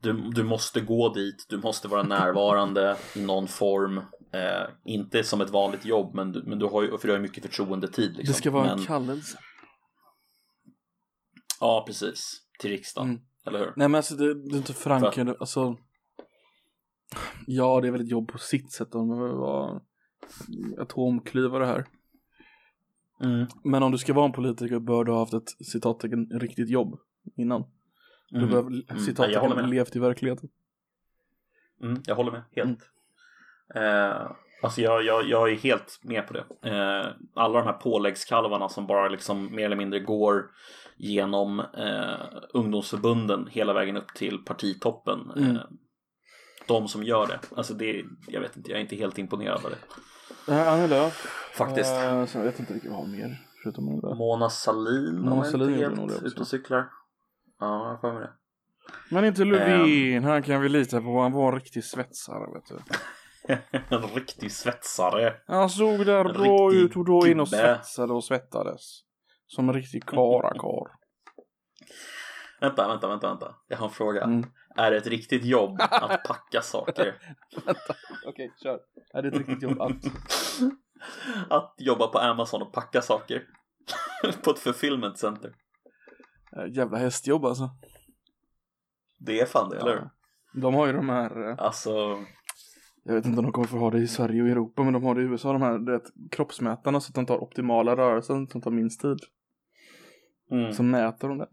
du, 0.00 0.12
du 0.12 0.44
måste 0.44 0.80
gå 0.80 1.08
dit, 1.14 1.46
du 1.48 1.58
måste 1.58 1.88
vara 1.88 2.02
närvarande 2.02 2.96
i 3.16 3.22
någon 3.22 3.48
form. 3.48 3.98
Eh, 4.32 4.68
inte 4.84 5.24
som 5.24 5.40
ett 5.40 5.50
vanligt 5.50 5.84
jobb 5.84 6.14
men 6.14 6.32
du, 6.32 6.42
men 6.42 6.58
du 6.58 6.66
har 6.66 6.82
ju, 6.82 6.98
för 6.98 7.08
du 7.08 7.12
har 7.12 7.18
ju 7.18 7.22
mycket 7.22 7.42
förtroendetid 7.42 8.16
liksom. 8.16 8.32
Det 8.32 8.38
ska 8.38 8.50
vara 8.50 8.64
men, 8.64 8.78
en 8.78 8.84
kallelse. 8.84 9.38
Ja 11.60 11.84
precis, 11.86 12.42
till 12.58 12.70
riksdagen. 12.70 13.08
Mm. 13.08 13.20
Eller 13.46 13.58
hur? 13.58 13.72
Nej 13.76 13.88
men 13.88 13.94
alltså 13.94 14.14
det, 14.14 14.34
det 14.34 14.54
är 14.54 14.58
inte 14.58 14.74
förankrat, 14.74 15.36
alltså. 15.40 15.76
Ja, 17.46 17.80
det 17.80 17.88
är 17.88 17.92
väl 17.92 18.00
ett 18.00 18.10
jobb 18.10 18.28
på 18.28 18.38
sitt 18.38 18.72
sätt 18.72 18.94
om 18.94 19.08
det 19.08 19.14
vara 19.14 19.80
atomklyvare 20.78 21.64
här. 21.64 21.86
Mm. 23.24 23.46
Men 23.64 23.82
om 23.82 23.92
du 23.92 23.98
ska 23.98 24.12
vara 24.12 24.26
en 24.26 24.32
politiker 24.32 24.78
bör 24.78 25.04
du 25.04 25.12
ha 25.12 25.18
haft 25.18 25.34
ett 25.34 25.66
citattecken 25.66 26.30
riktigt 26.40 26.70
jobb 26.70 26.98
innan. 27.36 27.64
Du 28.30 28.36
Mm. 28.38 28.50
behöver 28.50 28.68
Mm. 28.70 28.98
Citattecken 28.98 29.50
med. 29.56 29.70
levt 29.70 29.96
i 29.96 29.98
verkligheten. 29.98 30.48
Mm, 31.82 32.02
jag 32.06 32.14
håller 32.14 32.32
med 32.32 32.42
helt. 32.56 32.78
Eh, 33.74 34.30
alltså 34.62 34.80
jag, 34.80 35.04
jag, 35.04 35.28
jag 35.28 35.52
är 35.52 35.56
helt 35.56 36.00
med 36.02 36.26
på 36.26 36.32
det. 36.32 36.44
Eh, 36.70 37.06
alla 37.34 37.58
de 37.58 37.64
här 37.66 37.72
påläggskalvarna 37.72 38.68
som 38.68 38.86
bara 38.86 39.08
liksom 39.08 39.54
mer 39.54 39.64
eller 39.66 39.76
mindre 39.76 40.00
går 40.00 40.50
genom 40.96 41.60
eh, 41.60 42.26
ungdomsförbunden 42.54 43.48
hela 43.50 43.72
vägen 43.72 43.96
upp 43.96 44.14
till 44.14 44.38
partitoppen. 44.38 45.30
Mm. 45.36 45.56
Eh, 45.56 45.62
de 46.66 46.88
som 46.88 47.02
gör 47.04 47.26
det. 47.26 47.38
Alltså 47.56 47.74
det, 47.74 48.04
jag 48.28 48.40
vet 48.40 48.56
inte, 48.56 48.70
jag 48.70 48.76
är 48.78 48.82
inte 48.82 48.96
helt 48.96 49.18
imponerad 49.18 49.64
av 49.64 49.70
det. 49.70 49.78
Annie 50.70 50.86
Lööf. 50.88 51.47
Faktiskt. 51.58 51.94
Uh, 51.94 52.26
sen 52.26 52.42
vet 52.42 52.54
jag 52.54 52.60
inte 52.60 52.74
riktigt 52.74 52.90
vad 52.90 53.00
har 53.00 53.06
mer 53.06 53.36
förutom 53.62 54.00
Lööf. 54.00 54.18
Mona 54.18 54.50
Sahlin 54.50 55.20
Mona 55.20 55.46
inte 55.46 55.58
gjorde 55.58 55.88
nog 55.88 56.08
det 56.08 56.14
också. 56.14 56.26
ute 56.26 56.40
och 56.40 56.46
cyklar. 56.46 56.90
Ja, 57.60 57.90
jag 57.90 58.00
får 58.00 58.12
med 58.12 58.22
det. 58.22 58.30
Men 59.10 59.24
inte 59.24 59.44
Löfven, 59.44 60.24
han 60.24 60.42
kan 60.42 60.60
vi 60.60 60.68
lita 60.68 61.00
på. 61.00 61.20
Han 61.20 61.32
var 61.32 61.52
en 61.52 61.60
riktig 61.60 61.84
svetsare 61.84 62.54
vet 62.54 62.66
du. 62.68 62.78
en 63.96 64.02
riktig 64.02 64.52
svetsare. 64.52 65.34
Han 65.46 65.70
såg 65.70 66.06
där 66.06 66.24
En 66.24 66.32
bra 66.32 66.74
ut 66.74 66.96
och 66.96 67.04
då 67.04 67.26
in 67.26 67.40
och 67.40 67.48
svetsade 67.48 68.12
och 68.12 68.24
svettades. 68.24 69.00
Som 69.46 69.68
en 69.68 69.74
riktig 69.74 70.04
karakar. 70.04 70.90
Vänta, 72.60 72.88
vänta, 72.88 73.08
vänta, 73.08 73.28
vänta. 73.28 73.54
Jag 73.68 73.76
har 73.76 73.86
en 73.86 73.92
fråga. 73.92 74.22
Mm. 74.22 74.46
Är 74.76 74.90
det 74.90 74.96
ett 74.96 75.06
riktigt 75.06 75.44
jobb 75.44 75.80
att 75.90 76.24
packa 76.24 76.62
saker? 76.62 77.14
Okej, 78.26 78.52
kör. 78.62 78.80
Är 79.14 79.22
det 79.22 79.28
ett 79.28 79.36
riktigt 79.36 79.62
jobb 79.62 79.80
att... 79.80 79.96
Att 81.50 81.74
jobba 81.78 82.06
på 82.06 82.18
Amazon 82.18 82.62
och 82.62 82.72
packa 82.72 83.02
saker? 83.02 83.42
på 84.44 84.50
ett 84.50 84.58
fulfillment 84.58 85.18
center. 85.18 85.54
Äh, 86.56 86.76
jävla 86.76 86.98
hästjobb 86.98 87.44
alltså. 87.44 87.70
Det 89.18 89.40
är 89.40 89.46
fan 89.46 89.70
det, 89.70 89.76
eller 89.76 89.92
hur? 89.92 90.10
De 90.60 90.74
har 90.74 90.86
ju 90.86 90.92
de 90.92 91.08
här, 91.08 91.48
eh, 91.50 91.54
Alltså, 91.58 92.18
jag 93.04 93.14
vet 93.14 93.26
inte 93.26 93.38
om 93.38 93.44
de 93.44 93.52
kommer 93.52 93.68
få 93.68 93.78
ha 93.78 93.90
det 93.90 93.98
i 93.98 94.08
Sverige 94.08 94.42
och 94.42 94.48
Europa, 94.48 94.82
men 94.82 94.92
de 94.92 95.02
har 95.02 95.14
det 95.14 95.22
i 95.22 95.24
USA, 95.24 95.52
de 95.52 95.62
här 95.62 95.92
vet, 95.92 96.02
kroppsmätarna 96.30 97.00
så 97.00 97.10
att 97.10 97.14
de 97.14 97.26
tar 97.26 97.38
optimala 97.38 97.96
rörelsen 97.96 98.46
som 98.46 98.60
tar 98.60 98.70
minst 98.70 99.00
tid. 99.00 99.18
mm. 100.50 100.72
Så 100.72 100.82
mäter 100.82 101.28
de 101.28 101.38
det. 101.38 101.48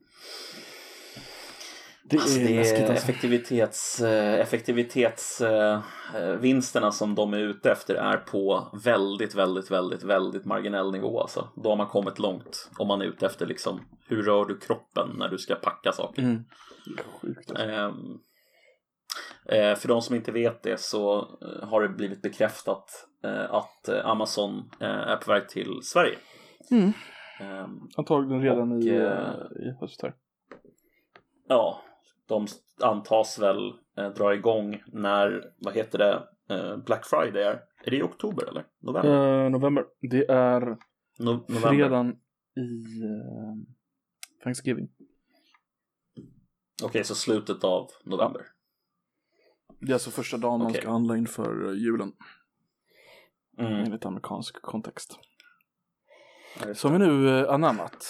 Det 2.09 2.17
Alltså, 2.17 2.39
är 2.39 2.43
det 2.47 2.55
läskigt 2.55 2.79
är 2.79 2.89
alltså. 2.89 3.09
effektivitets, 3.11 4.01
eh, 4.01 4.39
effektivitetsvinsterna 4.39 6.91
som 6.91 7.15
de 7.15 7.33
är 7.33 7.37
ute 7.37 7.71
efter 7.71 7.95
är 7.95 8.17
på 8.17 8.67
väldigt, 8.83 9.35
väldigt, 9.35 9.71
väldigt, 9.71 10.03
väldigt 10.03 10.45
marginell 10.45 10.91
nivå. 10.91 11.21
Alltså. 11.21 11.49
Då 11.55 11.69
har 11.69 11.75
man 11.75 11.87
kommit 11.87 12.19
långt 12.19 12.69
om 12.77 12.87
man 12.87 13.01
är 13.01 13.05
ute 13.05 13.25
efter 13.25 13.45
liksom, 13.45 13.81
hur 14.07 14.23
rör 14.23 14.45
du 14.45 14.59
kroppen 14.59 15.09
när 15.17 15.29
du 15.29 15.37
ska 15.37 15.55
packa 15.55 15.91
saker. 15.91 16.21
Mm. 16.21 16.43
Sjukt 17.21 17.51
alltså. 17.51 17.65
Ehm, 17.65 18.19
eh, 19.49 19.75
för 19.75 19.87
de 19.87 20.01
som 20.01 20.15
inte 20.15 20.31
vet 20.31 20.63
det 20.63 20.79
så 20.79 21.17
eh, 21.19 21.27
har 21.69 21.81
det 21.81 21.89
blivit 21.89 22.21
bekräftat 22.21 23.07
eh, 23.23 23.53
att 23.53 23.87
eh, 23.87 24.05
Amazon 24.05 24.69
eh, 24.79 24.87
är 24.87 25.17
på 25.17 25.31
väg 25.31 25.49
till 25.49 25.79
Sverige. 25.83 26.17
Mm. 26.71 26.93
Ehm, 27.39 27.79
Antagligen 27.97 28.41
redan 28.43 28.71
och, 28.71 28.81
i, 28.83 28.89
eh, 28.89 29.01
eh, 29.03 29.33
i 29.67 29.71
höst 29.79 30.01
här. 30.01 30.13
ja, 31.47 31.81
de 32.27 32.47
antas 32.83 33.39
väl 33.39 33.73
eh, 33.97 34.09
dra 34.09 34.33
igång 34.35 34.83
när, 34.87 35.51
vad 35.57 35.73
heter 35.75 35.97
det, 35.97 36.27
eh, 36.55 36.77
Black 36.77 37.05
Friday 37.05 37.43
är. 37.43 37.61
Är 37.83 37.91
det 37.91 37.97
i 37.97 38.01
oktober 38.03 38.49
eller? 38.49 38.65
November? 38.79 39.43
Eh, 39.45 39.49
november. 39.49 39.85
Det 40.01 40.25
är 40.31 40.61
No- 40.61 40.77
november. 41.19 41.69
fredagen 41.69 42.09
i 42.55 43.01
eh, 43.03 43.55
Thanksgiving. 44.43 44.89
Okej, 46.83 47.03
så 47.03 47.15
slutet 47.15 47.63
av 47.63 47.89
november. 48.03 48.41
Det 49.79 49.91
är 49.91 49.93
alltså 49.93 50.11
första 50.11 50.37
dagen 50.37 50.59
man 50.59 50.67
Okej. 50.67 50.81
ska 50.81 50.91
handla 50.91 51.17
inför 51.17 51.73
julen. 51.73 52.13
Mm. 53.57 53.73
Enligt 53.73 54.05
amerikansk 54.05 54.61
kontext. 54.61 55.19
Som 56.73 56.93
vi 56.93 56.99
nu 56.99 57.47
anammat. 57.47 58.05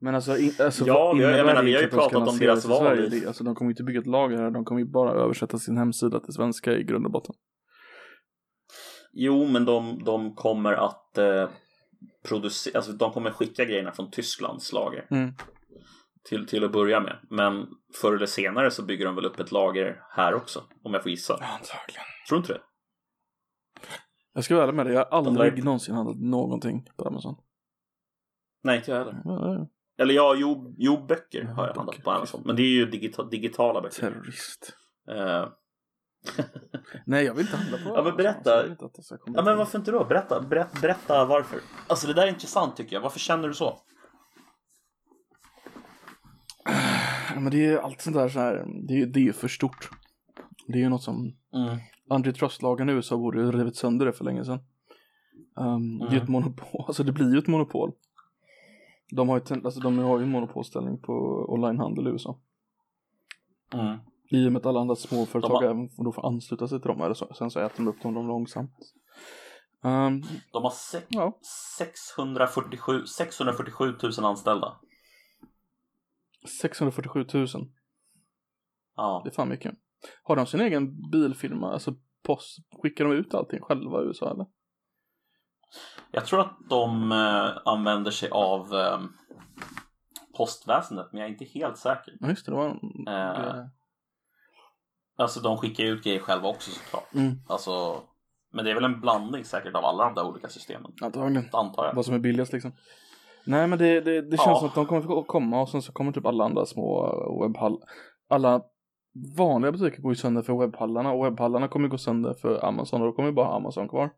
Men 0.00 0.14
alltså, 0.14 0.36
in, 0.38 0.52
alltså 0.60 0.86
Ja, 0.86 1.12
vad 1.12 1.22
jag 1.22 1.46
menar, 1.46 1.62
vi 1.62 1.74
har 1.74 1.82
ju 1.82 1.88
pratat 1.88 2.28
om 2.28 2.38
deras 2.38 2.64
val 2.64 3.10
Det- 3.10 3.26
Alltså 3.26 3.44
de 3.44 3.54
kommer 3.54 3.68
ju 3.68 3.72
inte 3.72 3.82
bygga 3.82 4.00
ett 4.00 4.06
lager 4.06 4.36
här, 4.36 4.50
de 4.50 4.64
kommer 4.64 4.80
ju 4.80 4.86
bara 4.90 5.10
översätta 5.12 5.58
sin 5.58 5.76
hemsida 5.76 6.20
till 6.20 6.32
svenska 6.34 6.72
i 6.72 6.82
grund 6.82 7.06
och 7.06 7.12
botten. 7.12 7.34
Jo, 9.12 9.46
men 9.46 9.64
de, 9.64 10.04
de 10.04 10.34
kommer 10.34 10.72
att 10.72 11.18
eh, 11.18 11.48
producera, 12.28 12.78
alltså 12.78 12.92
de 12.92 13.12
kommer 13.12 13.30
skicka 13.30 13.64
grejerna 13.64 13.92
från 13.92 14.10
Tysklands 14.10 14.72
lager. 14.72 15.06
Mm. 15.10 15.32
Till, 16.28 16.46
till 16.46 16.64
att 16.64 16.72
börja 16.72 17.00
med. 17.00 17.16
Men 17.30 17.66
förr 18.00 18.14
eller 18.16 18.26
senare 18.26 18.70
så 18.70 18.82
bygger 18.84 19.06
de 19.06 19.14
väl 19.14 19.24
upp 19.24 19.40
ett 19.40 19.52
lager 19.52 20.02
här 20.10 20.34
också, 20.34 20.62
om 20.84 20.94
jag 20.94 21.02
får 21.02 21.10
gissa. 21.10 21.34
Antagligen. 21.34 22.04
Tror 22.28 22.36
du 22.38 22.40
inte 22.40 22.52
det? 22.52 22.60
Jag 24.34 24.44
ska 24.44 24.54
vara 24.54 24.64
ärlig 24.64 24.76
med 24.76 24.86
dig, 24.86 24.94
jag 24.94 25.04
har 25.04 25.22
De 25.22 25.28
aldrig 25.28 25.54
där- 25.56 25.62
någonsin 25.62 25.94
handlat 25.94 26.16
någonting 26.20 26.86
på 26.96 27.04
Amazon. 27.08 27.34
Nej, 28.64 28.76
inte 28.78 28.90
jag 28.90 28.98
heller. 28.98 29.22
Ja. 29.24 29.68
Eller 29.98 30.14
ja, 30.14 30.34
jo, 30.38 30.74
jo 30.78 31.06
böcker 31.06 31.42
Ja, 31.42 31.50
har 31.54 31.66
jag 31.66 31.74
handlat 31.74 32.02
på 32.04 32.10
Amazon. 32.10 32.42
Men 32.46 32.56
det 32.56 32.62
är 32.62 32.68
ju 32.68 32.86
digita- 32.90 33.30
digitala 33.30 33.80
böcker. 33.80 34.00
Terrorist. 34.00 34.76
Eh, 35.10 35.48
Nej, 37.06 37.24
jag 37.24 37.34
vill 37.34 37.46
inte 37.46 37.56
handla 37.56 37.78
på 37.78 37.98
Ja, 37.98 38.02
men 38.02 38.16
berätta. 38.16 38.66
ja, 39.26 39.42
men 39.44 39.58
varför 39.58 39.78
inte 39.78 39.90
då? 39.90 40.04
Berätta, 40.04 40.40
berätta, 40.42 40.80
berätta 40.80 41.24
varför. 41.24 41.60
Alltså 41.86 42.06
det 42.06 42.14
där 42.14 42.22
är 42.22 42.28
intressant 42.30 42.76
tycker 42.76 42.96
jag. 42.96 43.00
Varför 43.02 43.18
känner 43.18 43.48
du 43.48 43.54
så? 43.54 43.78
Men 47.34 47.50
det 47.50 47.66
är 47.66 47.78
allt 47.78 48.00
sånt 48.00 48.16
där 48.16 48.28
så 48.28 48.38
här, 48.38 48.64
det 48.88 48.94
är, 48.94 49.06
det 49.06 49.18
är 49.18 49.22
ju 49.24 49.32
för 49.32 49.48
stort. 49.48 49.90
Det 50.66 50.78
är 50.78 50.82
ju 50.82 50.88
något 50.88 51.02
som 51.02 51.36
Mm. 51.54 51.78
antitrustlagen 52.10 52.88
i 52.88 52.92
USA 52.92 53.16
borde 53.16 53.40
ju 53.40 53.52
rivit 53.52 53.76
sönder 53.76 54.06
det 54.06 54.12
för 54.12 54.24
länge 54.24 54.44
sedan. 54.44 54.58
Um, 55.56 55.98
Det 55.98 56.06
är 56.06 56.10
ju 56.10 56.18
ett 56.18 56.28
monopol, 56.28 56.84
alltså 56.88 57.02
det 57.02 57.12
blir 57.12 57.32
ju 57.32 57.38
ett 57.38 57.46
monopol. 57.46 57.92
De 59.16 59.28
har 59.28 59.36
ju, 59.50 59.54
alltså 59.64 59.80
de 59.80 59.98
har 59.98 60.18
ju 60.18 60.24
en 60.24 60.30
monopolställning 60.30 60.98
på 61.00 61.12
onlinehandel 61.48 62.06
i 62.06 62.10
USA. 62.10 62.40
Mm. 63.74 63.98
I 64.30 64.48
och 64.48 64.52
med 64.52 64.60
att 64.60 64.66
alla 64.66 64.80
andra 64.80 64.94
småföretag 64.96 65.48
har- 65.50 65.62
även 65.64 65.88
då 66.04 66.12
får 66.12 66.26
ansluta 66.26 66.68
sig 66.68 66.80
till 66.80 66.88
dem. 66.88 67.00
Eller 67.00 67.14
så, 67.14 67.34
sen 67.34 67.50
så 67.50 67.60
äter 67.60 67.76
de 67.76 67.88
upp 67.88 68.02
dem 68.02 68.14
långsamt. 68.14 68.70
Um, 69.82 70.22
De 70.52 70.62
har 70.62 70.70
se- 70.70 71.02
ja, 71.08 71.38
647, 71.78 73.06
647 73.06 73.94
000 74.02 74.24
anställda. 74.24 74.76
647 76.60 77.26
000. 77.34 77.46
Ja. 78.96 79.20
Det 79.24 79.30
är 79.30 79.34
fan 79.34 79.48
mycket. 79.48 79.74
Har 80.22 80.36
de 80.36 80.46
sin 80.46 80.60
egen 80.60 81.10
bilfirma? 81.10 81.72
Alltså 81.72 81.94
post, 82.22 82.58
skickar 82.82 83.04
de 83.04 83.12
ut 83.14 83.34
allting 83.34 83.60
själva 83.60 84.02
i 84.02 84.04
USA 84.06 84.30
eller? 84.30 84.46
Jag 86.10 86.26
tror 86.26 86.40
att 86.40 86.56
de 86.70 87.12
eh, 87.12 87.50
använder 87.72 88.10
sig 88.10 88.28
av 88.30 88.74
eh, 88.74 89.00
postväsendet, 90.36 91.06
men 91.12 91.20
jag 91.20 91.28
är 91.28 91.32
inte 91.32 91.44
helt 91.44 91.76
säker. 91.78 92.14
Ja 92.20 92.28
just 92.28 92.46
det, 92.46 92.52
det 92.52 92.56
var 92.56 92.66
en 92.66 93.08
Eh. 93.08 93.64
Alltså 95.16 95.40
de 95.40 95.56
skickar 95.58 95.84
ut 95.84 96.04
grejer 96.04 96.18
själva 96.20 96.48
också 96.48 96.70
såklart. 96.70 97.14
Mm, 97.14 97.34
Alltså, 97.48 98.00
men 98.52 98.64
det 98.64 98.70
är 98.70 98.74
väl 98.74 98.84
en 98.84 99.00
blandning 99.00 99.44
säkert 99.44 99.74
av 99.74 99.84
alla 99.84 100.04
de 100.04 100.14
där 100.14 100.26
olika 100.28 100.48
systemen. 100.48 100.92
antagligen. 101.02 101.48
Antar 101.52 101.84
jag. 101.86 101.94
Vad 101.94 102.04
som 102.06 102.14
är 102.14 102.18
billigast 102.18 102.52
liksom. 102.52 102.72
Nej 103.46 103.66
men 103.66 103.78
det, 103.78 104.00
det, 104.00 104.22
det 104.22 104.36
känns 104.36 104.46
Ja. 104.46 104.58
som 104.58 104.68
att 104.68 104.74
de 104.74 104.86
kommer 104.86 105.02
få 105.02 105.22
komma 105.22 105.60
och 105.62 105.68
sen 105.68 105.82
så 105.82 105.92
kommer 105.92 106.12
typ 106.12 106.26
alla 106.26 106.44
andra 106.44 106.66
små 106.66 107.12
webbhallar. 107.42 107.78
Alla 108.28 108.62
vanliga 109.36 109.72
butiker 109.72 110.02
går 110.02 110.12
ju 110.12 110.16
sönder 110.16 110.42
för 110.42 110.58
webbhallarna 110.58 111.12
och 111.12 111.24
webbhallarna 111.24 111.68
kommer 111.68 111.88
gå 111.88 111.98
sönder 111.98 112.34
för 112.34 112.64
Amazon 112.64 113.00
och 113.02 113.06
då 113.06 113.12
kommer 113.12 113.28
ju 113.28 113.34
bara 113.34 113.54
Amazon 113.56 113.88
kvar. 113.88 114.10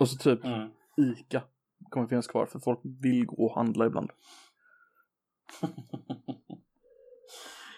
Och 0.00 0.08
så 0.08 0.16
typ 0.16 0.44
Mm. 0.44 0.68
Ica 0.96 1.42
kommer 1.90 2.06
finnas 2.06 2.26
kvar 2.26 2.46
för 2.46 2.58
folk 2.58 2.80
vill 3.02 3.26
gå 3.26 3.46
och 3.46 3.54
handla 3.54 3.86
ibland. 3.86 4.10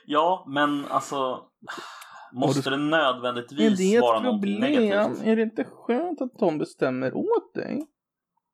Ja, 0.06 0.44
men 0.48 0.84
alltså 0.86 1.44
Måste 2.32 2.70
det 2.70 2.76
nödvändigtvis 2.76 3.78
det 3.78 4.00
vara 4.00 4.20
problem? 4.20 4.60
negativt? 4.60 5.22
Är 5.26 5.36
det 5.36 5.42
inte 5.42 5.64
skönt 5.64 6.20
att 6.20 6.38
de 6.38 6.58
bestämmer 6.58 7.14
åt 7.16 7.54
dig? 7.54 7.86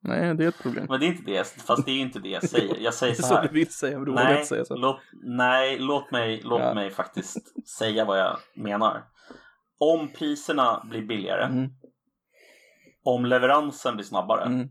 Nej, 0.01 0.35
det 0.35 0.43
är 0.43 0.47
ett 0.47 0.61
problem. 0.61 0.85
Men 0.89 0.99
det 0.99 1.05
är 1.05 1.07
inte 1.07 1.23
det, 1.31 1.47
fast 1.47 1.85
det 1.85 1.91
är 1.91 1.99
inte 2.01 2.19
det 2.19 2.29
jag 2.29 2.43
säger. 2.49 2.75
Jag 2.79 2.93
säger 2.93 3.13
Det 3.13 3.19
är 3.19 3.21
så 3.21 3.27
så 3.27 3.35
här. 3.35 3.47
du 3.47 3.53
vill 3.53 3.73
säga, 3.73 3.97
men 3.97 4.05
du 4.05 4.11
Nej, 4.11 4.45
säga 4.45 4.65
så. 4.65 4.75
låt, 4.75 4.97
nej, 5.23 5.79
låt 5.79 6.11
mig, 6.11 6.41
låt 6.43 6.59
Ja. 6.61 6.73
mig 6.73 6.89
faktiskt 6.91 7.67
säga 7.69 8.05
vad 8.05 8.19
jag 8.19 8.37
menar. 8.55 9.03
Om 9.79 10.07
priserna 10.13 10.85
blir 10.89 11.01
billigare, 11.01 11.43
Mm, 11.45 11.69
om 13.09 13.25
leveransen 13.25 13.95
blir 13.95 14.05
snabbare, 14.05 14.45
mm. 14.45 14.69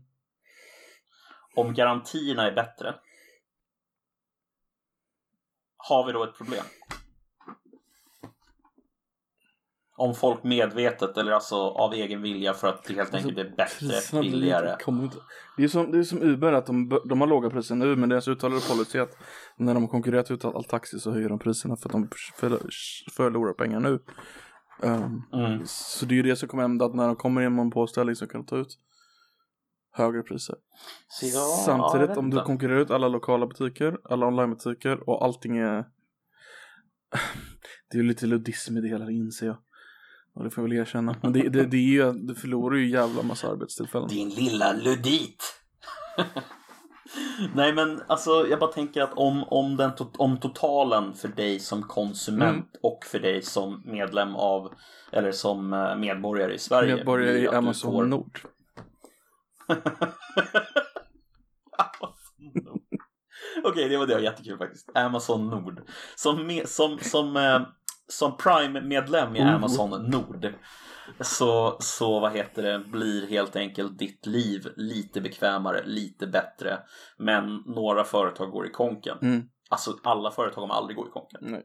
om 1.55 1.73
garantierna 1.73 2.47
är 2.47 2.55
bättre. 2.55 2.95
Har 5.77 6.07
vi 6.07 6.13
då 6.13 6.23
ett 6.23 6.37
problem? 6.37 6.63
Om 9.97 10.15
folk 10.15 10.43
medvetet 10.43 11.17
eller 11.17 11.31
alltså 11.31 11.55
av 11.55 11.93
egen 11.93 12.21
vilja 12.21 12.53
för 12.53 12.67
att 12.67 12.83
det 12.83 12.93
helt 12.93 13.13
enkelt 13.13 13.37
är 13.37 13.49
bättre, 13.57 13.87
blir 14.19 14.31
billigare. 14.31 14.75
Det 15.57 15.63
är 15.63 15.67
som, 15.67 15.91
det 15.91 15.97
är 15.97 16.03
som 16.03 16.21
Uber 16.21 16.53
att 16.53 16.65
de, 16.65 17.01
de 17.05 17.21
har 17.21 17.27
låga 17.27 17.49
priser 17.49 17.75
nu 17.75 17.95
men 17.95 18.09
deras 18.09 18.27
uttalade 18.27 18.61
policy 18.69 18.97
är 18.97 19.01
att 19.01 19.17
när 19.57 19.73
de 19.73 19.83
har 19.83 19.89
konkurrerat 19.89 20.31
ut 20.31 20.45
all, 20.45 20.63
taxi 20.63 20.99
så 20.99 21.11
höjer 21.11 21.29
de 21.29 21.39
priserna 21.39 21.75
för 21.75 21.89
att 21.89 21.93
de 21.93 22.09
för- 22.35 22.69
förlorar 23.15 23.53
pengar 23.53 23.79
nu. 23.79 23.99
Ehm, 24.83 25.21
Mm. 25.33 25.61
Så 25.65 26.05
det 26.05 26.13
är 26.13 26.15
ju 26.15 26.23
det 26.23 26.35
som 26.35 26.49
kommer 26.49 26.63
hända 26.63 26.85
att 26.85 26.95
när 26.95 27.07
de 27.07 27.15
kommer 27.15 27.41
in 27.41 27.55
på 27.55 27.61
en 27.61 27.71
påställning 27.71 28.15
så 28.15 28.27
kan 28.27 28.41
de 28.41 28.47
ta 28.47 28.57
ut 28.57 28.77
högre 29.91 30.21
priser. 30.23 30.55
Ja, 31.21 31.61
Samtidigt 31.65 32.17
om 32.17 32.29
du 32.29 32.41
konkurrerar 32.41 32.79
ut 32.79 32.91
alla 32.91 33.07
lokala 33.07 33.47
butiker, 33.47 33.97
alla 34.03 34.27
onlinebutiker 34.27 35.09
och 35.09 35.23
allting 35.23 35.57
är 35.57 35.85
Det 37.91 37.97
är 37.97 38.01
ju 38.01 38.07
lite 38.07 38.25
luddism 38.25 38.77
i 38.77 38.81
det 38.81 38.87
hela, 38.87 39.05
det 39.05 39.13
inser 39.13 39.47
jag. 39.47 39.57
Och 40.33 40.43
det 40.43 40.49
får 40.49 40.63
jag 40.63 40.69
väl 40.69 40.77
erkänna. 40.77 41.15
Men 41.21 41.33
det, 41.33 41.49
det, 41.49 41.65
det 41.65 41.77
är 41.77 41.81
ju, 41.81 42.11
du 42.13 42.35
förlorar 42.35 42.75
ju 42.75 42.89
jävla 42.89 43.23
massa 43.23 43.51
arbetstillfällen. 43.51 44.07
Din 44.07 44.29
lilla 44.29 44.73
ludit. 44.73 45.43
Nej 47.55 47.73
men 47.73 48.01
alltså 48.07 48.47
jag 48.47 48.59
bara 48.59 48.71
tänker 48.71 49.01
att 49.01 49.13
om, 49.13 49.43
om, 49.43 49.77
den 49.77 49.91
to- 49.91 50.15
om 50.17 50.37
totalen 50.39 51.13
för 51.13 51.27
dig 51.27 51.59
som 51.59 51.83
konsument 51.83 52.49
Mm. 52.55 52.65
och 52.83 53.05
för 53.05 53.19
dig 53.19 53.41
som 53.41 53.81
medlem 53.85 54.35
av 54.35 54.73
eller 55.11 55.31
som 55.31 55.73
eh, 55.73 55.95
medborgare 55.95 56.53
i 56.53 56.59
Sverige. 56.59 56.95
Medborgare 56.95 57.37
i 57.39 57.47
Amazon 57.47 57.91
får- 57.91 58.05
Nord. 58.05 58.39
Amazon 61.77 62.63
Nord. 62.65 62.81
Okej, 63.63 63.89
det 63.89 63.97
var 63.97 64.07
det 64.07 64.21
jättekul 64.21 64.57
faktiskt. 64.57 64.89
Amazon 64.95 65.47
Nord. 65.49 65.81
Som, 66.15 66.61
som, 66.65 66.99
som, 66.99 67.37
eh, 67.37 67.61
som 68.07 68.37
Prime-medlem 68.37 69.35
i 69.35 69.39
Oh. 69.41 69.53
Amazon 69.55 70.09
Nord 70.09 70.53
så, 71.19 71.77
så 71.79 72.19
vad 72.19 72.31
heter 72.31 72.63
det, 72.63 72.79
blir 72.79 73.27
helt 73.27 73.55
enkelt 73.55 73.99
ditt 73.99 74.25
liv 74.25 74.67
lite 74.75 75.21
bekvämare, 75.21 75.85
lite 75.85 76.27
bättre. 76.27 76.79
Men 77.17 77.55
några 77.55 78.03
företag 78.03 78.51
går 78.51 78.67
i 78.67 78.71
konken. 78.71 79.17
Mm. 79.21 79.43
Alltså 79.69 79.91
alla 80.03 80.31
företag 80.31 80.61
kommer 80.61 80.73
aldrig 80.73 80.97
gå 80.97 81.07
i 81.07 81.11
konken. 81.11 81.39
Nej. 81.41 81.63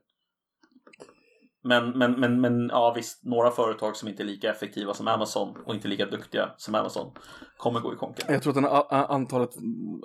Men, 1.66 1.99
men, 1.99 2.20
men, 2.20 2.40
men 2.40 2.68
ja 2.68 2.92
visst, 2.97 3.24
några 3.24 3.51
företag 3.51 3.97
som 3.97 4.09
inte 4.09 4.22
är 4.22 4.24
lika 4.24 4.51
effektiva 4.51 4.95
som 4.95 5.09
Amazon 5.09 5.57
och 5.66 5.74
inte 5.74 5.88
lika 5.88 6.07
duktiga 6.07 6.55
som 6.57 6.74
Amazon 6.74 7.12
kommer 7.57 7.80
gå 7.80 7.95
i 7.95 7.97
konken. 7.97 8.26
Jag 8.28 8.42
tror 8.42 8.51
att 8.51 8.55
den, 8.55 8.64
a, 8.64 8.86
a, 8.90 9.07
antalet 9.09 9.51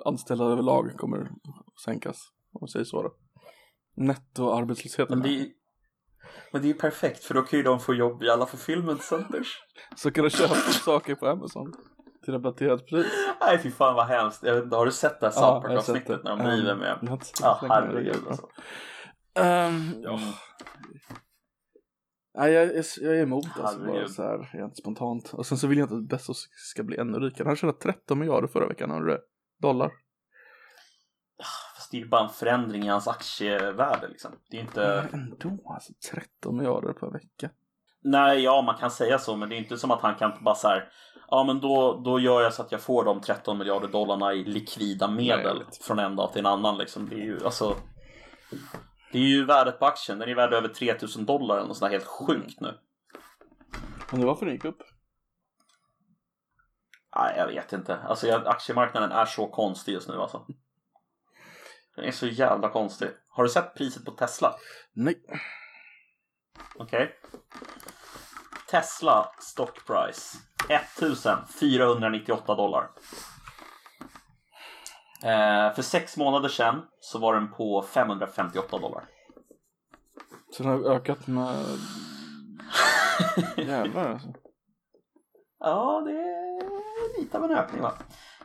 anställda 0.04 0.44
överlag 0.44 0.92
kommer 0.96 1.30
sänkas. 1.84 2.16
Om 2.52 2.58
man 2.60 2.68
säger 2.68 2.84
så 2.84 3.02
då. 3.02 3.14
Nettoarbetslösheten. 3.96 5.18
Men 5.18 5.28
det, 5.28 5.46
men 6.52 6.62
det 6.62 6.66
är 6.68 6.72
ju 6.72 6.78
perfekt 6.78 7.24
för 7.24 7.34
då 7.34 7.42
kan 7.42 7.58
ju 7.58 7.62
de 7.62 7.80
få 7.80 7.94
jobb 7.94 8.22
i 8.22 8.30
alla 8.30 8.46
fulfillment 8.46 9.02
centers. 9.02 9.58
Så 9.96 10.10
kan 10.10 10.24
du 10.24 10.30
köpa 10.30 10.54
saker 10.54 11.14
på 11.14 11.26
Amazon. 11.26 11.72
Till 12.24 12.32
rabatterat 12.34 12.86
pris. 12.86 13.06
Nej 13.40 13.58
fy 13.62 13.70
fan 13.70 13.94
vad 13.94 14.06
hemskt. 14.06 14.42
Jag 14.42 14.54
vet 14.54 14.64
inte, 14.64 14.76
har 14.76 14.86
du 14.86 14.92
sett 14.92 15.20
det 15.20 15.26
här 15.26 15.32
Ja, 15.36 15.60
Park-avsnittet 15.66 16.06
det. 16.24 16.34
när 16.34 16.44
de 16.44 16.50
driver 16.56 16.72
Um, 16.72 16.78
med? 16.78 16.98
jag 17.02 17.08
har 17.08 17.12
inte 17.14 17.26
sett 17.26 17.40
Ja, 17.40 17.60
är 17.62 17.68
herregud 17.68 18.16
alltså. 18.28 18.48
Ja. 20.02 20.18
Nej, 22.38 22.52
jag, 22.52 22.62
är- 22.64 22.84
jag 23.04 23.16
är 23.18 23.22
emot 23.22 23.44
alltså 23.60 23.78
bara 23.86 24.08
så 24.08 24.22
här 24.22 24.38
rent 24.58 24.76
spontant. 24.78 25.30
Och 25.34 25.46
sen 25.46 25.58
så 25.58 25.66
vill 25.66 25.78
jag 25.78 25.84
inte 25.84 25.94
att 25.94 26.08
Bezos 26.08 26.48
ska 26.52 26.82
bli 26.82 26.96
ännu 26.96 27.18
rikare. 27.18 27.46
Han 27.48 27.56
tjänade 27.56 27.78
13 27.78 28.18
miljarder 28.18 28.48
förra 28.48 28.68
veckan, 28.68 28.90
har 28.90 29.00
du 29.00 29.12
det? 29.12 29.20
Dollar. 29.62 29.90
Det 31.90 31.96
är 31.96 32.00
ju 32.00 32.08
bara 32.08 32.22
en 32.22 32.28
förändring 32.28 32.82
i 32.82 32.88
hans 32.88 33.08
aktievärde 33.08 34.08
liksom. 34.08 34.32
Det 34.50 34.56
är 34.56 34.60
inte... 34.60 35.08
Men 35.12 35.20
ändå, 35.20 35.72
alltså 35.74 35.92
13 36.12 36.56
miljarder 36.56 36.92
per 36.92 37.10
vecka. 37.10 37.50
Nej, 38.02 38.40
ja 38.40 38.62
man 38.62 38.76
kan 38.76 38.90
säga 38.90 39.18
så 39.18 39.36
men 39.36 39.48
det 39.48 39.54
är 39.54 39.58
inte 39.58 39.76
som 39.76 39.90
att 39.90 40.02
han 40.02 40.14
kan 40.14 40.44
bara 40.44 40.54
så 40.54 40.68
här. 40.68 40.88
Ja 41.28 41.44
men 41.44 41.60
då, 41.60 42.02
då 42.04 42.20
gör 42.20 42.42
jag 42.42 42.54
så 42.54 42.62
att 42.62 42.72
jag 42.72 42.80
får 42.80 43.04
de 43.04 43.20
13 43.20 43.58
miljarder 43.58 43.88
dollarna 43.88 44.32
i 44.32 44.44
likvida 44.44 45.06
Nej, 45.06 45.16
medel 45.16 45.58
vet. 45.58 45.76
från 45.76 45.98
en 45.98 46.16
dag 46.16 46.32
till 46.32 46.40
en 46.40 46.46
annan 46.46 46.78
liksom. 46.78 47.08
Det 47.08 47.14
är 47.14 47.24
ju 47.24 47.44
alltså 47.44 47.76
Det 49.12 49.18
är 49.18 49.22
ju 49.22 49.44
värdet 49.44 49.78
på 49.78 49.86
aktien, 49.86 50.18
den 50.18 50.28
är 50.28 50.34
värd 50.34 50.52
över 50.52 50.68
3000 50.68 51.24
dollar 51.24 51.56
eller 51.56 51.66
något 51.66 51.76
sånt 51.76 51.90
där 51.90 51.98
helt 51.98 52.10
sjukt 52.10 52.60
nu. 52.60 52.78
Det 54.12 54.26
varför 54.26 54.46
den 54.46 54.54
gick 54.54 54.64
upp? 54.64 54.82
Nej, 57.16 57.34
jag 57.36 57.46
vet 57.46 57.72
inte. 57.72 57.96
Alltså 57.96 58.32
aktiemarknaden 58.32 59.12
är 59.12 59.24
så 59.24 59.46
konstig 59.46 59.92
just 59.92 60.08
nu 60.08 60.14
alltså. 60.14 60.46
Den 62.00 62.08
är 62.08 62.12
så 62.12 62.26
jävla 62.26 62.68
konstig. 62.68 63.08
Har 63.28 63.44
du 63.44 63.50
sett 63.50 63.74
priset 63.74 64.04
på 64.04 64.10
Tesla? 64.10 64.54
Nej. 64.92 65.22
Okej. 66.78 67.14
Tesla 68.70 69.32
stock 69.38 69.86
price 69.86 70.38
1498 70.68 72.54
dollar. 72.54 72.90
Eh, 75.22 75.74
för 75.74 75.82
sex 75.82 76.16
månader 76.16 76.48
sedan 76.48 76.82
så 77.00 77.18
var 77.18 77.34
den 77.34 77.50
på 77.52 77.82
558 77.82 78.78
dollar. 78.78 79.04
Så 80.52 80.62
den 80.62 80.72
har 80.72 80.90
ökat 80.90 81.26
med... 81.26 81.66
Jävlar 83.56 84.12
alltså. 84.12 84.28
Ja, 85.58 86.02
det 86.06 86.12
är 86.12 87.20
lite 87.20 87.38
av 87.38 87.44
en 87.44 87.50
ökning 87.58 87.82
va? 87.82 87.92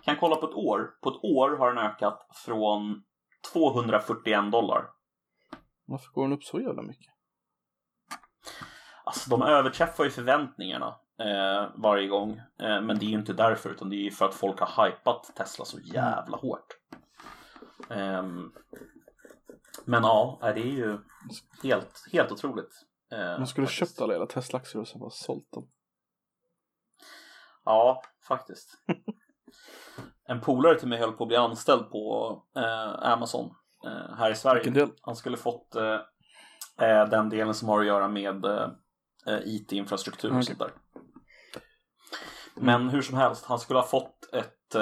Kan 0.01 0.17
kolla 0.19 0.35
på 0.35 0.45
ett 0.45 0.55
år. 0.55 0.89
På 1.01 1.09
ett 1.09 1.23
år 1.23 1.57
har 1.57 1.73
den 1.73 1.85
ökat 1.85 2.27
från 2.45 3.03
241 3.53 4.51
dollar. 4.51 4.89
Varför 5.85 6.11
går 6.11 6.23
den 6.23 6.33
upp 6.33 6.43
så 6.43 6.59
jävla 6.61 6.81
mycket? 6.81 7.13
Alltså 9.03 9.29
de 9.29 9.41
överträffar 9.41 10.03
ju 10.03 10.09
förväntningarna 10.09 10.99
eh, 11.19 11.71
varje 11.75 12.07
gång. 12.07 12.31
Eh, 12.59 12.81
men 12.81 12.99
det 12.99 13.05
är 13.05 13.09
ju 13.09 13.17
inte 13.19 13.33
därför 13.33 13.69
utan 13.69 13.89
det 13.89 13.95
är 13.95 14.03
ju 14.03 14.11
för 14.11 14.25
att 14.25 14.35
folk 14.35 14.59
har 14.59 14.85
hypat 14.89 15.31
Tesla 15.35 15.65
så 15.65 15.79
jävla 15.79 16.37
hårt. 16.37 16.67
Ehm, 17.89 18.51
men 19.85 20.03
ja, 20.03 20.39
det 20.41 20.47
är 20.61 20.65
ju 20.65 20.99
helt, 21.63 22.05
helt 22.13 22.31
otroligt. 22.31 22.85
eh, 23.11 23.17
Man 23.19 23.47
skulle 23.47 23.67
faktiskt. 23.67 23.89
köpt 23.91 24.01
alla 24.01 24.13
jävla 24.13 24.27
Tesla-aktier 24.27 24.81
och 24.81 24.87
sen 24.87 24.99
bara 24.99 25.09
sålt 25.09 25.51
dem. 25.51 25.71
Ja, 27.65 28.01
faktiskt. 28.27 28.83
En 30.27 30.41
polare 30.41 30.79
till 30.79 30.87
mig 30.87 30.99
höll 30.99 31.11
på 31.11 31.23
att 31.23 31.27
bli 31.27 31.37
anställd 31.37 31.91
på 31.91 32.43
eh, 32.55 33.11
Amazon 33.11 33.55
eh, 33.85 34.15
här 34.17 34.31
i 34.31 34.35
Sverige. 34.35 34.87
Han 35.01 35.15
skulle 35.15 35.37
fått 35.37 35.75
eh, 35.75 35.99
eh, 36.87 37.09
den 37.09 37.29
delen 37.29 37.53
som 37.53 37.69
har 37.69 37.79
att 37.79 37.85
göra 37.85 38.07
med 38.07 38.45
eh, 38.45 38.69
eh, 39.27 39.39
IT-infrastruktur 39.45 40.29
och 40.29 40.35
Okej. 40.35 40.45
sånt 40.45 40.59
där. 40.59 40.71
Men 42.55 42.89
hur 42.89 43.01
som 43.01 43.17
helst, 43.17 43.45
han 43.45 43.59
skulle 43.59 43.79
ha 43.79 43.87
fått 43.87 44.33
ett 44.33 44.75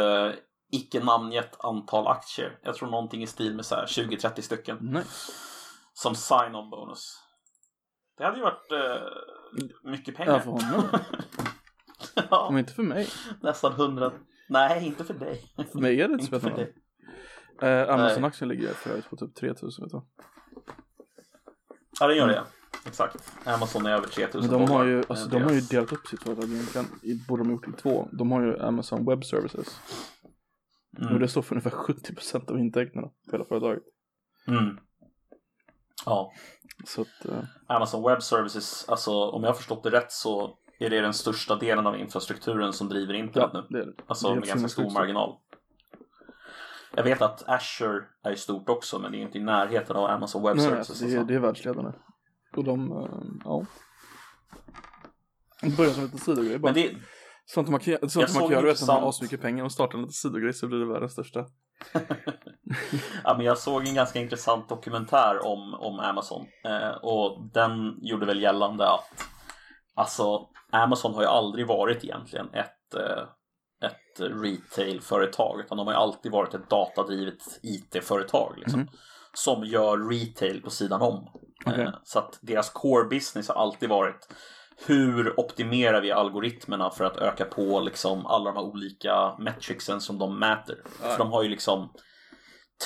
icke 0.71 1.03
namngett 1.03 1.65
antal 1.65 2.07
aktier. 2.07 2.59
Jag 2.63 2.75
tror 2.75 2.89
någonting 2.89 3.23
i 3.23 3.27
stil 3.27 3.55
med 3.55 3.65
så 3.65 3.75
här 3.75 3.85
20-30 3.85 4.41
stycken. 4.41 4.77
Nej. 4.81 5.03
Som 5.93 6.15
sign-on 6.15 6.69
bonus. 6.69 7.19
Det 8.17 8.23
hade 8.23 8.37
ju 8.37 8.43
varit 8.43 8.71
mycket 9.83 10.15
pengar. 10.15 10.33
Ja, 10.33 10.39
för 10.39 10.51
honom. 10.51 10.87
ja, 12.29 12.47
Men 12.49 12.59
inte 12.59 12.73
för 12.73 12.83
mig. 12.83 13.07
nästan 13.41 13.71
100. 13.71 14.11
Nej, 14.49 14.85
inte 14.85 15.03
för 15.03 15.13
dig. 15.13 15.41
För 15.71 15.79
mig 15.79 16.01
är 16.01 16.07
det 16.07 16.13
inte 16.13 16.25
spännande. 16.25 16.69
Eh, 17.61 17.93
Amazon-aktien 17.93 18.47
ligger 18.47 18.67
för 18.67 18.89
övrigt 18.89 19.09
på 19.09 19.17
typ 19.17 19.35
3000 19.35 19.83
vet 19.85 19.91
du. 19.91 20.01
Ja, 21.99 22.07
det 22.07 22.15
gör 22.15 22.27
det. 22.27 22.43
Exakt. 22.85 23.33
Amazon 23.45 23.85
är 23.85 23.91
över 23.91 24.07
3000 24.07 24.51
Men 24.51 24.59
de 24.59 24.71
har 24.71 24.85
ju, 24.85 24.97
alltså, 24.97 25.25
Eh, 25.25 25.31
de 25.31 25.41
har 25.41 25.51
ju 25.51 25.61
delat 25.61 25.93
upp 25.93 26.07
sitt 26.07 26.23
företag 26.23 26.49
egentligen. 26.49 26.87
Borde 27.27 27.43
de 27.43 27.51
gjort 27.51 27.67
i 27.67 27.71
två. 27.71 28.09
De 28.11 28.31
har 28.31 28.41
ju 28.41 28.59
Amazon 28.59 29.05
Web 29.05 29.25
Services. 29.25 29.79
Mm. 30.99 31.13
Och 31.13 31.19
det 31.19 31.27
står 31.27 31.41
för 31.41 31.55
ungefär 31.55 31.69
70% 31.69 32.51
av 32.51 32.59
intäkterna 32.59 33.07
på 33.07 33.31
hela 33.31 33.45
företaget. 33.45 33.83
Mm. 34.47 34.77
Ja, 36.05 36.31
Så 36.85 37.01
att, 37.01 37.25
eh, 37.25 37.43
Amazon 37.67 38.03
Web 38.03 38.23
Services, 38.23 38.85
alltså 38.89 39.11
om 39.11 39.43
jag 39.43 39.49
har 39.49 39.55
förstått 39.55 39.83
det 39.83 39.89
rätt 39.89 40.11
så 40.11 40.57
är 40.79 40.89
det 40.89 41.01
den 41.01 41.13
största 41.13 41.55
delen 41.55 41.87
av 41.87 41.97
infrastrukturen 41.97 42.73
som 42.73 42.89
driver 42.89 43.13
internet 43.13 43.49
ja, 43.53 43.65
nu. 43.69 43.77
det 43.77 43.83
är 43.83 43.85
det. 43.85 43.93
Alltså 44.07 44.27
det 44.27 44.33
är 44.33 44.39
med 44.39 44.47
ganska 44.47 44.67
stor 44.67 44.89
marginal. 44.89 45.35
Jag 46.95 47.03
vet 47.03 47.21
att 47.21 47.43
Azure 47.49 48.03
är 48.23 48.35
stort 48.35 48.69
också 48.69 48.99
men 48.99 49.11
det 49.11 49.17
är 49.17 49.19
inte 49.19 49.37
i 49.37 49.41
närheten 49.41 49.95
av 49.95 50.05
Amazon 50.05 50.43
Web 50.43 50.55
Nej, 50.55 50.65
Services. 50.65 50.89
alltså, 50.89 51.05
det, 51.05 51.11
är, 51.13 51.17
alltså. 51.17 51.27
det 51.27 51.35
är 51.35 51.39
världsledande. 51.39 51.91
Och 52.55 52.63
de, 52.63 52.91
eh, 52.91 53.07
ja. 53.45 53.65
Det 55.61 55.77
börjar 55.77 55.91
som 55.91 55.99
en 55.99 56.05
liten 56.05 56.19
sidogrej 56.19 56.59
bara. 56.59 56.73
Men 56.73 56.83
det, 56.83 56.95
Sånt 57.45 57.69
man 57.69 57.79
kan, 57.79 58.09
sånt 58.09 58.15
Jag 58.15 58.33
man 58.33 58.49
kan 58.49 58.51
göra, 58.51 58.65
vet 58.65 58.79
du, 58.79 58.85
man 58.85 58.95
har 58.95 59.01
intressant- 59.01 59.09
asmycket 59.09 59.41
pengar 59.41 59.63
och 59.63 59.71
startar 59.71 59.95
en 59.97 60.01
liten 60.01 60.13
sidogrej 60.13 60.53
så 60.53 60.67
blir 60.67 60.79
det 60.79 60.85
världens 60.85 61.11
största. 61.11 61.45
Ja, 63.23 63.33
men 63.37 63.45
jag 63.45 63.57
såg 63.57 63.87
en 63.87 63.95
ganska 63.95 64.19
intressant 64.19 64.69
dokumentär 64.69 65.45
om, 65.45 65.73
om 65.73 65.99
Amazon 65.99 66.45
eh, 66.65 66.89
och 66.89 67.49
den 67.53 67.97
gjorde 68.01 68.25
väl 68.25 68.41
gällande 68.41 68.89
att 68.89 69.25
alltså 69.95 70.47
Amazon 70.71 71.13
har 71.13 71.21
ju 71.21 71.27
aldrig 71.27 71.67
varit 71.67 72.03
egentligen 72.03 72.53
ett, 72.53 72.93
eh, 72.95 73.23
ett 73.89 74.19
retailföretag 74.19 75.59
utan 75.59 75.77
de 75.77 75.87
har 75.87 75.93
ju 75.93 75.99
alltid 75.99 76.31
varit 76.31 76.53
ett 76.53 76.69
datadrivet 76.69 77.59
IT-företag 77.63 78.53
liksom, 78.57 78.79
Mhm. 78.79 78.89
som 79.33 79.63
gör 79.63 80.09
retail 80.09 80.61
på 80.61 80.69
sidan 80.69 81.01
om. 81.01 81.27
Okej. 81.65 81.81
Eh, 81.83 81.93
så 82.03 82.19
att 82.19 82.39
deras 82.41 82.69
core 82.69 83.07
business 83.09 83.47
har 83.47 83.55
alltid 83.55 83.89
varit 83.89 84.27
hur 84.85 85.39
optimerar 85.39 86.01
vi 86.01 86.11
algoritmerna 86.11 86.89
för 86.89 87.05
att 87.05 87.17
öka 87.17 87.45
på 87.45 87.79
liksom 87.79 88.25
alla 88.25 88.45
de 88.51 88.57
här 88.57 88.65
olika 88.65 89.35
metricsen 89.39 90.01
som 90.01 90.17
de 90.19 90.39
mäter? 90.39 90.77
För 90.99 91.17
de 91.17 91.31
har 91.31 91.43
ju 91.43 91.49
liksom 91.49 91.93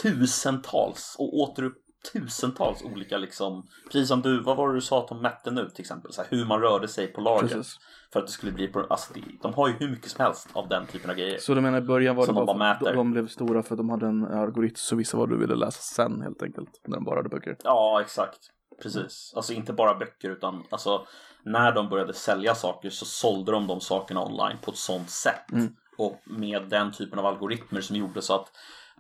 tusentals 0.04 1.16
och 1.20 1.34
åter 1.40 1.72
tusentals 2.14 2.84
olika 2.84 3.18
liksom, 3.18 3.68
precis 3.86 4.08
som 4.08 4.22
du, 4.22 4.44
vad 4.44 4.58
var 4.58 4.68
det 4.68 4.74
du 4.74 4.82
sa 4.82 5.00
att 5.00 5.08
de 5.08 5.22
mätte 5.22 5.52
nu 5.52 5.70
till 5.70 5.82
exempel? 5.82 6.14
Så 6.14 6.22
här, 6.22 6.30
hur 6.32 6.46
man 6.46 6.62
rörde 6.62 6.88
sig 6.88 7.08
på 7.08 7.22
lagret. 7.22 7.52
Precis. 7.52 7.78
För 8.14 8.20
att 8.20 8.26
det 8.26 8.32
skulle 8.32 8.52
bli 8.52 8.68
på, 8.68 8.86
alltså 8.90 9.14
de 9.42 9.54
har 9.54 9.68
ju 9.68 9.74
hur 9.74 9.90
mycket 9.90 10.12
som 10.12 10.26
helst 10.26 10.50
av 10.54 10.68
den 10.68 10.86
typen 10.86 11.10
av 11.10 11.16
grejer. 11.16 11.38
Så 11.40 11.54
du 11.54 11.62
menar 11.62 11.78
i 11.78 11.82
början 11.82 12.16
var 12.16 12.26
Som 12.26 12.36
det 12.36 12.42
de 12.42 12.46
bara 12.46 12.58
bara 12.58 12.72
att 12.72 12.82
mäter. 12.82 12.96
de 12.96 13.12
blev 13.12 13.28
stora 13.28 13.64
för 13.64 13.74
att 13.74 13.78
de 13.78 13.90
hade 13.90 14.08
en 14.08 14.26
algoritm 14.26 14.76
så 14.76 14.96
vissa 14.96 15.18
vad 15.18 15.30
du 15.30 15.38
ville 15.38 15.56
läsa 15.56 15.82
sen 15.82 16.22
helt 16.22 16.44
enkelt. 16.44 16.82
När 16.88 16.98
de 16.98 17.04
bara 17.04 17.16
hade 17.16 17.30
böcker. 17.30 17.58
Ja, 17.64 18.02
exakt. 18.02 18.40
Precis. 18.82 19.34
Alltså 19.36 19.54
inte 19.54 19.74
bara 19.74 19.96
böcker 19.96 20.30
utan 20.30 20.64
alltså 20.70 21.06
när 21.44 21.72
de 21.72 21.90
började 21.90 22.14
sälja 22.14 22.56
saker 22.56 22.90
så 22.90 23.06
sålde 23.06 23.52
de 23.52 23.68
de 23.68 23.82
sakerna 23.82 24.26
online 24.26 24.58
på 24.62 24.72
ett 24.72 24.78
sånt 24.78 25.10
sätt. 25.10 25.52
Mm. 25.52 25.76
Och 25.98 26.22
med 26.26 26.70
den 26.70 26.92
typen 26.92 27.20
av 27.20 27.26
algoritmer 27.26 27.82
som 27.82 27.96
gjorde 27.96 28.22
så 28.22 28.36
att 28.36 28.52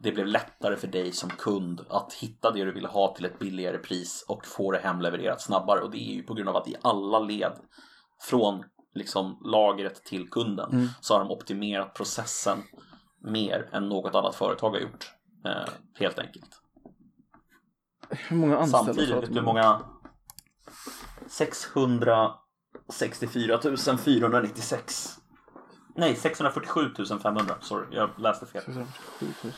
det 0.01 0.11
blev 0.11 0.27
lättare 0.27 0.75
för 0.75 0.87
dig 0.87 1.11
som 1.11 1.29
kund 1.29 1.85
att 1.89 2.13
hitta 2.13 2.51
det 2.51 2.63
du 2.63 2.71
ville 2.71 2.87
ha 2.87 3.15
till 3.15 3.25
ett 3.25 3.39
billigare 3.39 3.77
pris 3.77 4.25
och 4.27 4.45
få 4.45 4.71
det 4.71 4.79
hemlevererat 4.79 5.41
snabbare. 5.41 5.81
Och 5.81 5.91
det 5.91 5.97
är 5.97 6.13
ju 6.13 6.23
på 6.23 6.33
grund 6.33 6.49
av 6.49 6.55
att 6.55 6.67
i 6.67 6.75
alla 6.81 7.19
led 7.19 7.53
från 8.21 8.63
liksom 8.95 9.41
lagret 9.45 10.03
till 10.03 10.29
kunden 10.29 10.69
Mm. 10.71 10.87
så 11.01 11.13
har 11.13 11.19
de 11.19 11.31
optimerat 11.31 11.93
processen 11.93 12.57
mer 13.23 13.69
än 13.71 13.89
något 13.89 14.15
annat 14.15 14.35
företag 14.35 14.69
har 14.69 14.79
gjort. 14.79 15.11
Eh, 15.45 15.69
helt 15.99 16.19
enkelt. 16.19 16.61
Hur 18.09 18.37
många 18.37 18.57
anställda 18.57 18.85
Samtidigt, 18.85 19.09
sa 19.09 19.19
vet 19.19 19.29
du 19.29 19.35
hur 19.35 19.41
många? 19.41 19.81
664 21.27 23.59
496. 23.97 25.17
Nej, 25.95 26.15
647 26.15 26.81
500. 27.23 27.55
Sorry, 27.61 27.95
jag 27.95 28.09
läste 28.19 28.45
fel. 28.45 28.61
647 28.61 29.33
000. 29.43 29.53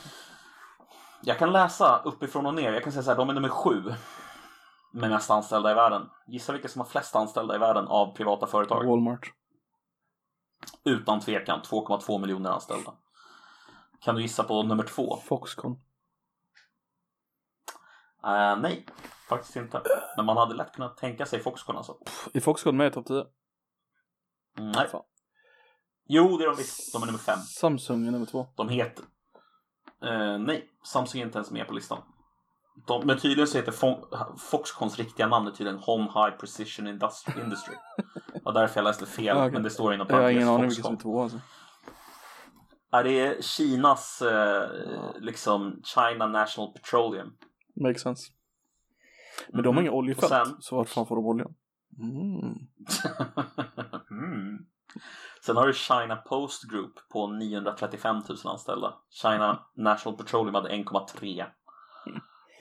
Jag 1.22 1.40
kan 1.40 1.52
läsa 1.52 2.02
uppifrån 2.06 2.46
och 2.46 2.54
ner. 2.54 2.74
Jag 2.74 2.84
kan 2.84 2.92
säga 2.92 3.04
så 3.04 3.10
här, 3.10 3.18
de 3.18 3.30
är 3.30 3.34
nummer 3.34 3.50
sju 3.50 3.94
med 4.94 5.10
mest 5.10 5.32
anställda 5.32 5.72
i 5.72 5.74
världen. 5.74 6.10
Gissa 6.28 6.54
vilka 6.54 6.68
som 6.68 6.82
har 6.82 6.88
flest 6.88 7.16
anställda 7.16 7.56
i 7.56 7.58
världen 7.58 7.88
av 7.88 8.16
privata 8.16 8.48
företag? 8.48 8.86
Walmart. 8.86 9.34
Utan 10.84 11.20
tvekan, 11.20 11.62
2,2 11.62 12.22
miljoner 12.22 12.50
anställda. 12.50 12.94
Kan 14.02 14.16
du 14.16 14.22
gissa 14.22 14.44
på 14.44 14.64
nummer 14.64 14.84
två? 14.84 15.18
Foxconn. 15.18 15.72
Eh, 18.24 18.58
nej, 18.58 18.86
faktiskt 19.30 19.56
inte. 19.56 19.82
Men 20.18 20.26
man 20.26 20.38
hade 20.38 20.56
lätt 20.56 20.74
kunnat 20.74 20.98
tänka 20.98 21.26
sig 21.26 21.40
Foxconn 21.40 21.78
alltså. 21.78 21.98
Är 22.34 22.40
Foxconn 22.40 22.78
med 22.78 22.88
i 22.88 22.92
topp 22.92 23.06
10? 23.06 23.16
Mm, 24.58 24.72
nej. 24.72 24.88
Fan. 24.88 25.04
Jo, 26.06 26.38
det 26.38 26.44
är 26.44 26.48
de 26.48 26.56
visst. 26.56 26.94
De 26.94 27.02
är 27.02 27.06
nummer 27.06 27.20
fem. 27.20 27.40
Samsung 27.40 28.08
är 28.08 28.12
nummer 28.12 28.26
två. 28.26 28.48
De 28.56 28.70
heter... 28.70 29.06
Eh, 30.04 30.38
nej, 30.40 30.70
Samsung 30.84 31.22
är 31.22 31.26
inte 31.26 31.38
ens 31.38 31.52
med 31.52 31.68
på 31.68 31.74
listan. 31.74 32.02
De, 32.88 33.08
men 33.08 33.20
tydligen 33.20 33.48
så 33.48 33.58
heter 33.58 33.72
Fo- 33.72 34.38
Foxcons 34.38 34.98
riktiga 34.98 35.28
namn 35.28 35.48
är 35.48 35.52
tydligen 35.52 35.80
Home 35.80 36.04
High 36.04 36.38
Precision 36.38 36.88
Industri- 36.88 37.42
Industry. 37.44 37.74
Och 38.44 38.54
därför 38.54 38.78
jag 38.80 38.84
läste 38.84 39.06
fel, 39.06 39.38
okej. 39.38 39.52
men 39.52 39.64
det 39.64 39.70
står 39.70 39.94
inom 39.94 40.08
Jag 40.10 40.16
har 40.16 40.22
parentes 40.22 40.36
ingen 40.44 40.54
aning 40.54 40.68
vilken 40.68 40.84
som 40.84 40.94
är 40.96 41.00
två 41.00 41.22
alltså. 41.22 41.40
Ja, 42.92 43.04
det 43.04 43.20
är 43.20 43.42
Kinas 43.42 44.22
eh, 44.22 44.70
liksom 45.20 45.82
China 45.84 46.28
National 46.28 46.74
Petroleum. 46.74 47.34
Makes 47.76 48.02
sense. 48.02 48.32
Men 49.54 49.64
de 49.64 49.68
har 49.68 49.74
Mhm. 49.74 49.82
inga 49.82 49.92
oljefält. 49.92 50.30
Sen- 50.48 50.58
Så 50.62 50.76
vart 50.76 50.90
fan 50.90 51.08
får 51.08 51.16
de 51.16 51.26
oljan? 51.26 51.54
Mm. 52.00 52.56
mm. 54.12 54.66
Sen 55.46 55.58
har 55.58 55.68
du 55.68 55.74
China 55.74 56.16
Post 56.16 56.64
Group 56.72 56.94
på 57.14 57.28
935 57.28 58.16
000 58.30 58.38
anställda. 58.46 58.94
China 59.10 59.60
National 59.76 60.18
Petroleum 60.18 60.56
hade 60.56 60.70
1,3. 60.70 61.46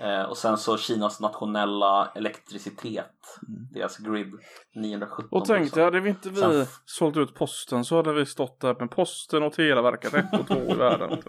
Eh, 0.01 0.23
och 0.23 0.37
sen 0.37 0.59
så 0.59 0.77
Kinas 0.77 1.21
nationella 1.21 2.13
elektricitet, 2.15 3.39
deras 3.73 3.97
grid, 3.99 4.33
917 4.75 5.29
000. 5.33 5.41
Och 5.41 5.47
tänk 5.47 5.75
dig, 5.75 5.85
hade 5.85 6.01
vi 6.01 6.11
inte 6.11 6.31
vi 6.31 6.37
Sen- 6.41 6.67
sålt 6.85 7.17
ut 7.17 7.35
posten 7.35 7.85
så 7.85 7.97
hade 7.97 8.13
vi 8.13 8.27
stått 8.27 8.61
där 8.61 8.75
med 8.75 8.91
posten 8.91 9.43
och 9.43 9.53
Televerket 9.53 10.15
ett 10.15 10.41
och 10.41 10.47
två 10.47 10.55
i 10.55 10.75
världen. 10.75 11.11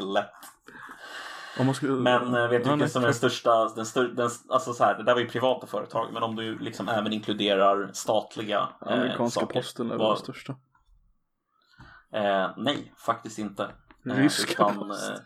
Lätt. 0.00 0.30
Skulle... 1.74 1.92
Men 1.92 2.34
eh, 2.34 2.48
vet 2.48 2.64
du 2.64 2.70
vilken 2.70 2.88
som 2.90 3.02
är 3.02 3.06
den 3.06 3.14
största, 3.14 3.68
den 3.68 3.86
stör, 3.86 4.04
den, 4.08 4.30
alltså 4.48 4.72
så 4.72 4.84
här, 4.84 4.94
det 4.98 5.02
där 5.04 5.14
var 5.14 5.20
ju 5.20 5.28
privata 5.28 5.66
företag, 5.66 6.12
men 6.12 6.22
om 6.22 6.36
du 6.36 6.58
liksom 6.58 6.88
även 6.88 7.12
inkluderar 7.12 7.90
statliga 7.92 8.68
eh, 8.86 8.92
Amerikanska 8.92 9.40
saker. 9.40 9.54
posten 9.60 9.90
är 9.90 9.96
Vad- 9.96 10.10
den 10.10 10.16
största. 10.22 10.52
Eh, 12.12 12.50
nej, 12.56 12.92
faktiskt 12.96 13.38
inte. 13.38 13.62
Eh, 14.06 14.14
Ryska 14.16 14.52
utan, 14.52 14.78
posten. 14.88 15.16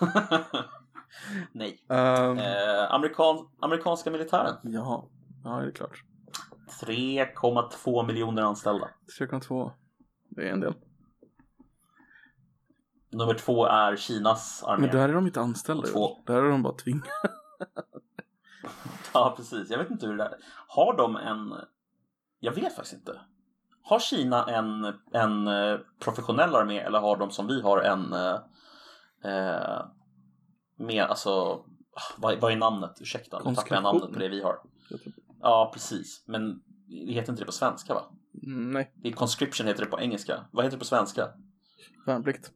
eh, 0.00 0.08
nej. 1.52 1.84
Um, 1.88 2.38
Eh, 2.38 2.92
amerikan, 2.92 3.48
amerikanska 3.60 4.10
militären. 4.10 4.54
Jaha, 4.62 5.04
ja 5.44 5.50
det 5.50 5.66
är 5.66 5.70
klart. 5.70 6.04
3,2 6.82 8.06
miljoner 8.06 8.42
anställda. 8.42 8.88
3,2. 9.20 9.70
Det 10.28 10.48
är 10.48 10.52
en 10.52 10.60
del. 10.60 10.74
Nummer 13.12 13.34
två 13.34 13.66
är 13.66 13.96
Kinas 13.96 14.62
armé. 14.66 14.80
Men 14.86 14.96
där 14.96 15.08
är 15.08 15.14
de 15.14 15.26
inte 15.26 15.40
anställda. 15.40 15.88
Två. 15.88 16.22
Där 16.26 16.42
är 16.42 16.50
de 16.50 16.62
bara 16.62 16.74
tvingade. 16.74 17.08
Ja, 19.14 19.34
precis. 19.36 19.70
Jag 19.70 19.78
vet 19.78 19.90
inte 19.90 20.06
hur 20.06 20.16
det 20.16 20.24
är. 20.24 20.34
Har 20.68 20.96
de 20.96 21.16
en... 21.16 21.54
Jag 22.40 22.52
vet 22.52 22.74
faktiskt 22.74 22.94
inte. 22.94 23.20
Har 23.82 23.98
Kina 23.98 24.46
en, 24.46 24.84
en 25.12 25.46
eh, 25.46 25.78
professionell 25.98 26.54
armé 26.54 26.78
eller 26.78 26.98
har 27.00 27.16
de 27.16 27.30
som 27.30 27.46
vi 27.46 27.62
har 27.62 27.78
en... 27.80 28.12
Eh, 28.12 28.38
eh, 29.24 29.84
med, 30.76 31.04
alltså... 31.04 31.30
ah, 31.30 32.14
Vad, 32.16 32.40
vad 32.40 32.52
är 32.52 32.56
namnet? 32.56 32.98
Ursäkta, 33.00 33.42
nu 33.44 33.54
tappar 33.54 33.74
jag 33.74 33.82
namnet 33.82 34.12
på 34.12 34.18
det 34.18 34.28
vi 34.28 34.42
har. 34.42 34.58
Ja, 35.40 35.70
precis. 35.74 36.24
Men 36.26 36.62
det 37.06 37.12
heter 37.12 37.32
inte 37.32 37.42
det 37.42 37.46
på 37.46 37.52
svenska 37.52 37.94
va? 37.94 38.02
Mm, 38.42 38.70
nej, 38.70 39.12
conscription 39.12 39.66
heter 39.66 39.84
det 39.84 39.90
på 39.90 40.00
engelska. 40.00 40.44
Vad 40.50 40.64
heter 40.64 40.76
det 40.76 40.80
på 40.80 40.84
svenska? 40.84 41.28
värnplikt. 42.06 42.52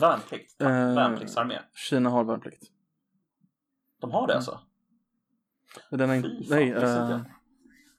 Värnplikt. 0.00 0.60
Eh, 0.62 0.68
Värnpliktsarmé. 0.94 1.58
Kina 1.74 2.10
har 2.10 2.24
värnplikt. 2.24 2.62
De 4.00 4.10
har 4.10 4.26
det 4.26 4.34
alltså? 4.36 4.60
Men 5.90 5.98
den 5.98 6.10
är 6.10 6.22
Fy 6.22 6.44
fan, 6.44 6.56
Nej, 6.58 6.68
jag. 6.68 7.20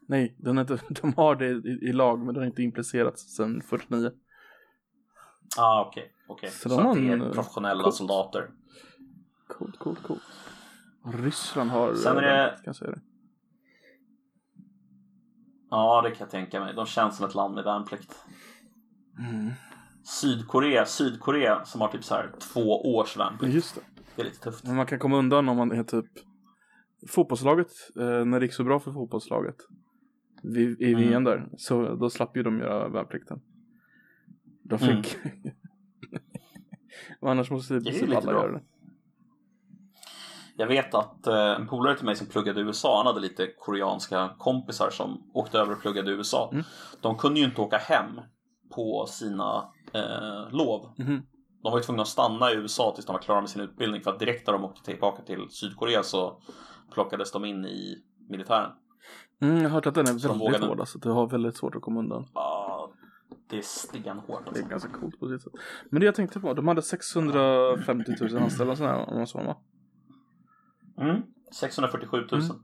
nej 0.07 0.35
den 0.39 0.57
är 0.57 0.61
inte, 0.61 0.79
de 1.01 1.13
har 1.13 1.35
det 1.35 1.47
i, 1.49 1.79
i 1.89 1.93
lag 1.93 2.19
men 2.19 2.27
den 2.27 2.35
har 2.43 2.45
inte 2.47 2.63
implicerats 2.63 3.35
sedan 3.35 3.61
49. 3.61 4.11
Ah, 5.57 5.85
okej. 5.87 6.13
okej. 6.27 6.49
Så 6.49 6.69
Så, 6.69 6.81
de 6.81 7.05
det 7.05 7.11
är 7.13 7.17
eh, 7.17 7.31
professionella 7.31 7.83
coolt. 7.83 7.95
soldater. 7.95 8.49
Coolt, 9.47 9.79
coolt, 9.79 10.03
coolt. 10.03 10.21
Ryssland 11.05 11.69
har 11.71 11.93
Sen 11.95 12.17
är 12.17 12.21
det- 12.21 12.51
kan 12.55 12.63
jag 12.65 12.75
säga 12.75 12.91
det. 12.91 13.01
Ja, 15.69 16.01
det 16.01 16.09
kan 16.09 16.19
jag 16.19 16.29
tänka 16.29 16.59
mig. 16.59 16.73
De 16.73 16.85
känns 16.85 17.17
som 17.17 17.25
ett 17.25 17.35
land 17.35 17.55
med 17.55 17.63
värnplikt. 17.63 18.15
Mm. 19.19 19.51
Sydkorea, 20.03 20.85
Sydkorea 20.85 21.65
som 21.65 21.81
har 21.81 21.87
typ 21.87 22.03
så 22.03 22.15
här 22.15 22.31
två 22.39 22.95
års 22.95 23.17
värnplikt. 23.17 23.53
Just 23.55 23.75
det. 23.75 23.81
Det 24.15 24.21
är 24.21 24.25
lite 24.25 24.39
tufft. 24.39 24.63
Men 24.65 24.75
man 24.75 24.85
kan 24.85 24.99
komma 24.99 25.17
undan 25.17 25.49
om 25.49 25.57
man 25.57 25.71
är 25.71 25.83
typ 25.83 26.05
fotbollslaget, 27.09 27.67
eh, 27.99 28.25
när 28.25 28.39
det 28.39 28.45
gick 28.45 28.53
så 28.53 28.63
bra 28.63 28.79
för 28.79 28.91
fotbollslaget 28.91 29.55
i 30.79 30.93
Mm. 30.93 31.01
VM 31.09 31.23
där, 31.23 31.49
så 31.57 31.95
då 31.95 32.09
slapp 32.09 32.37
ju 32.37 32.43
de 32.43 32.59
göra 32.59 32.89
värnplikten. 32.89 33.41
De 34.63 34.75
Mm. 34.83 35.03
fick... 35.03 35.17
Och 37.19 37.31
annars 37.31 37.51
måste 37.51 37.73
Det 37.73 37.91
typ 37.91 38.01
lite 38.01 38.17
alla 38.17 38.31
bra. 38.31 38.41
göra 38.41 38.51
det. 38.51 38.63
Jag 40.55 40.67
vet 40.67 40.93
att 40.93 41.27
eh, 41.27 41.35
en 41.35 41.67
polare 41.67 41.95
till 41.95 42.05
mig 42.05 42.15
som 42.15 42.27
pluggade 42.27 42.59
i 42.61 42.63
USA, 42.63 42.97
han 42.97 43.05
hade 43.07 43.19
lite 43.19 43.47
koreanska 43.57 44.29
kompisar 44.37 44.89
som 44.89 45.31
åkte 45.33 45.57
över 45.59 45.73
och 45.75 45.81
pluggade 45.81 46.11
i 46.11 46.13
USA. 46.13 46.49
Mm. 46.53 46.63
De 47.01 47.17
kunde 47.17 47.39
ju 47.39 47.45
inte 47.45 47.61
åka 47.61 47.77
hem 47.77 48.21
på 48.75 49.05
sina 49.09 49.71
eh, 49.93 50.51
lov. 50.51 50.89
Mhm. 50.97 51.21
De 51.63 51.71
var 51.71 51.77
ju 51.79 51.83
tvungna 51.83 52.01
att 52.01 52.07
stanna 52.07 52.51
i 52.51 52.55
USA 52.55 52.91
tills 52.95 53.05
de 53.05 53.13
var 53.13 53.19
klara 53.21 53.41
med 53.41 53.49
sin 53.49 53.61
utbildning 53.61 54.01
för 54.01 54.11
att 54.11 54.19
direkt 54.19 54.47
när 54.47 54.53
de 54.53 54.63
åkte 54.63 54.83
tillbaka 54.83 55.21
till 55.23 55.47
Sydkorea 55.49 56.03
så 56.03 56.41
plockades 56.93 57.31
de 57.31 57.45
in 57.45 57.65
i 57.65 58.03
militären. 58.29 58.71
Mm, 59.41 59.55
jag 59.55 59.63
har 59.63 59.69
hört 59.69 59.85
att 59.85 59.95
den 59.95 60.07
är 60.07 60.11
Så 60.17 60.27
de 60.27 60.37
väldigt 60.39 60.41
vågade- 60.41 60.65
hård, 60.67 60.79
alltså 60.79 60.99
det 60.99 61.09
har 61.09 61.27
väldigt 61.27 61.55
svårt 61.57 61.75
att 61.75 61.81
komma 61.81 61.99
undan. 61.99 62.25
Ja, 62.33 62.91
det 63.49 63.57
är 63.57 63.61
stenhårt 63.61 64.27
Det 64.27 64.33
alltså. 64.49 64.63
är 64.65 64.69
ganska 64.69 64.89
coolt 64.89 65.19
på 65.19 65.29
sitt 65.29 65.41
sätt. 65.41 65.53
Men 65.89 65.99
det 65.99 66.05
jag 66.05 66.15
tänkte 66.15 66.39
på, 66.39 66.53
de 66.53 66.67
hade 66.67 66.81
650 66.81 68.11
000 68.21 68.37
anställda 68.43 68.75
sådär, 68.75 69.09
om 69.09 69.17
man 69.17 69.27
så 69.27 69.37
va? 69.37 69.57
Mm. 71.01 71.21
647 71.51 72.17
000. 72.31 72.41
Mm. 72.41 72.55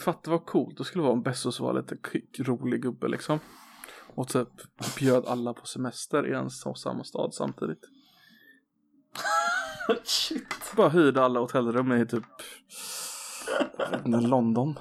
Fatta 0.00 0.30
vad 0.30 0.46
coolt, 0.46 0.78
det 0.78 0.84
skulle 0.84 1.02
vara 1.02 1.12
om 1.12 1.22
Bezos 1.22 1.60
var 1.60 1.72
lite 1.74 1.96
rolig 2.42 2.82
gubbe 2.82 3.08
liksom. 3.08 3.38
Och 4.16 4.28
typ 4.28 4.48
bjöd 4.98 5.26
alla 5.26 5.54
på 5.54 5.66
semester 5.66 6.26
i 6.26 6.32
en 6.32 6.48
och 6.66 6.78
samma 6.78 7.04
stad 7.04 7.34
samtidigt. 7.34 7.80
Shit. 10.04 10.72
Bara 10.76 10.88
hyrde 10.88 11.24
alla 11.24 11.40
hotellrum 11.40 11.92
i 11.92 12.06
typ 12.06 12.24
London. 14.04 14.78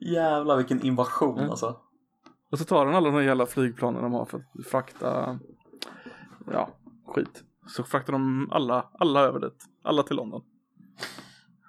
Jävlar 0.00 0.56
vilken 0.56 0.82
invasion 0.86 1.38
Mm. 1.38 1.50
alltså. 1.50 1.80
Och 2.50 2.58
så 2.58 2.64
tar 2.64 2.86
han 2.86 2.94
alla 2.94 3.10
de 3.10 3.14
här 3.14 3.22
jävla 3.22 3.46
flygplanen 3.46 4.02
de 4.02 4.12
har 4.12 4.24
för 4.24 4.38
att 4.38 4.66
frakta, 4.66 5.38
ja, 6.52 6.68
skit. 7.06 7.44
Så 7.66 7.84
fraktar 7.84 8.12
de 8.12 8.48
alla, 8.52 8.90
alla 8.98 9.20
över 9.20 9.40
dit. 9.40 9.64
Alla 9.82 10.02
till 10.02 10.16
London. 10.16 10.42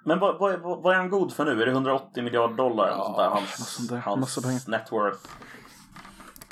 Men 0.06 0.18
vad, 0.18 0.38
vad, 0.38 0.52
är- 0.54 0.58
vad, 0.58 0.94
är 0.94 0.98
han 0.98 1.10
god 1.10 1.32
för 1.32 1.44
nu? 1.44 1.62
Är 1.62 1.66
det 1.66 1.72
180 1.72 2.22
miljarder 2.24 2.54
dollar? 2.56 2.86
eller 2.86 2.96
Ja, 2.96 3.04
sånt 3.04 3.16
där? 3.18 3.28
Hans, 3.30 3.74
sånt 3.74 3.90
där. 3.90 3.96
hans 3.96 4.20
Massa 4.20 4.40
pengar. 4.42 4.60
net 4.80 4.92
worth. 4.92 5.28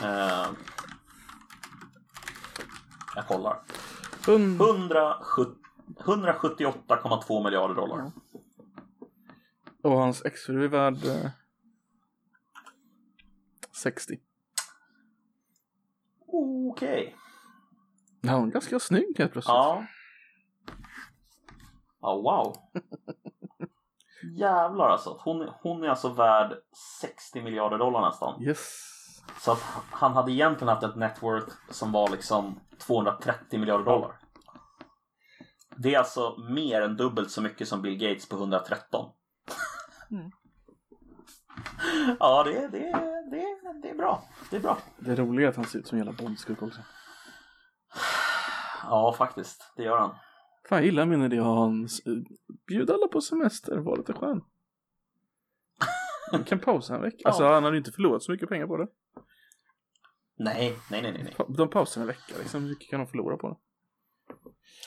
Eh, 0.02 0.46
jag 3.16 3.26
kollar. 3.28 3.61
Hund... 4.26 4.61
170 4.61 5.55
178,2 5.98 7.44
miljarder 7.44 7.74
dollar. 7.74 8.11
Och 9.82 9.90
hans 9.98 10.24
exfru 10.24 10.64
är 10.64 10.68
värd 10.68 11.05
eh, 11.05 11.30
60. 13.82 14.18
Okej. 16.72 17.16
Ja, 18.20 18.32
hon 18.32 18.48
är 18.48 18.52
ganska 18.52 18.78
snygg 18.80 19.18
helt 19.18 19.32
plötsligt. 19.32 19.55
Ja. 19.55 19.84
Ja, 22.00 22.14
wow. 22.16 22.57
Jävlar 24.33 24.89
alltså. 24.89 25.20
Hon, 25.20 25.49
hon 25.62 25.85
är 25.85 25.89
alltså 25.89 26.09
värd 26.09 26.53
60 27.01 27.43
miljarder 27.43 27.79
dollar 27.79 28.01
nästan. 28.01 28.43
Yes. 28.43 28.95
Så 29.41 29.53
att 29.53 29.62
han 29.91 30.12
hade 30.12 30.33
egentligen 30.33 30.68
haft 30.68 30.83
ett 30.83 30.97
net 30.97 31.22
worth 31.22 31.53
som 31.70 31.93
var 31.93 32.11
liksom 32.11 32.61
230 32.79 33.61
miljarder 33.61 33.85
dollar. 33.85 34.12
Det 35.77 35.95
är 35.95 35.99
alltså 35.99 36.37
mer 36.39 36.83
än 36.83 36.97
dubbelt 36.97 37.31
så 37.31 37.43
mycket 37.43 37.68
som 37.68 37.83
Bill 37.83 37.99
Gates 37.99 38.29
på 38.29 38.37
113. 38.37 39.11
Mm. 40.11 40.31
ja, 42.20 42.43
det, 42.43 42.68
det, 42.68 42.91
det, 43.31 43.81
det 43.83 43.91
är 43.91 43.95
bra. 43.95 44.22
Det 44.51 44.57
är 44.57 44.61
bra. 44.61 44.79
Det 44.99 45.16
roliga 45.16 45.47
är 45.47 45.51
att 45.51 45.57
han 45.57 45.64
ser 45.64 45.79
ut 45.79 45.87
som 45.87 45.99
en 45.99 46.05
jävla 46.05 46.25
bondskurk 46.25 46.62
också. 46.62 46.81
Ja, 48.83 49.14
faktiskt. 49.18 49.72
Det 49.77 49.83
gör 49.83 49.99
han. 49.99 50.14
Fan, 50.68 50.78
jag 50.78 50.84
gillar 50.84 51.06
min 51.06 51.22
idé 51.22 51.38
att 51.38 51.44
ha 51.44 51.66
en... 51.66 51.84
s- 51.84 52.00
Bjud 52.66 52.90
alla 52.90 53.06
på 53.08 53.20
semester, 53.20 53.76
var 53.78 53.96
lite 53.96 54.12
skön. 54.12 54.40
Vi 56.32 56.44
kan 56.44 56.58
pausa 56.58 56.94
en 56.94 57.02
vecka. 57.02 57.16
Ja. 57.18 57.28
Alltså 57.28 57.44
han 57.44 57.64
hade 57.64 57.76
ju 57.76 57.78
inte 57.78 57.92
förlorat 57.92 58.22
så 58.22 58.32
mycket 58.32 58.48
pengar 58.48 58.66
på 58.66 58.76
det. 58.76 58.86
Nej, 60.36 60.76
nej, 60.90 61.02
nej, 61.02 61.12
nej. 61.12 61.34
De 61.48 61.70
pausar 61.70 62.00
en 62.00 62.06
vecka 62.06 62.34
liksom, 62.38 62.62
hur 62.62 62.68
mycket 62.68 62.90
kan 62.90 63.00
de 63.00 63.06
förlora 63.06 63.36
på 63.36 63.48
det? 63.48 63.56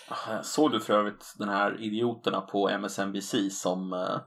Ah, 0.09 0.43
Såg 0.43 0.71
du 0.71 0.79
för 0.79 0.93
övrigt 0.93 1.35
den 1.37 1.49
här 1.49 1.81
idioterna 1.81 2.41
på 2.41 2.69
MSNBC 2.69 3.35
som 3.51 3.93
eh, 3.93 4.19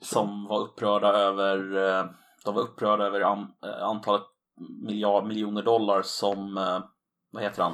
som 0.00 0.44
var 0.46 0.60
upprörda 0.60 1.08
över 1.08 1.76
eh, 1.76 2.10
de 2.44 2.54
var 2.54 2.62
upprörda 2.62 3.04
över 3.04 3.20
eh, 3.20 3.82
antalet 3.82 4.22
miljard, 4.82 5.26
miljoner 5.26 5.62
dollar 5.62 6.02
som 6.02 6.54
vad 7.30 7.42
heter 7.42 7.62
han 7.62 7.72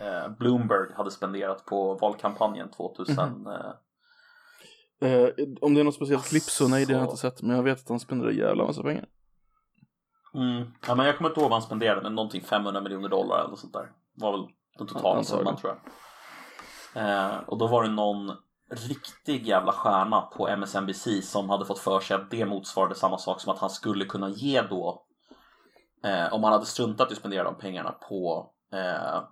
eh, 0.00 0.28
Bloomberg 0.38 0.92
hade 0.96 1.10
spenderat 1.10 1.66
på 1.66 1.94
valkampanjen 1.94 2.70
2000 2.70 3.46
eh, 3.46 3.54
Eh, 5.02 5.28
om 5.60 5.74
det 5.74 5.80
är 5.80 5.84
något 5.84 5.94
speciellt 5.94 6.28
klipp 6.28 6.42
så 6.42 6.68
nej, 6.68 6.86
det 6.86 6.94
har 6.94 7.00
jag 7.00 7.06
inte 7.06 7.20
sett. 7.20 7.42
Men 7.42 7.56
jag 7.56 7.62
vet 7.62 7.78
att 7.78 7.88
han 7.88 8.00
spenderar 8.00 8.30
jävla 8.30 8.64
massa 8.64 8.82
pengar. 8.82 9.06
mm, 10.34 10.72
ja, 10.86 10.94
men 10.94 11.06
jag 11.06 11.16
kommer 11.16 11.30
inte 11.30 11.40
ihåg 11.40 11.50
vad 11.50 11.58
han 11.58 11.66
spenderade 11.66 12.02
men 12.02 12.14
någonting 12.14 12.42
500 12.42 12.80
miljoner 12.80 13.08
dollar 13.08 13.44
eller 13.44 13.56
sånt 13.56 13.72
där. 13.72 13.92
Var 14.14 14.32
väl 14.32 14.46
den 14.78 14.86
totala 14.86 15.22
summan 15.22 15.56
tror 15.56 15.72
jag. 15.72 15.80
Eh, 17.02 17.38
och 17.46 17.58
då 17.58 17.66
var 17.66 17.82
det 17.82 17.90
någon 17.90 18.32
riktig 18.70 19.46
jävla 19.46 19.72
stjärna 19.72 20.20
på 20.20 20.48
MSNBC 20.48 21.22
som 21.22 21.50
hade 21.50 21.64
fått 21.64 21.78
för 21.78 22.00
sig 22.00 22.16
att 22.16 22.30
det 22.30 22.44
motsvarade 22.44 22.94
samma 22.94 23.18
sak 23.18 23.40
som 23.40 23.52
att 23.52 23.58
han 23.58 23.70
skulle 23.70 24.04
kunna 24.04 24.28
ge 24.28 24.62
då 24.62 25.04
eh, 26.04 26.32
om 26.32 26.44
han 26.44 26.52
hade 26.52 26.66
struntat 26.66 27.10
i 27.10 27.12
att 27.12 27.18
spendera 27.18 27.44
de 27.44 27.54
pengarna 27.54 27.90
på 27.90 28.50
eh, 28.72 29.22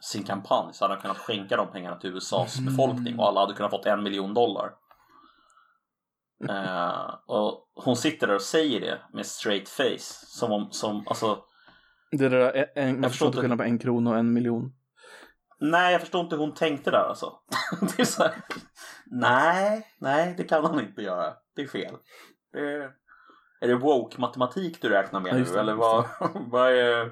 sin 0.00 0.22
kampanj 0.24 0.74
så 0.74 0.84
hade 0.84 0.94
han 0.94 1.02
kunnat 1.02 1.18
skänka 1.18 1.56
de 1.56 1.72
pengarna 1.72 1.96
till 1.96 2.10
USAs 2.16 2.58
Mm. 2.58 2.70
befolkning 2.72 3.18
och 3.18 3.28
alla 3.28 3.40
hade 3.40 3.54
kunnat 3.54 3.70
fått 3.70 3.86
en 3.86 4.02
miljon 4.02 4.34
dollar. 4.34 4.70
Eh, 6.48 7.14
och 7.26 7.68
hon 7.74 7.96
sitter 7.96 8.26
där 8.26 8.34
och 8.34 8.42
säger 8.42 8.80
det 8.80 8.98
med 9.12 9.26
straight 9.26 9.68
face 9.68 10.26
som 10.26 10.52
om, 10.52 10.68
som, 10.70 11.04
alltså 11.08 11.38
Det 12.10 12.28
där, 12.28 12.52
en, 12.52 12.66
en, 12.88 12.94
man 12.94 13.02
Jag 13.02 13.10
förstår 13.10 13.26
inte 13.26 13.36
inte. 13.36 13.42
skillnad 13.42 13.58
på 13.58 13.64
en 13.64 13.78
krona 13.78 14.10
och 14.10 14.18
en 14.18 14.32
miljon. 14.32 14.72
Nej, 15.60 15.92
jag 15.92 16.00
förstår 16.00 16.20
inte 16.20 16.36
hur 16.36 16.40
hon 16.42 16.54
tänkte 16.54 16.90
där 16.90 16.98
alltså. 17.08 17.32
det 17.96 18.02
är 18.02 18.04
så 18.06 18.22
här, 18.22 18.34
nej, 19.06 19.86
nej, 20.00 20.34
det 20.36 20.44
kan 20.44 20.64
han 20.64 20.80
inte 20.80 21.02
göra. 21.02 21.34
Det 21.56 21.62
är 21.62 21.66
fel. 21.66 21.94
Det 22.52 22.58
är, 22.58 22.90
är 23.60 23.68
det 23.68 23.74
woke-matematik 23.74 24.82
du 24.82 24.88
räknar 24.88 25.20
med 25.20 25.32
Ja, 25.32 25.36
nu? 25.36 25.44
det, 25.44 25.60
Eller 25.60 25.74
vad, 25.74 26.04
vad 26.34 26.72
är... 26.72 27.10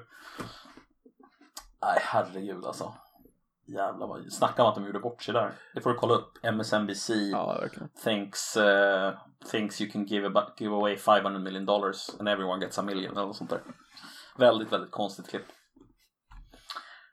Nej, 1.85 1.99
herregud 2.01 2.65
alltså. 2.65 2.93
Jävlar 3.67 4.07
vad... 4.07 4.33
Snacka 4.33 4.63
om 4.63 4.69
att 4.69 4.75
de 4.75 4.85
gjorde 4.85 4.99
bort 4.99 5.23
sig 5.23 5.33
där. 5.33 5.53
Det 5.73 5.81
får 5.81 5.89
du 5.89 5.95
kolla 5.95 6.13
upp. 6.13 6.31
MSNBC 6.43 7.09
Ja, 7.09 7.57
verkligen. 7.61 7.89
thinks, 8.03 8.57
uh, 8.57 9.11
thinks 9.51 9.81
you 9.81 9.91
can 9.91 10.05
give, 10.05 10.39
a, 10.39 10.53
give 10.57 10.75
away 10.75 10.97
500 10.97 11.39
million 11.39 11.65
dollars 11.65 12.09
and 12.19 12.29
everyone 12.29 12.65
gets 12.65 12.79
a 12.79 12.81
million 12.81 13.11
eller 13.11 13.27
något 13.27 13.37
sånt 13.37 13.49
där. 13.49 13.61
Väldigt, 14.37 14.73
väldigt 14.73 14.91
konstigt 14.91 15.29
klipp. 15.29 15.45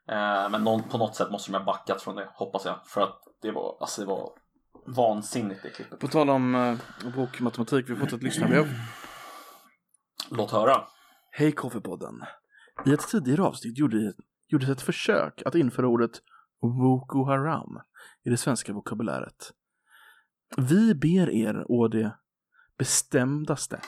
Eh, 0.09 0.49
men 0.49 0.63
någon, 0.63 0.83
på 0.83 0.97
något 0.97 1.15
sätt 1.15 1.31
måste 1.31 1.51
de 1.51 1.57
ha 1.57 1.65
backat 1.65 2.01
från 2.01 2.15
det, 2.15 2.29
hoppas 2.33 2.65
jag. 2.65 2.79
För 2.85 3.01
att 3.01 3.19
det 3.41 3.51
var, 3.51 3.77
alltså 3.79 4.01
det 4.01 4.07
var 4.07 4.29
vansinnigt 4.85 5.63
det 5.63 5.69
klippet. 5.69 5.99
På 5.99 6.07
tal 6.07 6.29
om 6.29 6.55
eh, 6.55 7.11
bokmatematik, 7.15 7.89
vi 7.89 7.93
har 7.93 7.99
fått 7.99 8.13
ett 8.13 8.23
lyssnarbrev. 8.23 8.67
Låt 10.29 10.51
höra. 10.51 10.87
Hej 11.31 11.51
Koffepodden. 11.51 12.23
I 12.85 12.93
ett 12.93 13.07
tidigare 13.07 13.43
avsnitt 13.43 13.77
gjorde, 13.77 14.13
gjordes 14.53 14.69
ett 14.69 14.81
försök 14.81 15.41
att 15.45 15.55
införa 15.55 15.87
ordet 15.87 16.11
Boko 16.61 17.25
Haram 17.25 17.79
i 18.23 18.29
det 18.29 18.37
svenska 18.37 18.73
vokabuläret. 18.73 19.53
Vi 20.57 20.95
ber 20.95 21.29
er 21.29 21.65
å 21.69 21.87
det 21.87 22.17
bestämdaste 22.77 23.79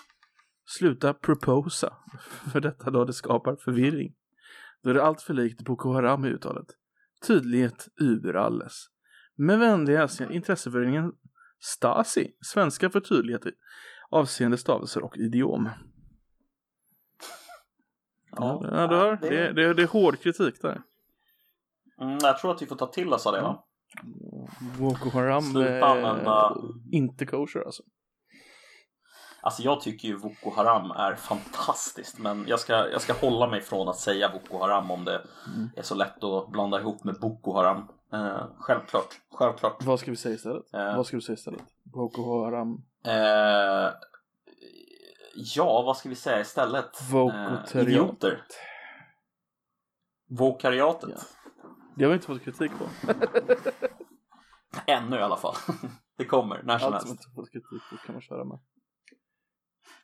sluta 0.66 1.14
proposa 1.14 1.94
för 2.52 2.62
detta 2.62 2.92
då 2.92 3.06
det 3.06 3.14
skapar 3.14 3.56
förvirring. 3.56 4.16
Då 4.84 4.90
är 4.90 4.94
det 4.94 5.04
allt 5.04 5.22
för 5.22 5.34
likt 5.34 5.62
Boko 5.62 5.94
Haram 5.94 6.26
i 6.26 6.30
uttalet. 6.30 6.68
Tydlighet 7.28 7.88
ur 8.02 8.36
alles. 8.36 8.88
Med 9.36 9.60
vänliga 9.60 9.98
hälsningar 9.98 10.32
intresseföreningen 10.32 11.12
Stasi, 11.60 12.32
svenska 12.42 12.90
för 12.90 13.00
tydlighet 13.00 13.42
avseende 14.10 14.58
stavelser 14.58 15.04
och 15.04 15.18
idiom. 15.18 15.70
Ja, 18.38 18.60
ja, 18.72 18.88
du 18.88 18.96
hör. 18.96 19.18
det- 19.22 19.54
Det, 19.54 19.74
det, 19.74 19.84
är 19.84 19.88
hård 19.88 20.20
kritik 20.20 20.62
där. 20.62 20.82
Mm, 22.02 22.18
jag 22.22 22.38
tror 22.40 22.52
att 22.52 22.62
vi 22.62 22.66
får 22.66 22.76
ta 22.76 22.86
till 22.88 23.14
oss 23.14 23.28
av 23.28 23.34
det 23.34 23.42
va? 23.42 23.64
Boko 24.80 25.10
Haram 25.10 25.42
Sluta 25.42 25.98
är 25.98 26.52
inte 26.92 27.26
kosher 27.26 27.60
alltså. 27.66 27.84
Alltså 29.42 29.62
jag 29.64 29.82
tycker 29.82 30.08
ju 30.08 30.18
Boko 30.20 30.52
Haram 30.56 30.92
är 30.92 31.16
fantastiskt 31.16 32.20
men 32.20 32.46
jag 32.48 32.60
ska, 32.60 32.74
jag 32.90 33.02
ska 33.02 33.14
hålla 33.14 33.48
mig 33.48 33.62
från 33.62 33.88
att 33.88 33.96
säga 34.00 34.30
Boko 34.30 34.58
Haram 34.60 34.92
om 34.92 35.06
det 35.06 35.22
Mm. 35.56 35.70
är 35.76 35.82
så 35.82 35.96
lätt 35.96 36.24
att 36.24 36.50
blanda 36.50 36.80
ihop 36.80 37.04
med 37.04 37.16
Boko 37.22 37.54
Haram. 37.54 37.78
Eh, 38.14 38.44
självklart, 38.60 39.08
självklart. 39.32 39.84
Vad 39.84 40.00
ska 40.00 40.12
vi 40.12 40.18
säga 40.18 40.36
istället? 40.36 40.74
Eh. 40.74 40.98
Vad 40.98 41.06
ska 41.08 41.18
du 41.18 41.22
säga 41.22 41.34
istället? 41.34 41.64
Boko 41.84 42.44
Haram. 42.46 42.82
Eh, 43.08 43.90
ja, 45.36 45.82
vad 45.82 45.98
ska 45.98 46.10
vi 46.10 46.16
säga 46.16 46.40
istället? 46.40 47.02
Eh, 47.02 47.12
Vokotariat. 47.12 47.76
idioter. 47.88 48.44
Vokariatet. 50.30 51.10
Ja. 51.10 51.20
Det 51.96 52.04
har 52.04 52.10
vi 52.10 52.16
inte 52.16 52.28
fått 52.28 52.44
kritik 52.44 52.72
på. 52.80 53.14
Ännu 54.92 55.16
i 55.16 55.22
alla 55.22 55.38
fall. 55.38 55.56
det 56.18 56.26
kommer 56.26 56.64
när 56.64 56.80
som 56.80 56.94
Allt 56.94 57.02
som 57.02 57.10
helst. 57.12 57.26
inte 57.26 57.36
fått 57.36 57.52
kritik 57.52 57.82
på 57.90 57.98
kan 58.06 58.16
man 58.16 58.22
köra 58.22 58.44
med. 58.46 58.60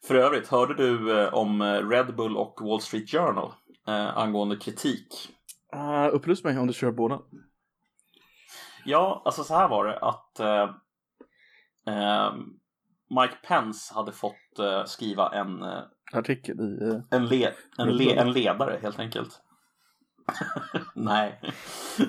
För 0.04 0.16
övrigt, 0.16 0.48
hörde 0.48 0.74
du 0.74 1.20
eh, 1.22 1.34
om 1.34 1.62
eh, 1.62 1.90
Red 1.90 2.16
Bull 2.16 2.38
och 2.38 2.60
Wall 2.62 2.82
Street 2.82 3.10
Journal 3.12 3.54
eh, 3.88 4.18
angående 4.18 4.58
kritik? 4.58 5.30
Uh, 5.76 6.16
upplys 6.16 6.44
mig 6.44 6.60
om 6.60 6.68
du 6.68 6.74
kör 6.74 6.92
båda. 6.92 7.22
Ja, 8.86 9.22
alltså 9.26 9.44
så 9.44 9.54
här 9.56 9.68
var 9.68 9.86
det 9.86 10.00
att 10.00 10.40
eh, 10.40 10.70
eh, 11.88 12.34
Mike 13.20 13.36
Pence 13.48 13.94
hade 13.94 14.12
fått 14.12 14.60
eh, 14.60 14.84
skriva 14.86 15.30
en, 15.30 15.64
eh, 15.64 15.80
Artikel 16.14 16.60
i... 16.60 16.90
eh, 16.90 17.00
en, 17.18 17.26
le- 17.28 17.52
en, 17.78 17.90
le- 17.98 18.16
en 18.16 18.32
ledare 18.32 18.80
helt 18.82 19.00
enkelt. 19.00 19.42
Nej, 20.96 21.42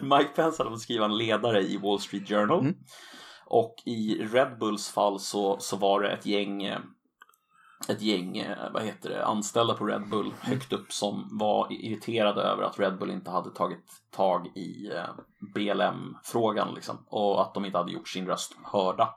Mike 0.03 0.31
Pence 0.37 0.63
hade 0.63 0.71
fått 0.71 0.81
skriva 0.81 1.05
en 1.05 1.17
ledare 1.17 1.61
i 1.63 1.77
Wall 1.77 2.01
Street 2.01 2.29
Journal. 2.29 2.61
Mm. 2.61 2.75
Och 3.47 3.75
i 3.85 4.27
Red 4.33 4.59
Bulls 4.59 4.91
fall 4.91 5.21
så, 5.21 5.59
så 5.59 5.77
var 5.77 6.01
det 6.01 6.11
ett 6.11 6.27
gäng 6.27 6.63
eh, 6.63 6.79
ett 7.89 8.03
gäng, 8.03 8.37
eh, 8.39 8.73
vad 8.73 8.83
heter 8.83 9.11
det, 9.11 9.25
anställda 9.25 9.75
på 9.75 9.85
Red 9.87 10.09
Bull 10.09 10.33
högt 10.41 10.73
upp 10.73 10.93
som 10.93 11.29
var 11.39 11.67
irriterade 11.73 12.43
över 12.43 12.63
att 12.63 12.79
Red 12.79 12.99
Bull 12.99 13.11
inte 13.11 13.31
hade 13.31 13.51
tagit 13.51 13.87
tag 14.11 14.47
i 14.57 14.91
eh, 14.95 15.09
BLM-frågan 15.55 16.75
liksom 16.75 17.07
och 17.09 17.43
att 17.43 17.55
de 17.55 17.65
inte 17.65 17.79
hade 17.79 17.93
gjort 17.93 18.09
sin 18.09 18.27
röst 18.27 18.57
hörda. 18.65 19.15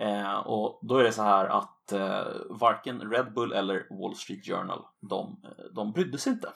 Eh, 0.00 0.38
och 0.38 0.80
då 0.82 0.98
är 0.98 1.04
det 1.04 1.12
så 1.12 1.22
här 1.22 1.46
att 1.46 1.92
eh, 1.92 2.26
varken 2.50 3.00
Red 3.10 3.32
Bull 3.34 3.52
eller 3.52 3.86
Wall 3.90 4.16
Street 4.16 4.46
Journal 4.46 4.84
de, 5.00 5.42
eh, 5.44 5.64
de 5.74 5.92
brydde 5.92 6.18
sig 6.18 6.32
inte 6.32 6.48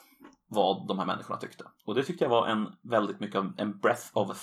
vad 0.47 0.87
de 0.87 0.99
här 0.99 1.05
människorna 1.05 1.39
tyckte. 1.39 1.63
Och 1.85 1.95
det 1.95 2.03
tyckte 2.03 2.23
jag 2.23 2.29
var 2.29 2.47
en 2.47 2.75
väldigt 2.81 3.19
mycket 3.19 3.35
av 3.35 3.53
en 3.57 3.79
breath 3.79 4.17
of 4.17 4.37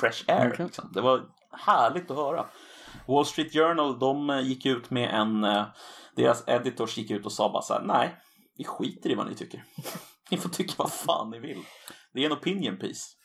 fresh 0.00 0.24
air. 0.28 0.44
Verkligen. 0.44 0.66
Liksom. 0.66 0.90
Det 0.92 1.00
var 1.00 1.22
härligt 1.50 2.10
att 2.10 2.16
höra. 2.16 2.46
Wall 3.06 3.26
Street 3.26 3.52
Journal 3.52 3.98
de 3.98 4.30
eh, 4.30 4.40
gick 4.40 4.66
ut 4.66 4.90
med 4.90 5.14
en, 5.14 5.44
eh, 5.44 5.64
deras 6.16 6.44
editors 6.46 6.96
gick 6.96 7.10
ut 7.10 7.26
och 7.26 7.32
sa 7.32 7.52
bara 7.52 7.62
så 7.62 7.74
här, 7.74 7.82
nej, 7.82 8.16
vi 8.56 8.64
skiter 8.64 9.10
i 9.10 9.14
vad 9.14 9.26
ni 9.26 9.34
tycker. 9.34 9.64
ni 10.30 10.36
får 10.36 10.48
tycka 10.48 10.74
vad 10.76 10.92
fan 10.92 11.30
ni 11.30 11.38
vill. 11.38 11.62
Det 12.12 12.20
är 12.20 12.26
en 12.26 12.36
opinion 12.36 12.76
piece. 12.76 13.16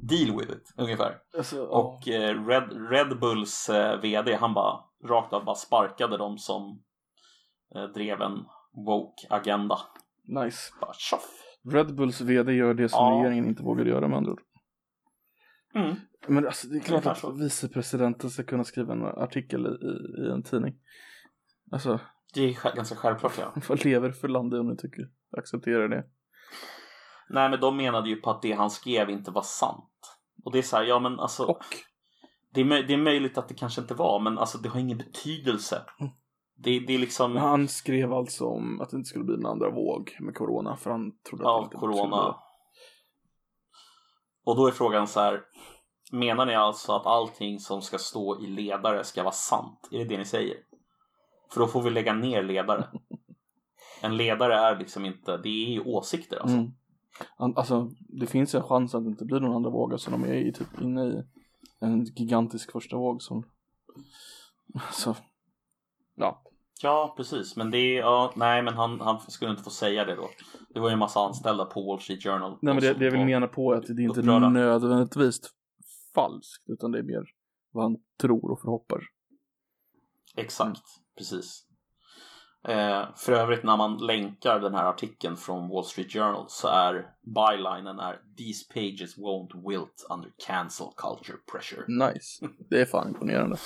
Deal 0.00 0.38
with 0.38 0.52
it, 0.52 0.74
ungefär. 0.76 1.18
Alltså, 1.36 1.66
Och 1.66 2.08
eh, 2.08 2.46
Red, 2.46 2.90
Red 2.90 3.18
Bulls 3.20 3.68
eh, 3.68 4.00
VD, 4.00 4.34
han 4.34 4.54
bara 4.54 4.80
rakt 5.04 5.32
av 5.32 5.44
bara 5.44 5.54
sparkade 5.54 6.16
dem 6.16 6.38
som 6.38 6.82
eh, 7.74 7.84
drev 7.84 8.20
en 8.22 8.44
woke-agenda. 8.86 9.78
nice. 10.24 10.72
Bara 10.80 10.92
tjoff! 10.94 11.30
Red 11.72 11.94
Bulls 11.94 12.20
VD 12.20 12.52
gör 12.52 12.74
det 12.74 12.88
som 12.88 12.98
Ja. 13.12 13.18
regeringen 13.20 13.46
inte 13.46 13.62
vågar 13.62 13.84
göra 13.84 14.08
med 14.08 14.16
andra 14.18 14.32
ord. 14.32 14.40
Mm. 15.74 15.96
Men 16.26 16.46
alltså, 16.46 16.68
det 16.68 16.76
är 16.76 16.80
klart 16.80 17.06
att 17.06 17.18
så. 17.18 17.30
vicepresidenten 17.32 18.30
ska 18.30 18.42
kunna 18.44 18.64
skriva 18.64 18.92
en 18.92 19.02
artikel 19.02 19.66
i, 19.66 19.68
i, 19.86 20.26
i 20.26 20.30
en 20.32 20.42
tidning. 20.42 20.74
Alltså, 21.70 22.00
Det 22.34 22.40
är 22.40 22.74
ganska 22.76 22.96
självklart 22.96 23.32
ja. 23.38 23.52
vad 23.68 23.84
lever 23.84 24.10
för 24.10 24.28
land 24.28 24.54
om 24.54 24.68
ni 24.68 24.76
tycker? 24.76 25.08
Accepterar 25.38 25.88
det. 25.88 26.04
Nej 27.28 27.50
men 27.50 27.60
de 27.60 27.76
menade 27.76 28.08
ju 28.08 28.16
på 28.16 28.30
att 28.30 28.42
det 28.42 28.52
han 28.52 28.70
skrev 28.70 29.10
inte 29.10 29.30
var 29.30 29.42
sant. 29.42 30.18
Och 30.44 30.52
det 30.52 30.58
är 30.58 30.62
så 30.62 30.76
här, 30.76 30.84
ja 30.84 30.98
men 30.98 31.20
alltså. 31.20 31.44
Och, 31.44 31.64
Det 32.54 32.60
är, 32.60 32.82
det 32.82 32.92
är 32.94 32.98
möjligt 32.98 33.38
att 33.38 33.48
det 33.48 33.54
kanske 33.54 33.80
inte 33.80 33.94
var, 33.94 34.20
men 34.20 34.38
alltså 34.38 34.58
det 34.58 34.68
har 34.68 34.80
ingen 34.80 34.98
betydelse. 34.98 35.82
Mm. 36.00 36.12
Det, 36.56 36.80
det 36.80 36.94
är 36.94 36.98
liksom 36.98 37.36
han 37.36 37.68
skrev 37.68 38.12
alltså 38.12 38.46
om 38.46 38.80
att 38.80 38.90
det 38.90 38.96
inte 38.96 39.08
skulle 39.08 39.24
bli 39.24 39.34
en 39.34 39.46
andra 39.46 39.70
våg 39.70 40.16
med 40.20 40.34
corona 40.34 40.76
för 40.76 40.90
han 40.90 41.12
trodde 41.28 41.44
att 41.44 41.50
av 41.50 41.60
det 41.60 41.64
inte 41.64 41.76
skulle 41.76 41.92
corona. 41.92 42.22
bli. 42.22 42.34
Och 44.44 44.56
då 44.56 44.66
är 44.66 44.70
frågan 44.72 45.06
så 45.06 45.20
här. 45.20 45.40
Menar 46.12 46.46
ni 46.46 46.54
alltså 46.54 46.92
att 46.92 47.06
allting 47.06 47.58
som 47.58 47.82
ska 47.82 47.98
stå 47.98 48.40
i 48.42 48.46
ledare 48.46 49.04
ska 49.04 49.22
vara 49.22 49.32
sant? 49.32 49.88
Är 49.90 49.98
det 49.98 50.04
det 50.04 50.18
ni 50.18 50.24
säger? 50.24 50.56
För 51.52 51.60
då 51.60 51.66
får 51.66 51.82
vi 51.82 51.90
lägga 51.90 52.12
ner 52.12 52.42
ledare. 52.42 52.88
En 54.02 54.16
ledare 54.16 54.54
är 54.54 54.78
liksom 54.78 55.04
inte, 55.04 55.36
det 55.36 55.48
är 55.48 55.70
ju 55.70 55.80
åsikter 55.80 56.36
alltså. 56.36 56.56
Mm. 56.56 56.72
Alltså, 57.36 57.90
det 58.08 58.26
finns 58.26 58.54
en 58.54 58.62
chans 58.62 58.94
att 58.94 59.04
det 59.04 59.10
inte 59.10 59.24
blir 59.24 59.40
någon 59.40 59.56
andra 59.56 59.70
våg. 59.70 59.92
Alltså, 59.92 60.10
de 60.10 60.24
är 60.24 60.34
ju 60.34 60.52
typ 60.52 60.80
inne 60.80 61.06
i 61.06 61.22
en 61.80 62.04
gigantisk 62.04 62.72
första 62.72 62.96
våg 62.96 63.22
som... 63.22 63.44
Alltså, 64.74 65.16
ja. 66.14 66.42
Ja, 66.82 67.14
precis. 67.16 67.56
Men 67.56 67.70
det 67.70 67.78
är, 67.78 68.00
ja, 68.00 68.32
nej 68.36 68.62
men 68.62 68.74
han, 68.74 69.00
han 69.00 69.20
skulle 69.20 69.50
inte 69.50 69.62
få 69.62 69.70
säga 69.70 70.04
det 70.04 70.16
då. 70.16 70.28
Det 70.74 70.80
var 70.80 70.88
ju 70.88 70.92
en 70.92 70.98
massa 70.98 71.20
anställda 71.20 71.64
på 71.64 71.86
Wall 71.86 72.00
Street 72.00 72.22
Journal. 72.22 72.58
Nej 72.62 72.74
men 72.74 72.82
det, 72.82 72.94
det 72.94 73.04
jag 73.04 73.12
vill 73.12 73.24
mena 73.24 73.46
på 73.46 73.72
är 73.72 73.76
att 73.76 73.86
det 73.86 73.92
är 73.92 74.00
inte 74.00 74.20
upprörda. 74.20 74.48
nödvändigtvis 74.48 75.40
falskt. 76.14 76.68
Utan 76.68 76.92
det 76.92 76.98
är 76.98 77.02
mer 77.02 77.24
vad 77.72 77.84
han 77.84 77.96
tror 78.20 78.50
och 78.50 78.60
förhoppar. 78.60 79.02
Exakt, 80.36 80.82
precis. 81.18 81.66
Eh, 82.68 83.04
för 83.16 83.32
övrigt 83.32 83.64
när 83.64 83.76
man 83.76 83.98
länkar 83.98 84.60
den 84.60 84.74
här 84.74 84.84
artikeln 84.84 85.36
från 85.36 85.68
Wall 85.68 85.84
Street 85.84 86.12
Journal 86.12 86.44
så 86.48 86.68
är 86.68 87.06
bylinen 87.22 87.98
är 88.00 88.18
These 88.38 88.64
pages 88.74 89.16
won't 89.18 89.68
wilt 89.70 90.06
under 90.10 90.30
cancel 90.46 90.86
culture 90.96 91.38
pressure. 91.52 91.84
Nice. 92.12 92.46
Det 92.70 92.80
är 92.80 92.84
fan 92.84 93.08
imponerande. 93.08 93.56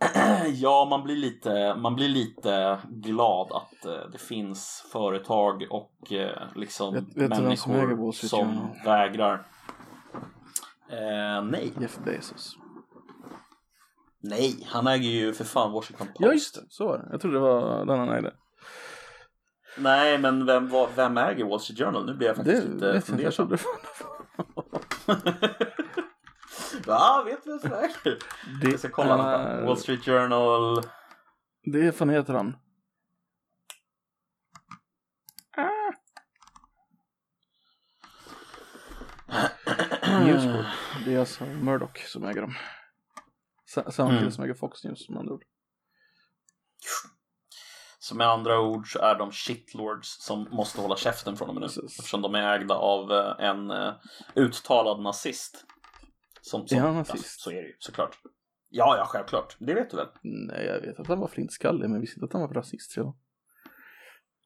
ja, 0.54 0.86
man 0.90 1.02
blir 1.02 1.16
lite, 1.16 1.74
man 1.74 1.94
blir 1.94 2.08
lite 2.08 2.78
glad 2.88 3.52
att 3.52 3.84
eh, 3.84 4.10
det 4.12 4.18
finns 4.18 4.88
företag 4.92 5.66
och 5.70 6.12
eh, 6.12 6.42
liksom 6.54 6.94
Vet- 6.94 7.16
vet 7.16 7.36
som 7.36 7.44
människor 7.44 8.12
som 8.12 8.38
Journal? 8.38 8.76
vägrar. 8.84 9.46
Eh, 10.90 11.44
nej, 11.44 11.72
Jeff 11.80 11.98
Bezos. 12.04 12.56
Nej, 14.22 14.66
han 14.70 14.86
äger 14.86 15.10
ju 15.10 15.32
för 15.34 15.44
fan 15.44 15.72
Washington 15.72 16.06
Post. 16.06 16.16
Ja 16.20 16.32
just 16.32 16.54
det, 16.54 16.60
så 16.68 16.86
var 16.86 16.98
det. 16.98 17.08
Jag 17.10 17.20
trodde 17.20 17.36
det 17.36 17.40
var 17.40 17.84
den 17.86 17.98
han 17.98 18.08
ägde. 18.08 18.34
Nej, 19.78 20.18
men 20.18 20.46
vem, 20.46 20.68
vad- 20.68 20.88
vem 20.96 21.18
äger 21.18 21.44
Wall 21.44 21.60
Street 21.60 21.78
Journal? 21.78 22.06
Nu 22.06 22.14
blir 22.14 22.26
jag 22.26 22.36
faktiskt 22.36 22.64
lite 22.68 23.00
fundersam. 23.00 23.48
var 23.48 23.58
Va? 26.86 27.22
Vet 27.26 27.44
du 27.44 27.50
vem 27.50 27.58
som 27.60 27.72
äger? 27.72 28.18
det. 28.62 28.70
Jag 28.70 28.78
ska 28.78 28.88
kolla. 28.88 29.38
är-. 29.38 29.62
Wall 29.66 29.76
Street 29.76 30.04
Journal. 30.04 30.82
Det 31.72 31.86
är 31.86 31.92
fan 31.92 32.10
heter 32.10 32.34
han. 32.34 32.56
News 40.24 40.44
Group. 40.44 40.66
Det 41.04 41.14
är 41.14 41.18
alltså 41.18 41.44
Murdoch 41.44 41.98
som 42.08 42.24
äger 42.24 42.40
dem. 42.40 42.54
Sa- 43.74 43.90
Samma 43.90 44.08
kille 44.10 44.20
Mm. 44.20 44.30
som 44.32 44.44
äger 44.44 44.54
Fox 44.54 44.84
News 44.84 45.08
med 45.08 45.18
andra 45.18 45.34
ord. 45.34 45.44
Så 47.98 48.14
med 48.16 48.26
andra 48.28 48.60
ord 48.60 48.92
så 48.92 48.98
är 48.98 49.14
de 49.18 49.32
shitlords 49.32 50.16
som 50.20 50.48
måste 50.50 50.80
hålla 50.80 50.96
käften 50.96 51.36
från 51.36 51.48
dem 51.48 51.56
nu. 51.56 51.62
Precis. 51.62 51.98
Eftersom 51.98 52.22
de 52.22 52.34
är 52.34 52.58
ägda 52.58 52.74
av 52.74 53.12
eh, 53.12 53.34
en 53.48 53.70
eh, 53.70 53.92
uttalad 54.34 55.00
nazist. 55.00 55.64
Som, 56.40 56.68
som, 56.68 56.78
Är 56.78 56.82
han 56.82 56.92
ja, 56.94 56.98
nazist? 56.98 57.40
så 57.40 57.50
är 57.50 57.54
det 57.62 57.68
ju 57.68 57.76
såklart. 57.78 58.18
Ja, 58.68 58.96
ja, 58.96 59.04
självklart. 59.06 59.56
Det 59.58 59.74
vet 59.74 59.90
du 59.90 59.96
väl? 59.96 60.06
Nej, 60.22 60.66
jag 60.66 60.80
vet 60.80 61.00
att 61.00 61.06
han 61.06 61.20
var 61.20 61.28
flintskallig, 61.28 61.90
men 61.90 62.00
visste 62.00 62.16
inte 62.20 62.24
att 62.24 62.32
han 62.32 62.42
var 62.42 62.48
rasist. 62.54 62.96
Ja. 62.96 63.16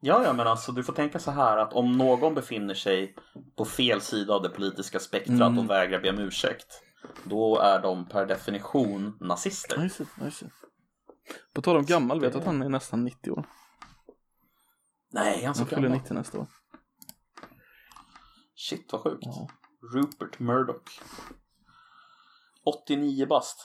Ja, 0.01 0.25
ja, 0.25 0.33
men 0.33 0.47
alltså 0.47 0.73
du 0.73 0.85
får 0.85 0.93
tänka 0.93 1.19
så 1.19 1.31
här 1.31 1.57
att 1.57 1.73
om 1.73 1.93
någon 1.93 2.35
befinner 2.35 2.75
sig 2.75 3.15
på 3.57 3.65
fel 3.65 4.01
sida 4.01 4.35
av 4.35 4.43
det 4.43 4.49
politiska 4.49 4.99
spektrat 5.01 5.41
Mm. 5.41 5.59
och 5.59 5.71
vägrar 5.71 6.01
be 6.01 6.11
om 6.11 6.19
ursäkt. 6.19 6.84
Då 7.25 7.59
är 7.59 7.83
de 7.83 8.09
per 8.09 8.27
definition 8.27 9.17
nazister. 9.21 9.85
I 9.85 10.31
see. 10.31 10.51
På 11.55 11.63
tal 11.63 11.77
om 11.77 11.85
gammal, 11.85 12.21
vet 12.21 12.33
det- 12.33 12.39
att 12.39 12.45
han 12.45 12.63
är 12.63 12.69
nästan 12.69 13.05
90 13.05 13.31
år. 13.31 13.47
Nej, 15.13 15.37
han 15.37 15.45
Han 15.45 15.55
så 15.55 15.65
fyller 15.67 15.83
gammal. 15.83 15.99
90 15.99 16.15
nästa 16.15 16.39
år. 16.39 16.47
Shit 18.55 18.93
vad 18.93 19.01
sjukt. 19.03 19.23
Ja. 19.27 19.49
Rupert 19.95 20.39
Murdoch. 20.39 21.01
89 22.65 23.27
bast. 23.27 23.61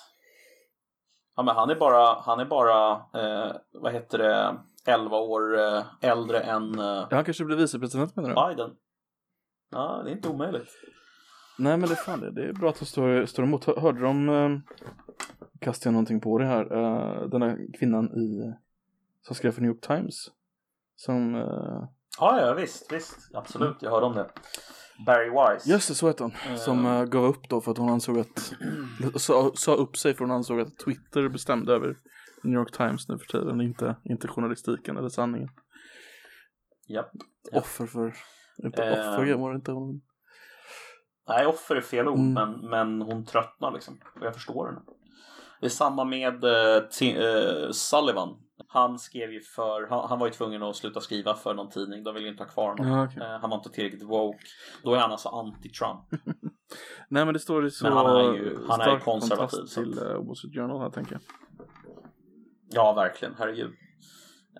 Ja, 1.35 1.43
men 1.43 1.55
han 1.55 1.69
är 1.69 1.75
bara, 1.75 2.19
han 2.21 2.39
är 2.39 2.45
bara 2.45 2.91
eh, 2.93 3.55
vad 3.71 3.93
heter 3.93 4.17
det, 4.17 4.57
11 4.85 5.17
år 5.17 5.59
eh, 5.59 5.83
äldre 6.01 6.39
än 6.39 6.79
eh, 6.79 6.85
Ja, 6.85 7.07
han 7.11 7.25
kanske 7.25 7.45
blir 7.45 7.57
vicepresident 7.57 8.15
menar 8.15 8.29
du? 8.29 8.55
Biden. 8.55 8.75
Ja, 9.71 10.01
det 10.03 10.11
är 10.11 10.15
inte 10.15 10.29
omöjligt. 10.29 10.69
Nej 11.59 11.77
men 11.77 11.89
det 11.89 11.93
är 11.93 11.95
fan 11.95 12.19
det, 12.19 12.31
det 12.31 12.49
är 12.49 12.53
bra 12.53 12.69
att 12.69 12.79
de 12.79 12.85
står, 12.85 13.25
står 13.25 13.43
emot. 13.43 13.65
Hör- 13.65 13.79
Hörde 13.81 14.01
de, 14.01 14.29
eh, 14.29 14.59
kastar 15.61 15.87
jag 15.89 15.93
någonting 15.93 16.21
på 16.21 16.37
det 16.37 16.45
här, 16.45 16.61
eh, 16.63 17.29
den 17.29 17.41
här 17.41 17.57
kvinnan 17.79 18.05
i, 18.05 18.53
som 19.21 19.35
skrev 19.35 19.51
för 19.51 19.61
New 19.61 19.71
York 19.71 19.81
Times. 19.87 20.15
Som, 20.95 21.35
eh, 21.35 21.83
Ja, 22.19 22.41
ja 22.41 22.53
visst, 22.53 22.91
visst. 22.93 23.31
Absolut, 23.33 23.77
jag 23.81 23.91
hörde 23.91 24.05
om 24.05 24.15
det. 24.15 24.29
Barry 25.05 25.29
Wise. 25.29 25.69
just 25.71 25.87
det 25.87 25.95
så 25.95 26.07
heter 26.07 26.23
hon. 26.23 26.33
Eh. 26.49 26.55
Som 26.55 26.85
eh, 26.85 27.03
gav 27.05 27.25
upp 27.25 27.49
då 27.49 27.61
för 27.61 27.71
att 27.71 27.77
hon 27.77 27.89
ansåg 27.89 28.19
att, 28.19 28.53
sa, 29.15 29.51
sa 29.55 29.73
upp 29.75 29.97
sig 29.97 30.13
för 30.13 30.25
hon 30.25 30.31
ansåg 30.31 30.59
att 30.59 30.77
Twitter 30.77 31.29
bestämde 31.29 31.73
över 31.73 31.97
New 32.43 32.53
York 32.53 32.77
Times 32.77 33.09
nu 33.09 33.17
för 33.17 33.25
tiden, 33.39 33.61
inte, 33.61 33.95
inte 34.03 34.27
journalistiken 34.27 34.97
eller 34.97 35.09
sanningen. 35.09 35.49
Japp. 36.87 37.11
Ja. 37.51 37.59
Offer 37.59 37.85
för, 37.85 38.13
inte 38.63 38.83
Eh. 38.83 38.91
offer 38.91 39.33
var 39.35 39.49
det 39.51 39.55
inte 39.55 39.71
hon. 39.71 40.01
Nej, 41.29 41.45
offer 41.45 41.75
är 41.75 41.81
fel 41.81 42.07
ord, 42.07 42.17
Mm. 42.19 42.33
men, 42.33 42.69
men 42.69 43.01
hon 43.01 43.25
tröttnar 43.25 43.71
liksom. 43.71 43.99
Och 44.19 44.25
jag 44.25 44.33
förstår 44.33 44.65
henne. 44.67 44.79
Det 45.59 45.65
är 45.65 45.69
samma 45.69 46.03
med 46.03 46.43
eh, 46.43 46.81
Ti- 46.81 47.65
eh, 47.65 47.71
Sullivan. 47.71 48.37
Han 48.67 48.99
skrev 48.99 49.31
ju 49.33 49.41
för, 49.41 49.87
han, 49.89 50.09
han 50.09 50.19
var 50.19 50.27
ju 50.27 50.33
tvungen 50.33 50.63
att 50.63 50.75
sluta 50.75 50.99
skriva 51.01 51.33
för 51.33 51.53
någon 51.53 51.69
tidning. 51.69 52.03
De 52.03 52.13
ville 52.13 52.25
ju 52.25 52.31
inte 52.31 52.43
ha 52.43 52.49
kvar 52.49 52.67
honom. 52.69 52.87
Ja, 52.87 53.03
okej. 53.05 53.21
Eh, 53.23 53.39
han 53.41 53.49
var 53.49 53.57
inte 53.57 53.69
tillräckligt 53.69 54.03
woke. 54.03 54.39
Då 54.83 54.93
är 54.93 54.97
han 54.99 55.11
alltså 55.11 55.29
anti-Trump. 55.29 56.01
Nej 57.09 57.25
men 57.25 57.33
det 57.33 57.39
står 57.39 57.65
i 57.65 57.71
så 57.71 57.83
Men 57.85 57.93
han 57.93 58.05
är 58.15 58.33
ju- 58.33 58.57
han 58.69 58.81
är 58.81 58.99
konservativ, 58.99 59.65
så 59.65 59.81
till 59.81 59.99
uh, 59.99 60.25
Wall 60.25 60.35
Street 60.35 60.53
Journal 60.55 60.79
här 60.81 60.89
tänker 60.89 61.11
jag. 61.13 61.21
Ja, 62.71 62.93
verkligen. 62.93 63.35
Herregud. 63.37 63.71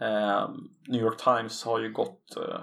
Eh, 0.02 0.50
New 0.88 1.02
York 1.02 1.18
Times 1.18 1.66
har 1.66 1.80
ju 1.80 1.92
gått 1.94 2.38
eh, 2.38 2.60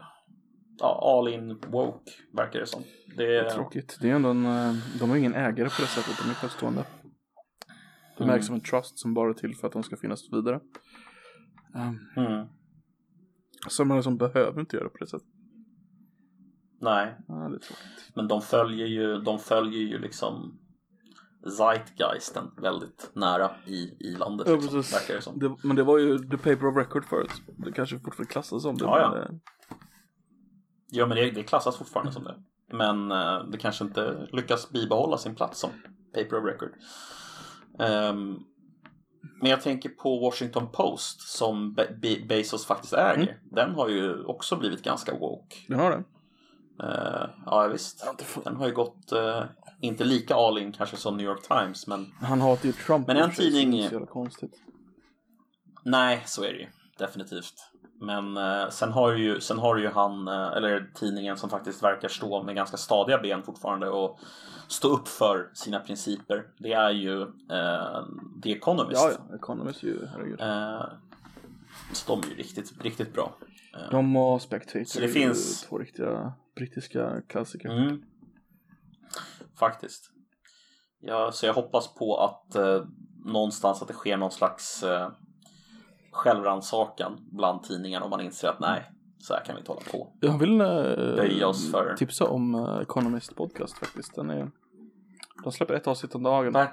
ja, 0.79 1.19
all 1.19 1.29
in 1.35 1.59
woke, 1.67 2.11
verkar 2.33 2.61
det 2.61 2.67
som. 2.67 2.83
Det 3.17 3.37
är, 3.37 3.51
Tråkigt. 3.51 3.99
Det 4.01 4.11
är 4.11 4.15
ändå 4.15 4.29
en, 4.29 4.47
eh, 4.47 4.75
de 5.01 5.11
har 5.11 5.17
ingen 5.17 5.35
ägare 5.35 5.69
på 5.69 5.83
det 5.83 5.87
sättet, 5.89 6.19
de 6.25 6.31
är 6.31 6.35
självstående. 6.35 6.85
Det 8.17 8.25
Mm. 8.25 8.35
märks 8.35 8.47
som 8.47 8.55
en 8.55 8.61
trust 8.61 8.99
som 8.99 9.15
bara 9.15 9.31
är 9.31 9.35
till 9.35 9.55
för 9.57 9.67
att 9.67 9.73
de 9.73 9.83
ska 9.83 9.97
finnas 9.97 10.33
vidare. 10.33 10.61
Um, 11.75 12.27
mm, 12.27 12.47
så 13.69 13.85
man 13.85 13.97
liksom 13.97 14.17
behöver 14.17 14.61
inte 14.61 14.77
göra 14.77 14.89
på 14.89 14.97
det 14.99 15.07
sättet. 15.07 15.29
nej, 16.81 17.17
Ja, 17.29 17.51
men 18.15 18.29
de 18.29 18.43
följer 18.43 18.87
ju, 18.87 19.21
de 19.21 19.39
följer 19.39 19.81
ju 19.81 19.99
liksom 19.99 20.59
zeitgeisten 21.59 22.51
väldigt 22.57 23.11
nära 23.15 23.51
i, 23.67 23.97
i 24.01 24.17
landet. 24.17 24.47
Ja, 24.49 24.55
liksom, 24.57 24.83
det 25.09 25.23
som. 25.23 25.39
Det, 25.39 25.57
men 25.63 25.77
det 25.77 25.83
var 25.83 25.99
ju 25.99 26.19
the 26.19 26.37
paper 26.37 26.67
of 26.67 26.77
record 26.77 27.05
förut. 27.05 27.31
Det 27.57 27.73
kanske 27.73 27.99
fortfarande 27.99 28.33
klassas 28.33 28.63
som 28.63 28.77
det. 28.77 28.85
Ja, 28.85 29.19
ja. 29.29 29.39
Eh, 30.93 30.99
Ja, 30.99 31.07
men 31.07 31.17
det, 31.17 31.31
det 31.31 31.43
klassas 31.43 31.77
fortfarande 31.77 32.13
som 32.13 32.25
det. 32.25 32.35
Men 32.73 33.11
eh, 33.11 33.45
det 33.45 33.59
kanske 33.59 33.85
inte 33.85 34.29
lyckas 34.33 34.71
bibehålla 34.71 35.19
sin 35.19 35.35
plats 35.35 35.61
som 35.61 35.71
paper 36.15 36.37
of 36.39 36.45
record. 36.45 36.73
Ehm, 37.79 38.37
men 39.41 39.51
jag 39.51 39.61
tänker 39.61 39.89
på 39.89 40.19
Washington 40.19 40.73
Post 40.73 41.21
som 41.21 41.75
Be- 41.75 41.97
Be- 42.03 42.25
Bezos 42.29 42.67
faktiskt 42.67 42.93
äger. 42.93 43.23
Mm. 43.23 43.35
Den 43.51 43.75
har 43.75 43.89
ju 43.89 44.25
också 44.25 44.57
blivit 44.57 44.83
ganska 44.83 45.15
woke. 45.19 45.57
Den 45.69 45.79
har 45.81 45.91
det. 45.91 46.05
Uh, 46.83 47.31
ja, 47.47 47.69
visst. 47.73 48.07
Den 48.45 48.57
har 48.57 48.67
ju 48.67 48.75
gått, 48.75 49.13
eh, 49.13 49.45
inte 49.81 50.05
lika 50.05 50.35
all 50.35 50.59
in 50.59 50.73
kanske 50.73 50.97
som 50.97 51.17
New 51.17 51.27
York 51.27 51.43
Times, 51.49 51.87
men 51.87 52.13
Han 52.21 52.41
hatar 52.41 52.67
ju 52.67 52.73
Trump. 52.73 53.07
Men 53.07 53.17
en 53.17 53.31
tidning- 53.31 53.83
nej, 55.85 56.23
så 56.27 56.45
är 56.45 56.53
det 56.53 56.59
ju. 56.59 56.67
Definitivt. 56.99 57.55
Men 58.01 58.37
eh, 58.37 58.69
sen, 58.69 58.93
har 58.93 59.13
ju, 59.13 59.41
sen 59.41 59.59
har 59.59 59.77
ju 59.77 59.89
han, 59.89 60.29
eh, 60.29 60.47
eller 60.57 60.91
tidningen 60.95 61.37
som 61.37 61.51
faktiskt 61.51 61.83
verkar 61.83 62.09
stå 62.09 62.43
med 62.43 62.55
ganska 62.55 62.77
stadiga 62.77 63.19
ben 63.19 63.43
fortfarande 63.43 63.89
och 63.89 64.19
stå 64.69 64.89
upp 64.89 65.09
för 65.09 65.51
sina 65.55 65.81
principer. 65.81 66.47
Det 66.59 66.73
är 66.73 66.91
ju 66.91 67.23
eh, 67.23 68.05
The 68.43 68.53
Economist. 68.53 69.01
Ja, 69.03 69.13
ja. 69.31 69.37
Economist 69.37 69.83
ju, 69.83 70.07
herregud. 70.07 70.41
Eh, 70.41 70.85
så 71.93 72.17
de 72.17 72.27
är 72.27 72.31
ju 72.31 72.37
riktigt, 72.37 72.83
riktigt 72.85 73.13
bra. 73.15 73.33
Eh, 73.75 73.91
De 73.91 74.17
och 74.17 74.43
Spectator 74.43 74.85
Så 74.85 74.99
det 75.01 75.05
är 75.07 75.09
finns- 75.09 75.63
två 75.63 75.79
riktiga 75.79 76.33
brittiska 76.57 77.23
klassiker. 77.29 77.69
Mm. 77.69 78.03
Faktiskt. 79.59 80.11
Ja, 81.01 81.33
så 81.33 81.47
jag 81.47 81.55
hoppas 81.55 81.95
på 81.95 82.17
att 82.17 82.55
eh, 82.55 82.85
någonstans 83.25 83.83
att 83.83 83.89
det 83.89 83.95
sker 83.95 84.17
någon 84.17 84.31
slags 84.31 84.83
eh, 84.83 85.11
självrannsakan 86.17 87.19
bland 87.33 87.63
tidningarna 87.63 88.05
om 88.05 88.11
man 88.11 88.21
inser 88.21 88.49
att 88.49 88.61
nej, 88.61 88.91
så 89.19 89.35
här 89.35 89.45
kan 89.45 89.55
vi 89.55 89.59
inte 89.61 89.71
hålla 89.73 89.83
på. 89.93 90.13
Jag 90.21 90.39
vill 90.39 90.61
eh, 90.61 91.49
oss 91.49 91.71
för- 91.71 91.95
tipsa 91.97 92.25
om 92.29 92.55
eh, 92.55 92.79
Economist 92.83 93.37
podcast 93.37 93.79
faktiskt. 93.79 94.15
Den 94.15 94.31
är, 94.31 94.51
de 95.45 95.53
släpper 95.53 95.75
ett 95.75 95.87
avsnitt 95.87 96.15
om 96.15 96.23
dagen. 96.23 96.53
Nej. 96.53 96.69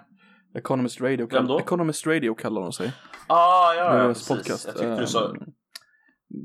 Economist 0.56 1.02
Radio, 1.02 1.28
Vem 1.32 1.48
då? 1.48 1.60
Economist 1.60 2.08
Radio 2.08 2.36
kallar 2.36 2.62
de 2.62 2.72
sig. 2.74 2.94
Ah, 3.28 3.74
ja, 3.74 3.98
ja, 3.98 4.08
precis. 4.08 4.28
podcast. 4.28 4.66
Jag 4.66 4.76
tyckte 4.76 4.96
du 5.00 5.08
sa... 5.08 5.26
Eh, 5.26 5.32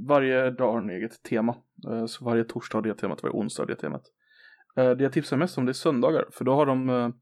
Varje 0.08 0.50
dag 0.50 0.72
har 0.72 0.80
de 0.80 0.90
eget 0.90 1.22
tema. 1.22 1.56
Eh, 1.90 2.06
Så 2.06 2.24
varje 2.24 2.44
torsdag 2.44 2.78
har 2.78 2.82
det 2.82 2.94
temat, 2.94 3.22
varje 3.22 3.34
onsdag 3.36 3.62
har 3.62 3.66
det 3.66 3.76
temat. 3.76 4.02
Eh, 4.76 4.90
Det 4.90 5.02
jag 5.02 5.12
tipsar 5.12 5.36
mest 5.36 5.58
om 5.58 5.66
det 5.66 5.70
är 5.72 5.74
söndagar. 5.74 6.24
För 6.32 6.44
då 6.44 6.54
har 6.54 6.66
de 6.66 7.12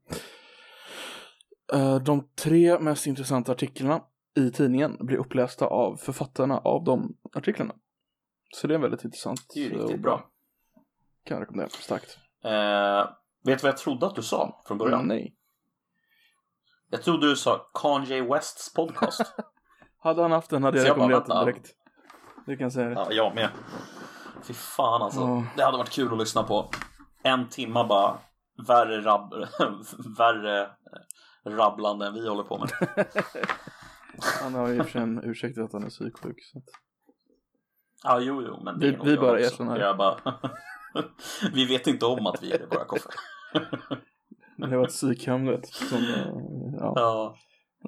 de 2.05 2.27
tre 2.43 2.79
mest 2.79 3.07
intressanta 3.07 3.51
artiklarna 3.51 4.01
i 4.37 4.51
tidningen 4.51 4.97
blir 4.99 5.17
upplästa 5.17 5.65
av 5.65 5.95
författarna 5.95 6.57
av 6.57 6.83
de 6.83 7.17
artiklarna. 7.33 7.75
Så 8.55 8.67
det 8.67 8.73
är 8.73 8.79
väldigt 8.79 9.03
intressant. 9.03 9.39
Det 9.53 9.59
är 9.59 9.63
ju 9.63 9.79
riktigt 9.79 10.01
bra. 10.01 10.29
Kan 11.25 11.37
jag 11.37 11.41
rekommendera 11.41 11.69
starkt. 11.69 12.17
Eh, 12.43 13.09
vet 13.43 13.59
du 13.59 13.63
vad 13.63 13.71
jag 13.71 13.77
trodde 13.77 14.05
att 14.05 14.15
du 14.15 14.23
sa 14.23 14.63
från 14.67 14.77
början? 14.77 14.99
Mm, 14.99 15.07
nej. 15.07 15.35
Jag 16.89 17.03
trodde 17.03 17.29
du 17.29 17.35
sa 17.35 17.69
Kanye 17.73 18.21
Wests 18.21 18.73
podcast. 18.73 19.21
Hade 19.99 20.21
han 20.21 20.31
haft 20.31 20.49
den 20.49 20.63
hade 20.63 20.77
jag 20.77 20.87
jag 20.87 20.91
rekommenderat 20.91 21.25
den 21.25 21.45
direkt. 21.45 21.75
Det 22.45 22.57
kan 22.57 22.71
säga 22.71 22.89
det. 22.89 22.93
ja, 22.95 23.07
jag 23.11 23.35
med. 23.35 23.49
Fy 24.43 24.53
fan 24.53 25.01
alltså. 25.01 25.19
Ja. 25.19 25.43
Det 25.55 25.63
hade 25.63 25.77
varit 25.77 25.89
kul 25.89 26.11
att 26.13 26.19
lyssna 26.19 26.43
på. 26.43 26.69
En 27.23 27.49
timma 27.49 27.87
bara 27.87 28.17
värre, 28.67 29.01
rab 29.01 29.33
värre 30.17 30.61
eh, 30.61 31.51
rabblande 31.51 32.07
än 32.07 32.13
vi 32.13 32.29
håller 32.29 32.43
på 32.43 32.57
med. 32.57 32.69
Han 34.41 34.53
har 34.55 34.67
ju 34.67 34.83
för 34.83 34.91
sig 34.91 35.01
en 35.01 35.23
ursäkt 35.23 35.57
att 35.57 35.73
han 35.73 35.83
är 35.83 35.89
psyksjuk. 35.89 36.43
Så 36.43 36.57
att... 36.57 36.63
Ja, 38.03 38.19
jo, 38.19 38.43
jo, 38.47 38.63
men 38.63 38.79
det 38.79 38.87
Vi- 38.87 38.93
är 38.93 38.97
nog 38.97 39.05
vi 39.05 39.11
jag 39.13 39.21
bara 39.21 39.31
också. 39.31 39.53
erkänner. 39.53 39.79
Jag 39.79 39.97
bara... 39.97 40.19
vi 41.53 41.65
vet 41.65 41.87
inte 41.87 42.05
om 42.05 42.25
att 42.27 42.43
vi 42.43 42.51
är 42.51 42.59
det 42.59 42.67
bara, 42.67 42.85
Koffe. 42.85 43.09
Men 44.57 44.69
det 44.69 44.77
var 44.77 44.85
ett 44.85 44.93
vet. 44.93 45.67
Som, 45.67 45.97
eh, 45.97 46.27
ja. 46.79 46.93
Ja. 46.95 47.35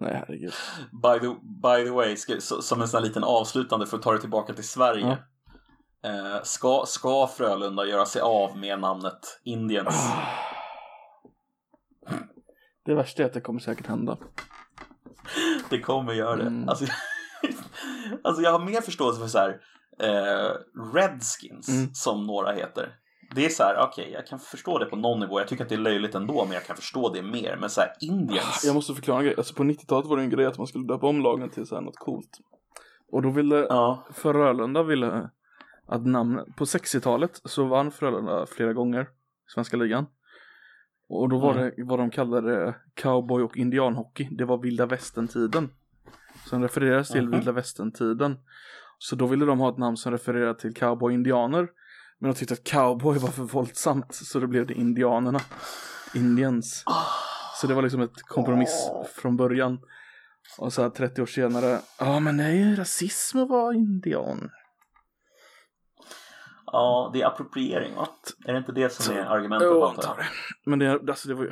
Nej 0.02 0.14
herregud. 0.28 0.54
By 0.92 1.20
the, 1.20 1.28
by 1.44 1.86
the 1.86 1.92
way, 1.92 2.16
ska, 2.16 2.42
så, 2.42 2.62
som 2.62 2.82
en 2.82 2.88
sån 2.88 2.98
här 3.02 3.08
liten 3.08 3.24
avslutande 3.24 3.86
för 3.86 3.98
att 3.98 4.04
ta 4.04 4.12
det 4.14 4.20
tillbaka 4.22 4.54
till 4.54 4.68
Sverige. 4.68 5.18
Eh, 6.04 6.44
ska, 6.44 6.84
ska 6.88 7.28
Frölunda 7.28 7.86
göra 7.86 8.06
sig 8.06 8.22
av 8.22 8.58
med 8.58 8.80
namnet 8.80 9.40
Indians? 9.44 10.10
Det 12.86 12.96
värsta 12.96 13.22
är 13.24 13.26
att 13.28 13.34
det 13.34 13.42
kommer 13.42 13.60
säkert 13.60 13.88
hända. 13.88 14.18
Det 15.70 15.80
kommer 15.80 16.14
göra 16.14 16.36
det. 16.36 16.42
Mm. 16.48 16.70
Alltså, 16.70 16.86
alltså 18.24 18.42
jag 18.42 18.52
har 18.52 18.60
mer 18.60 18.82
förståelse 18.82 19.22
för 19.22 19.28
så 19.28 19.38
här 19.38 19.60
eh, 20.00 20.52
Redskins 20.94 21.70
Mm. 21.70 21.94
som 21.94 22.28
några 22.28 22.52
heter. 22.52 22.96
Det 23.36 23.46
är 23.46 23.50
så 23.50 23.64
här, 23.64 23.78
okej, 23.80 24.12
jag 24.14 24.28
kan 24.28 24.40
förstå 24.40 24.78
det 24.80 24.86
på 24.86 24.96
någon 24.96 25.20
nivå. 25.20 25.40
Jag 25.40 25.48
tycker 25.48 25.64
att 25.64 25.70
det 25.70 25.76
är 25.76 25.80
löjligt 25.80 26.16
ändå, 26.16 26.46
men 26.46 26.54
jag 26.54 26.66
kan 26.66 26.76
förstå 26.76 27.14
det 27.14 27.22
mer. 27.22 27.58
Men 27.60 27.70
så 27.70 27.82
här, 27.82 27.90
Indians. 28.02 28.64
Jag 28.66 28.76
måste 28.76 28.94
förklara 28.94 29.20
en 29.20 29.26
grej. 29.26 29.36
Alltså 29.38 29.54
på 29.54 29.64
90-talet 29.64 30.06
var 30.08 30.18
det 30.18 30.24
en 30.24 30.30
grej 30.30 30.46
att 30.46 30.58
man 30.58 30.68
skulle 30.68 30.88
döpa 30.88 31.08
om 31.08 31.22
lagen 31.22 31.50
till 31.50 31.68
så 31.68 31.76
här 31.76 31.82
något 31.82 31.98
coolt. 31.98 32.30
Och 33.12 33.22
då 33.22 33.30
ville 33.30 33.56
Ja, 33.56 34.08
Frölunda 34.14 34.84
ville 34.84 35.30
att 35.88 36.06
namnet, 36.06 36.56
på 36.56 36.66
60-talet 36.66 37.42
så 37.46 37.64
vann 37.66 37.92
Frölunda 37.92 38.46
flera 38.46 38.74
gånger 38.74 39.08
svenska 39.48 39.78
ligan. 39.78 40.06
Och 41.10 41.30
då 41.30 41.38
var 41.38 41.52
Mm. 41.56 41.72
det 41.78 41.84
vad 41.84 42.00
de 42.00 42.10
kallade 42.10 42.76
cowboy 42.94 43.44
och 43.44 43.58
indianhockey. 43.58 44.28
Det 44.32 44.46
var 44.46 44.58
vilda 44.58 44.86
västern-tiden. 44.86 45.70
Som 46.46 46.62
refereras 46.62 47.10
till 47.10 47.22
Mhm. 47.28 47.32
vilda 47.32 47.52
västern-tiden. 47.52 48.38
Så 48.98 49.16
då 49.16 49.26
ville 49.28 49.46
de 49.46 49.60
ha 49.60 49.70
ett 49.70 49.78
namn 49.78 49.98
som 49.98 50.12
refererar 50.12 50.54
till 50.54 50.74
cowboy 50.74 51.06
och 51.08 51.14
indianer. 51.14 51.68
Men 52.20 52.32
de 52.32 52.38
tyckte 52.38 52.54
att 52.54 52.64
cowboy 52.64 53.18
var 53.18 53.30
för 53.30 53.44
våldsamt 53.44 54.16
så 54.16 54.40
då 54.40 54.48
blev 54.48 54.68
det 54.68 54.74
indianerna. 54.74 55.40
Indians. 56.16 56.84
Så 57.62 57.68
det 57.68 57.74
var 57.74 57.82
liksom 57.82 58.02
ett 58.02 58.22
kompromiss 58.22 58.90
från 59.16 59.38
början. 59.38 59.80
Och 60.58 60.74
så 60.74 60.82
här 60.82 60.90
30 60.90 61.22
år 61.22 61.26
senare, 61.26 61.80
ja 62.00 62.20
men 62.20 62.38
det 62.38 62.44
är 62.44 62.52
ju 62.54 62.76
rasism 62.76 63.38
att 63.40 63.50
vara 63.50 63.74
indian. 63.74 64.50
Ja, 66.72 67.10
det 67.14 67.22
är 67.22 67.26
appropriering 67.28 67.96
va? 67.96 68.08
Är 68.46 68.52
det 68.54 68.58
inte 68.58 68.72
det 68.72 68.90
som 68.90 69.16
är 69.16 69.26
argumentet? 69.26 69.68
Jo, 69.72 69.84
antar 69.84 70.18
det. 70.18 70.26
Men 70.70 70.80
det, 70.80 70.92
alltså 71.10 71.28
det 71.28 71.34
var 71.34 71.44
ju, 71.44 71.52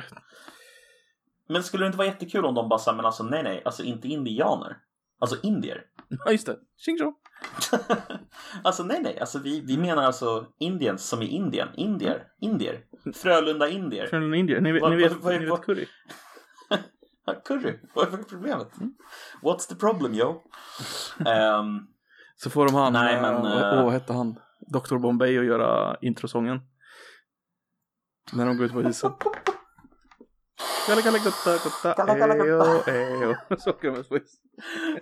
Men 1.48 1.62
skulle 1.62 1.84
det 1.84 1.86
inte 1.86 1.98
vara 1.98 2.08
jättekul 2.08 2.44
om 2.44 2.54
de 2.54 2.68
bara 2.68 2.78
sa, 2.78 2.92
men 2.92 3.04
alltså 3.04 3.22
nej, 3.24 3.42
nej, 3.42 3.62
alltså 3.64 3.82
inte 3.82 4.08
indianer. 4.08 4.76
Alltså 5.20 5.36
indier. 5.42 5.82
ja 6.24 6.32
just 6.32 6.46
det, 6.46 6.56
tjing 6.76 6.98
alltså 8.64 8.82
nej, 8.82 9.00
nej, 9.02 9.18
alltså 9.20 9.38
vi, 9.38 9.60
vi 9.60 9.78
menar 9.78 10.02
alltså 10.02 10.46
Indiens 10.58 11.08
som 11.08 11.22
i 11.22 11.26
Indien. 11.26 11.68
Indier, 11.74 12.24
indier. 12.40 12.80
Frölunda 13.14 13.68
indier. 13.68 14.06
Från 14.06 14.34
indier, 14.34 14.60
ni 14.60 14.80
Vad- 14.80 14.90
ni 14.90 14.96
vet, 14.96 15.12
vad- 15.12 15.20
vad- 15.22 15.40
ni 15.40 15.46
vet 15.46 15.62
curry. 15.66 15.86
Curry, 17.44 17.78
vad 17.94 18.14
är 18.14 18.18
problemet? 18.22 18.68
What's 19.42 19.68
the 19.68 19.74
problem 19.74 20.14
yo? 20.14 20.42
Ehm, 21.26 21.86
Så 22.36 22.50
får 22.50 22.66
de 22.66 22.74
han, 22.74 22.92
Nej, 22.92 23.22
men, 23.22 23.34
men, 23.42 23.58
eh, 23.78 23.84
vad 23.84 23.92
hette 23.92 24.12
han? 24.12 24.38
Dr 24.72 24.98
Bombay 24.98 25.38
att 25.38 25.44
göra 25.44 25.96
introsången. 26.00 26.60
När 28.32 28.46
de 28.46 28.56
går 28.56 28.66
ut 28.66 28.72
på 28.72 28.82
isen. 28.82 29.12
Kalla 30.86 31.02
kalla 31.02 31.18
gutta 31.18 31.52
gutta 31.52 31.92
Kalla, 31.94 32.18
kalla, 32.18 32.34
gutta. 32.36 32.92
ejo 32.92 33.24
ejo. 33.24 33.34
Så 33.58 33.72
kan 33.72 33.92
de 33.94 34.00
ut 34.00 34.08
på 34.08 34.16
isen. 34.16 34.40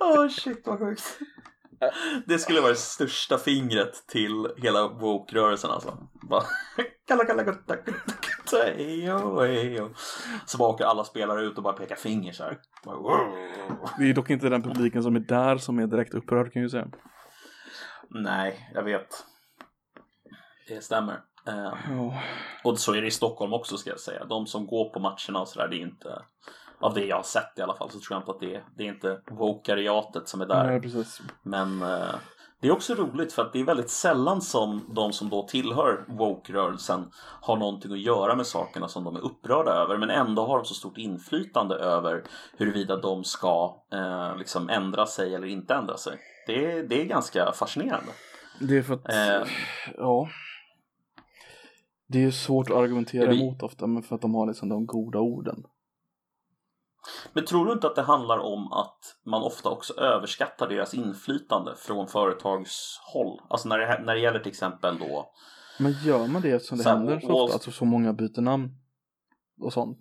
Åh 0.01 0.29
shit 0.29 0.63
vad 0.67 0.79
sjukt. 0.79 1.19
Det 2.27 2.39
skulle 2.39 2.61
vara 2.61 2.71
det 2.73 2.79
största 2.79 3.39
fingret 3.39 4.07
till 4.09 4.49
hela 4.57 4.89
woke-rörelsen 4.89 5.71
alltså. 5.71 6.09
Bara, 6.31 6.43
kalla 7.09 7.25
kalla 7.25 7.43
gutta 7.43 7.77
gutta 7.77 8.13
gutta 8.21 8.73
ejo 8.73 9.45
ejo. 9.45 9.91
Så 10.47 10.59
bara 10.59 10.69
åker 10.69 10.85
alla 10.85 11.05
spelare 11.05 11.43
ut 11.43 11.57
och 11.57 11.63
bara 11.63 11.73
pekar 11.73 11.97
finger 11.97 12.33
så 12.33 12.45
här. 12.45 12.59
Bara, 12.85 12.97
wow. 12.97 13.89
Det 13.99 14.11
är 14.11 14.15
dock 14.15 14.31
inte 14.31 14.49
den 14.49 14.63
publiken 14.63 15.03
som 15.03 15.17
är 15.17 15.21
där 15.21 15.57
som 15.59 15.79
är 15.79 15.87
direkt 15.87 16.15
upprörd 16.15 16.53
kan 16.53 16.63
jag 16.63 16.67
ju 16.67 16.71
säga. 16.71 16.89
Nej, 18.11 18.71
jag 18.75 18.83
vet. 18.83 19.25
Det 20.69 20.85
stämmer. 20.85 21.21
Eh, 21.47 21.73
Ja. 21.91 22.23
och 22.65 22.79
så 22.79 22.95
är 22.95 23.01
det 23.01 23.07
i 23.07 23.11
Stockholm 23.11 23.53
också 23.53 23.77
ska 23.77 23.91
jag 23.91 24.01
säga. 24.01 24.25
De 24.25 24.47
som 24.47 24.67
går 24.67 24.91
på 24.91 25.01
matcherna 25.01 25.41
och 25.41 25.49
sådär, 25.49 25.69
det 25.69 25.77
är 25.77 25.81
inte 25.81 26.23
av 26.81 26.95
det 26.95 27.05
jag 27.05 27.17
har 27.17 27.23
sett 27.23 27.59
i 27.59 27.63
alla 27.63 27.77
fall 27.77 27.91
så 27.91 27.99
tror 28.01 28.07
jag 28.17 28.21
inte 28.21 28.31
att 28.31 28.41
det 28.41 28.55
är, 28.55 28.65
det 28.77 28.83
är 28.85 28.89
inte 28.89 29.21
wokariatet 29.31 30.29
som 30.29 30.41
är 30.41 30.47
där. 30.47 30.65
Nej, 30.67 30.81
precis. 30.81 31.21
Men 31.43 31.83
eh, 31.83 32.15
det 32.61 32.69
är 32.69 32.73
också 32.73 32.95
roligt 32.95 33.33
för 33.33 33.43
att 33.43 33.53
det 33.53 33.61
är 33.61 33.65
väldigt 33.65 33.91
sällan 33.91 34.41
som 34.43 34.95
de 34.95 35.13
som 35.13 35.29
då 35.31 35.47
tillhör 35.49 36.05
woke-rörelsen 36.09 37.11
har 37.41 37.57
någonting 37.57 37.93
att 37.93 37.99
göra 38.01 38.35
med 38.37 38.47
sakerna 38.47 38.89
som 38.89 39.05
de 39.05 39.17
är 39.17 39.21
upprörda 39.21 39.71
över 39.71 39.97
men 39.99 40.11
ändå 40.11 40.47
har 40.47 40.57
de 40.57 40.65
så 40.65 40.75
stort 40.75 40.99
inflytande 40.99 41.75
över 41.75 42.23
huruvida 42.57 42.97
de 42.97 43.25
ska 43.25 43.83
eh, 43.93 44.37
liksom 44.37 44.69
ändra 44.69 45.07
sig 45.07 45.35
eller 45.35 45.47
inte 45.47 45.75
ändra 45.75 45.97
sig. 45.97 46.19
Det 46.47 46.73
är, 46.73 46.83
det 46.83 47.01
är 47.01 47.05
ganska 47.05 47.53
fascinerande. 47.53 48.13
Det 48.61 48.79
är 48.79 48.83
för 48.83 48.95
att, 48.95 49.09
Eh, 49.09 49.49
ja. 49.97 50.29
Det 52.09 52.19
är 52.19 52.23
ju 52.23 52.33
svårt 52.33 52.71
att 52.71 52.77
argumentera 52.77 53.31
vi- 53.31 53.41
emot 53.43 53.63
ofta, 53.63 53.87
men 53.87 54.03
för 54.03 54.15
att 54.15 54.21
de 54.23 54.35
har 54.35 54.47
liksom 54.47 54.69
de 54.69 54.87
goda 54.87 55.19
orden. 55.19 55.65
Men 57.33 57.45
tror 57.45 57.67
du 57.67 57.73
inte 57.73 57.87
att 57.87 57.95
det 57.95 58.03
handlar 58.03 58.39
om 58.39 58.73
att 58.73 58.99
man 59.25 59.43
ofta 59.43 59.69
också 59.69 60.01
överskattar 60.01 60.69
deras 60.69 60.95
inflytande 60.95 61.75
från 61.77 62.09
företagshåll? 62.09 63.41
Alltså 63.49 63.69
när 63.69 63.79
det, 63.79 64.03
när 64.05 64.15
det 64.15 64.21
gäller 64.21 64.39
till 64.39 64.49
exempel 64.49 64.99
då 64.99 65.33
Men 65.79 65.93
gör 66.05 66.27
man 66.27 66.43
det 66.43 66.51
eftersom 66.51 66.79
det 66.79 66.85
Så 66.85 66.91
händer 66.91 67.21
så 67.21 67.43
ofta? 67.45 67.55
Alltså 67.55 67.71
så 67.71 67.85
många 67.85 68.13
byter 68.13 68.41
namn 68.41 68.71
och 69.61 69.73
sånt? 69.73 69.99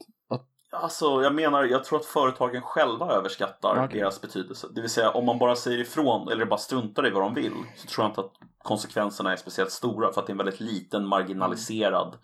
Alltså 0.82 1.24
jag 1.24 1.36
menar, 1.36 1.64
jag 1.64 1.84
tror 1.84 2.00
att 2.00 2.06
företagen 2.06 2.62
själva 2.62 3.12
överskattar 3.12 3.86
Okej. 3.86 4.00
deras 4.00 4.22
betydelse. 4.22 4.68
Det 4.76 4.82
vill 4.82 4.90
säga 4.90 5.12
om 5.12 5.26
man 5.26 5.40
bara 5.40 5.56
säger 5.56 5.80
ifrån 5.80 6.32
eller 6.32 6.46
bara 6.46 6.58
struntar 6.58 7.08
i 7.08 7.10
vad 7.10 7.24
de 7.24 7.34
vill 7.34 7.54
så 7.76 7.88
tror 7.88 8.04
jag 8.04 8.12
inte 8.12 8.22
att 8.22 8.34
konsekvenserna 8.58 9.32
är 9.32 9.36
speciellt 9.36 9.72
stora 9.72 10.14
för 10.14 10.22
att 10.22 10.28
det 10.28 10.32
är 10.32 10.34
en 10.34 10.38
väldigt 10.38 10.60
liten 10.60 11.08
marginaliserad 11.08 12.18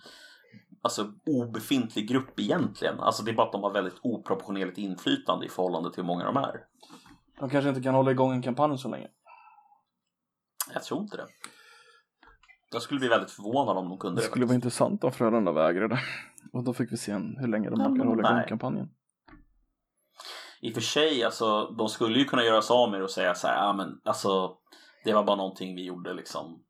Alltså 0.84 1.14
obefintlig 1.26 2.10
grupp 2.10 2.40
egentligen. 2.40 3.00
Alltså 3.00 3.24
det 3.24 3.32
är 3.32 3.36
bara 3.36 3.46
att 3.46 3.52
de 3.52 3.64
har 3.64 3.72
väldigt 3.72 4.00
oproportionerligt 4.02 4.78
inflytande 4.78 5.46
i 5.46 5.50
förhållande 5.50 5.92
till 5.94 6.04
hur 6.04 6.08
många 6.08 6.26
de 6.26 6.38
är. 6.38 6.60
de 7.40 7.50
kanske 7.50 7.70
inte 7.70 7.82
kan 7.82 7.96
hålla 7.96 8.12
igång 8.12 8.32
en 8.32 8.42
kampanj 8.42 8.78
så 8.78 8.90
länge. 8.90 9.08
Jag 10.74 10.84
tror 10.84 11.02
inte 11.02 11.18
det. 11.18 11.26
Jag 12.74 12.82
skulle 12.82 13.00
bli 13.00 13.10
väldigt 13.10 13.32
förvånad 13.32 13.78
om 13.78 13.90
de 13.90 13.98
kunde 13.98 14.22
Det 14.22 14.26
skulle 14.26 14.46
vara 14.46 14.56
intressant 14.56 15.04
om 15.04 15.12
Frölunda 15.12 15.52
vägrade. 15.52 16.00
Och 16.54 16.64
då 16.64 16.74
fick 16.74 16.92
vi 16.92 16.98
se 16.98 17.12
en, 17.12 17.38
hur 17.40 17.48
länge 17.48 17.70
de 17.70 17.80
Ja, 17.80 17.88
orkar 17.88 18.06
hålla 18.06 18.32
igång 18.32 18.48
kampanjen. 18.48 18.90
I 20.62 20.70
och 20.70 20.74
för 20.74 20.82
sig, 20.82 21.24
alltså, 21.24 21.68
de 21.68 21.90
skulle 21.90 22.20
ju 22.20 22.26
kunna 22.26 22.44
göra 22.44 22.62
sig 22.62 22.74
av 22.74 22.92
med 22.92 23.00
det 23.00 23.04
och 23.04 23.12
säga 23.12 23.36
så 23.36 23.48
här, 23.48 23.56
ja 23.56 23.74
men 23.74 24.02
alltså, 24.04 24.58
det 25.04 25.14
var 25.14 25.24
bara 25.24 25.36
någonting 25.36 25.76
vi 25.76 25.86
gjorde 25.86 26.14
liksom 26.14 26.64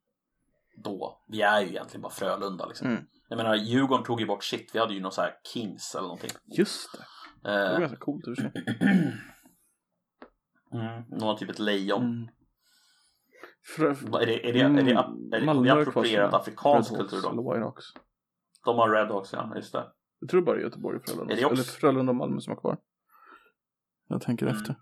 då. 0.84 1.24
Vi 1.28 1.42
är 1.42 1.60
ju 1.60 1.68
egentligen 1.68 2.02
bara 2.02 2.12
Frölunda 2.12 2.66
liksom. 2.66 2.86
Mm. 2.86 3.04
Jag 3.28 3.36
menar, 3.36 3.54
Djurgården 3.54 4.04
tog 4.04 4.20
ju 4.20 4.26
bort 4.26 4.44
shit, 4.44 4.70
vi 4.74 4.78
hade 4.78 4.94
ju 4.94 5.00
någon 5.00 5.12
så 5.12 5.20
här 5.20 5.34
Kings 5.52 5.94
eller 5.94 6.02
någonting. 6.02 6.30
Just 6.44 6.92
det. 6.92 6.98
Det 7.42 7.50
var 7.50 7.72
Eh, 7.74 7.78
ganska 7.78 7.96
coolt 7.96 8.28
i 8.28 8.30
och 8.30 8.36
för 8.36 8.42
sig. 8.42 8.52
mm, 10.72 11.04
någon 11.08 11.36
typ 11.36 11.50
ett 11.50 11.58
lejon. 11.58 12.02
Mm. 12.02 12.28
Är 13.78 13.82
det, 13.82 13.86
är 14.20 14.26
det, 14.26 14.48
är 14.48 14.52
det, 14.52 14.60
är 14.60 14.68
det, 14.84 14.90
är 15.36 15.40
det, 15.40 15.46
Malmö 15.46 15.68
kvar 15.68 15.80
approprierat 15.82 16.34
afrikansk 16.34 16.96
kultur 16.96 17.20
då? 17.22 17.30
Eller 17.30 17.42
White 17.54 17.64
Hawks. 17.64 17.84
De 18.64 18.76
har 18.78 18.90
Redhawks, 18.90 19.32
ja, 19.32 19.52
just 19.56 19.72
det. 19.72 19.84
Jag 20.20 20.30
tror 20.30 20.42
bara 20.42 20.56
är 20.56 20.60
Göteborg 20.60 20.96
och 20.98 21.04
Frölunda. 21.04 21.32
Är 21.32 21.36
det 21.36 21.44
också- 21.44 21.54
Eller 21.54 21.62
Frölunda 21.64 22.10
och 22.10 22.16
Malmö 22.16 22.40
som 22.40 22.50
har 22.50 22.60
kvar. 22.60 22.76
Jag 24.08 24.20
tänker 24.22 24.46
Mm. 24.46 24.58
efter. 24.58 24.76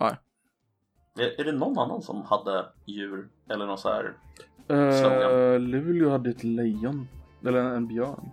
Nej. 0.00 0.16
Är, 1.18 1.40
är 1.40 1.44
det 1.44 1.52
någon 1.52 1.78
annan 1.78 2.02
som 2.02 2.22
hade 2.22 2.66
djur 2.86 3.30
eller 3.50 3.66
någon 3.66 3.78
så 3.78 3.88
här? 3.88 4.16
Uh, 4.70 5.58
Luleå 5.60 6.10
hade 6.10 6.30
ett 6.30 6.44
lejon. 6.44 7.08
Eller 7.46 7.58
en, 7.58 7.72
en 7.72 7.86
björn. 7.86 8.30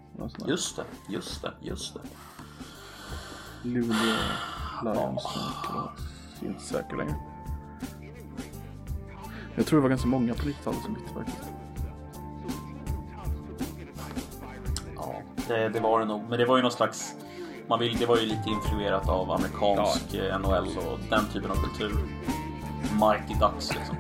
Just 0.48 0.76
det, 0.78 0.84
just 1.10 1.42
det, 1.42 1.54
just 1.62 1.94
det. 1.94 2.02
Luleå 3.64 4.16
Lions. 4.84 5.24
Ja. 5.70 5.94
Jag 6.40 6.46
är 6.46 6.48
inte 6.54 6.64
säker 6.64 6.98
längre. 6.98 7.16
Jag 9.56 9.66
tror 9.66 9.80
det 9.80 9.82
var 9.82 9.90
ganska 9.90 10.08
många 10.08 10.34
på 10.34 10.42
90-talet 10.42 10.82
som 10.84 10.94
bytte 10.94 11.14
faktiskt. 11.14 11.52
Ja, 14.96 15.14
det, 15.48 15.70
det 15.70 15.80
var 15.80 16.00
det 16.00 16.06
nog. 16.06 16.22
Men 16.30 16.40
det 16.40 16.46
var 16.46 16.58
ju 16.58 16.64
någon 16.64 16.72
slags... 16.72 17.16
Man 17.68 17.80
vill, 17.80 17.98
det 17.98 18.06
var 18.06 18.18
ju 18.18 18.26
lite 18.26 18.50
influerat 18.50 19.10
av 19.10 19.32
amerikansk 19.32 20.14
eh, 20.14 20.40
NHL 20.40 20.78
och 20.78 21.00
den 21.10 21.26
typen 21.34 21.52
av 21.52 21.56
kultur. 21.56 21.96
Mighty 22.82 23.34
Ducks 23.40 23.76
liksom. 23.76 23.96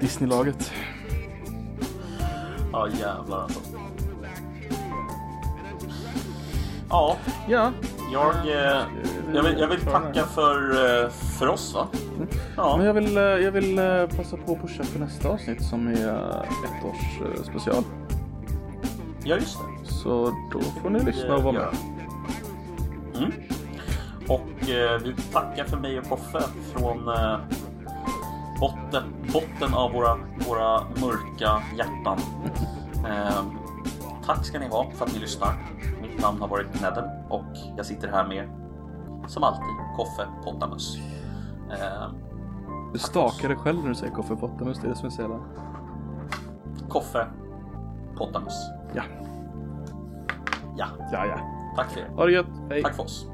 Disneylaget. 0.00 0.72
ja 2.72 2.88
jävlar 2.88 3.42
alltså. 3.42 3.60
Ja, 6.88 7.16
Ja. 7.48 7.72
Jag, 8.12 8.34
eh, 8.34 8.82
jag, 9.34 9.42
vill, 9.42 9.58
jag 9.58 9.68
vill 9.68 9.80
tacka 9.80 10.24
för, 10.24 10.70
eh, 11.04 11.10
för 11.10 11.48
oss 11.48 11.74
va? 11.74 11.88
Men 12.18 12.28
Ja, 12.56 12.84
jag 12.84 12.94
vill, 12.94 13.16
eh, 13.16 13.22
jag 13.22 13.52
vill 13.52 13.76
passa 14.16 14.36
på 14.36 14.52
att 14.52 14.60
pusha 14.62 14.84
för 14.84 14.98
nästa 14.98 15.28
avsnitt 15.28 15.64
som 15.64 15.88
är 15.88 16.08
ett 16.64 16.84
års 16.84 17.46
special. 17.46 17.84
ja 19.24 19.34
just 19.36 19.58
det. 19.58 19.92
Så 19.92 20.32
då 20.52 20.60
får 20.82 20.90
ni 20.90 21.04
lyssna 21.04 21.36
och 21.36 21.42
vara 21.42 21.52
med. 21.52 21.68
Mm. 23.16 23.32
Och 24.28 24.70
eh, 24.70 25.00
vi 25.04 25.14
tackar 25.32 25.64
för 25.64 25.76
mig 25.76 25.98
och 25.98 26.08
Koffe 26.08 26.40
från 26.72 27.08
eh, 27.08 27.38
botten, 28.60 29.02
botten 29.32 29.74
av 29.74 29.92
våra, 29.92 30.18
våra 30.48 30.80
mörka 30.80 31.62
hjärtan. 31.76 32.18
Eh, 33.08 33.42
tack 34.26 34.44
ska 34.46 34.58
ni 34.58 34.68
ha 34.68 34.90
för 34.94 35.04
att 35.04 35.12
ni 35.14 35.18
lyssnar. 35.18 35.54
Mitt 36.18 36.24
namn 36.24 36.40
har 36.40 36.48
varit 36.48 36.80
Nedden 36.82 37.04
och 37.28 37.44
jag 37.76 37.86
sitter 37.86 38.08
här 38.08 38.28
med, 38.28 38.48
som 39.30 39.42
alltid, 39.42 39.64
Koffe 39.96 40.26
Pottamus. 40.44 40.96
Eh, 41.70 42.10
Du 42.92 42.98
stakar 42.98 43.48
dig 43.48 43.56
själv 43.56 43.78
när 43.82 43.88
du 43.88 43.94
säger 43.94 44.12
Koffe 44.12 44.36
Pottamus, 44.36 44.78
det 44.78 44.86
är 44.86 44.88
det 44.88 44.96
som 44.96 45.06
är 45.06 45.10
så 45.10 45.22
jävla... 45.22 45.38
Koffe 46.88 47.26
Pottamus. 48.16 48.54
Ja. 48.94 49.02
Ja, 50.76 50.86
Ja, 51.12 51.26
ja. 51.26 51.38
tack 51.76 51.90
för 51.90 52.00
er. 52.00 52.08
Ha 52.16 52.24
det 52.26 52.32
gött, 52.32 52.46
hej. 52.70 52.82
Tack 52.82 52.94
för 52.94 53.02
oss. 53.02 53.26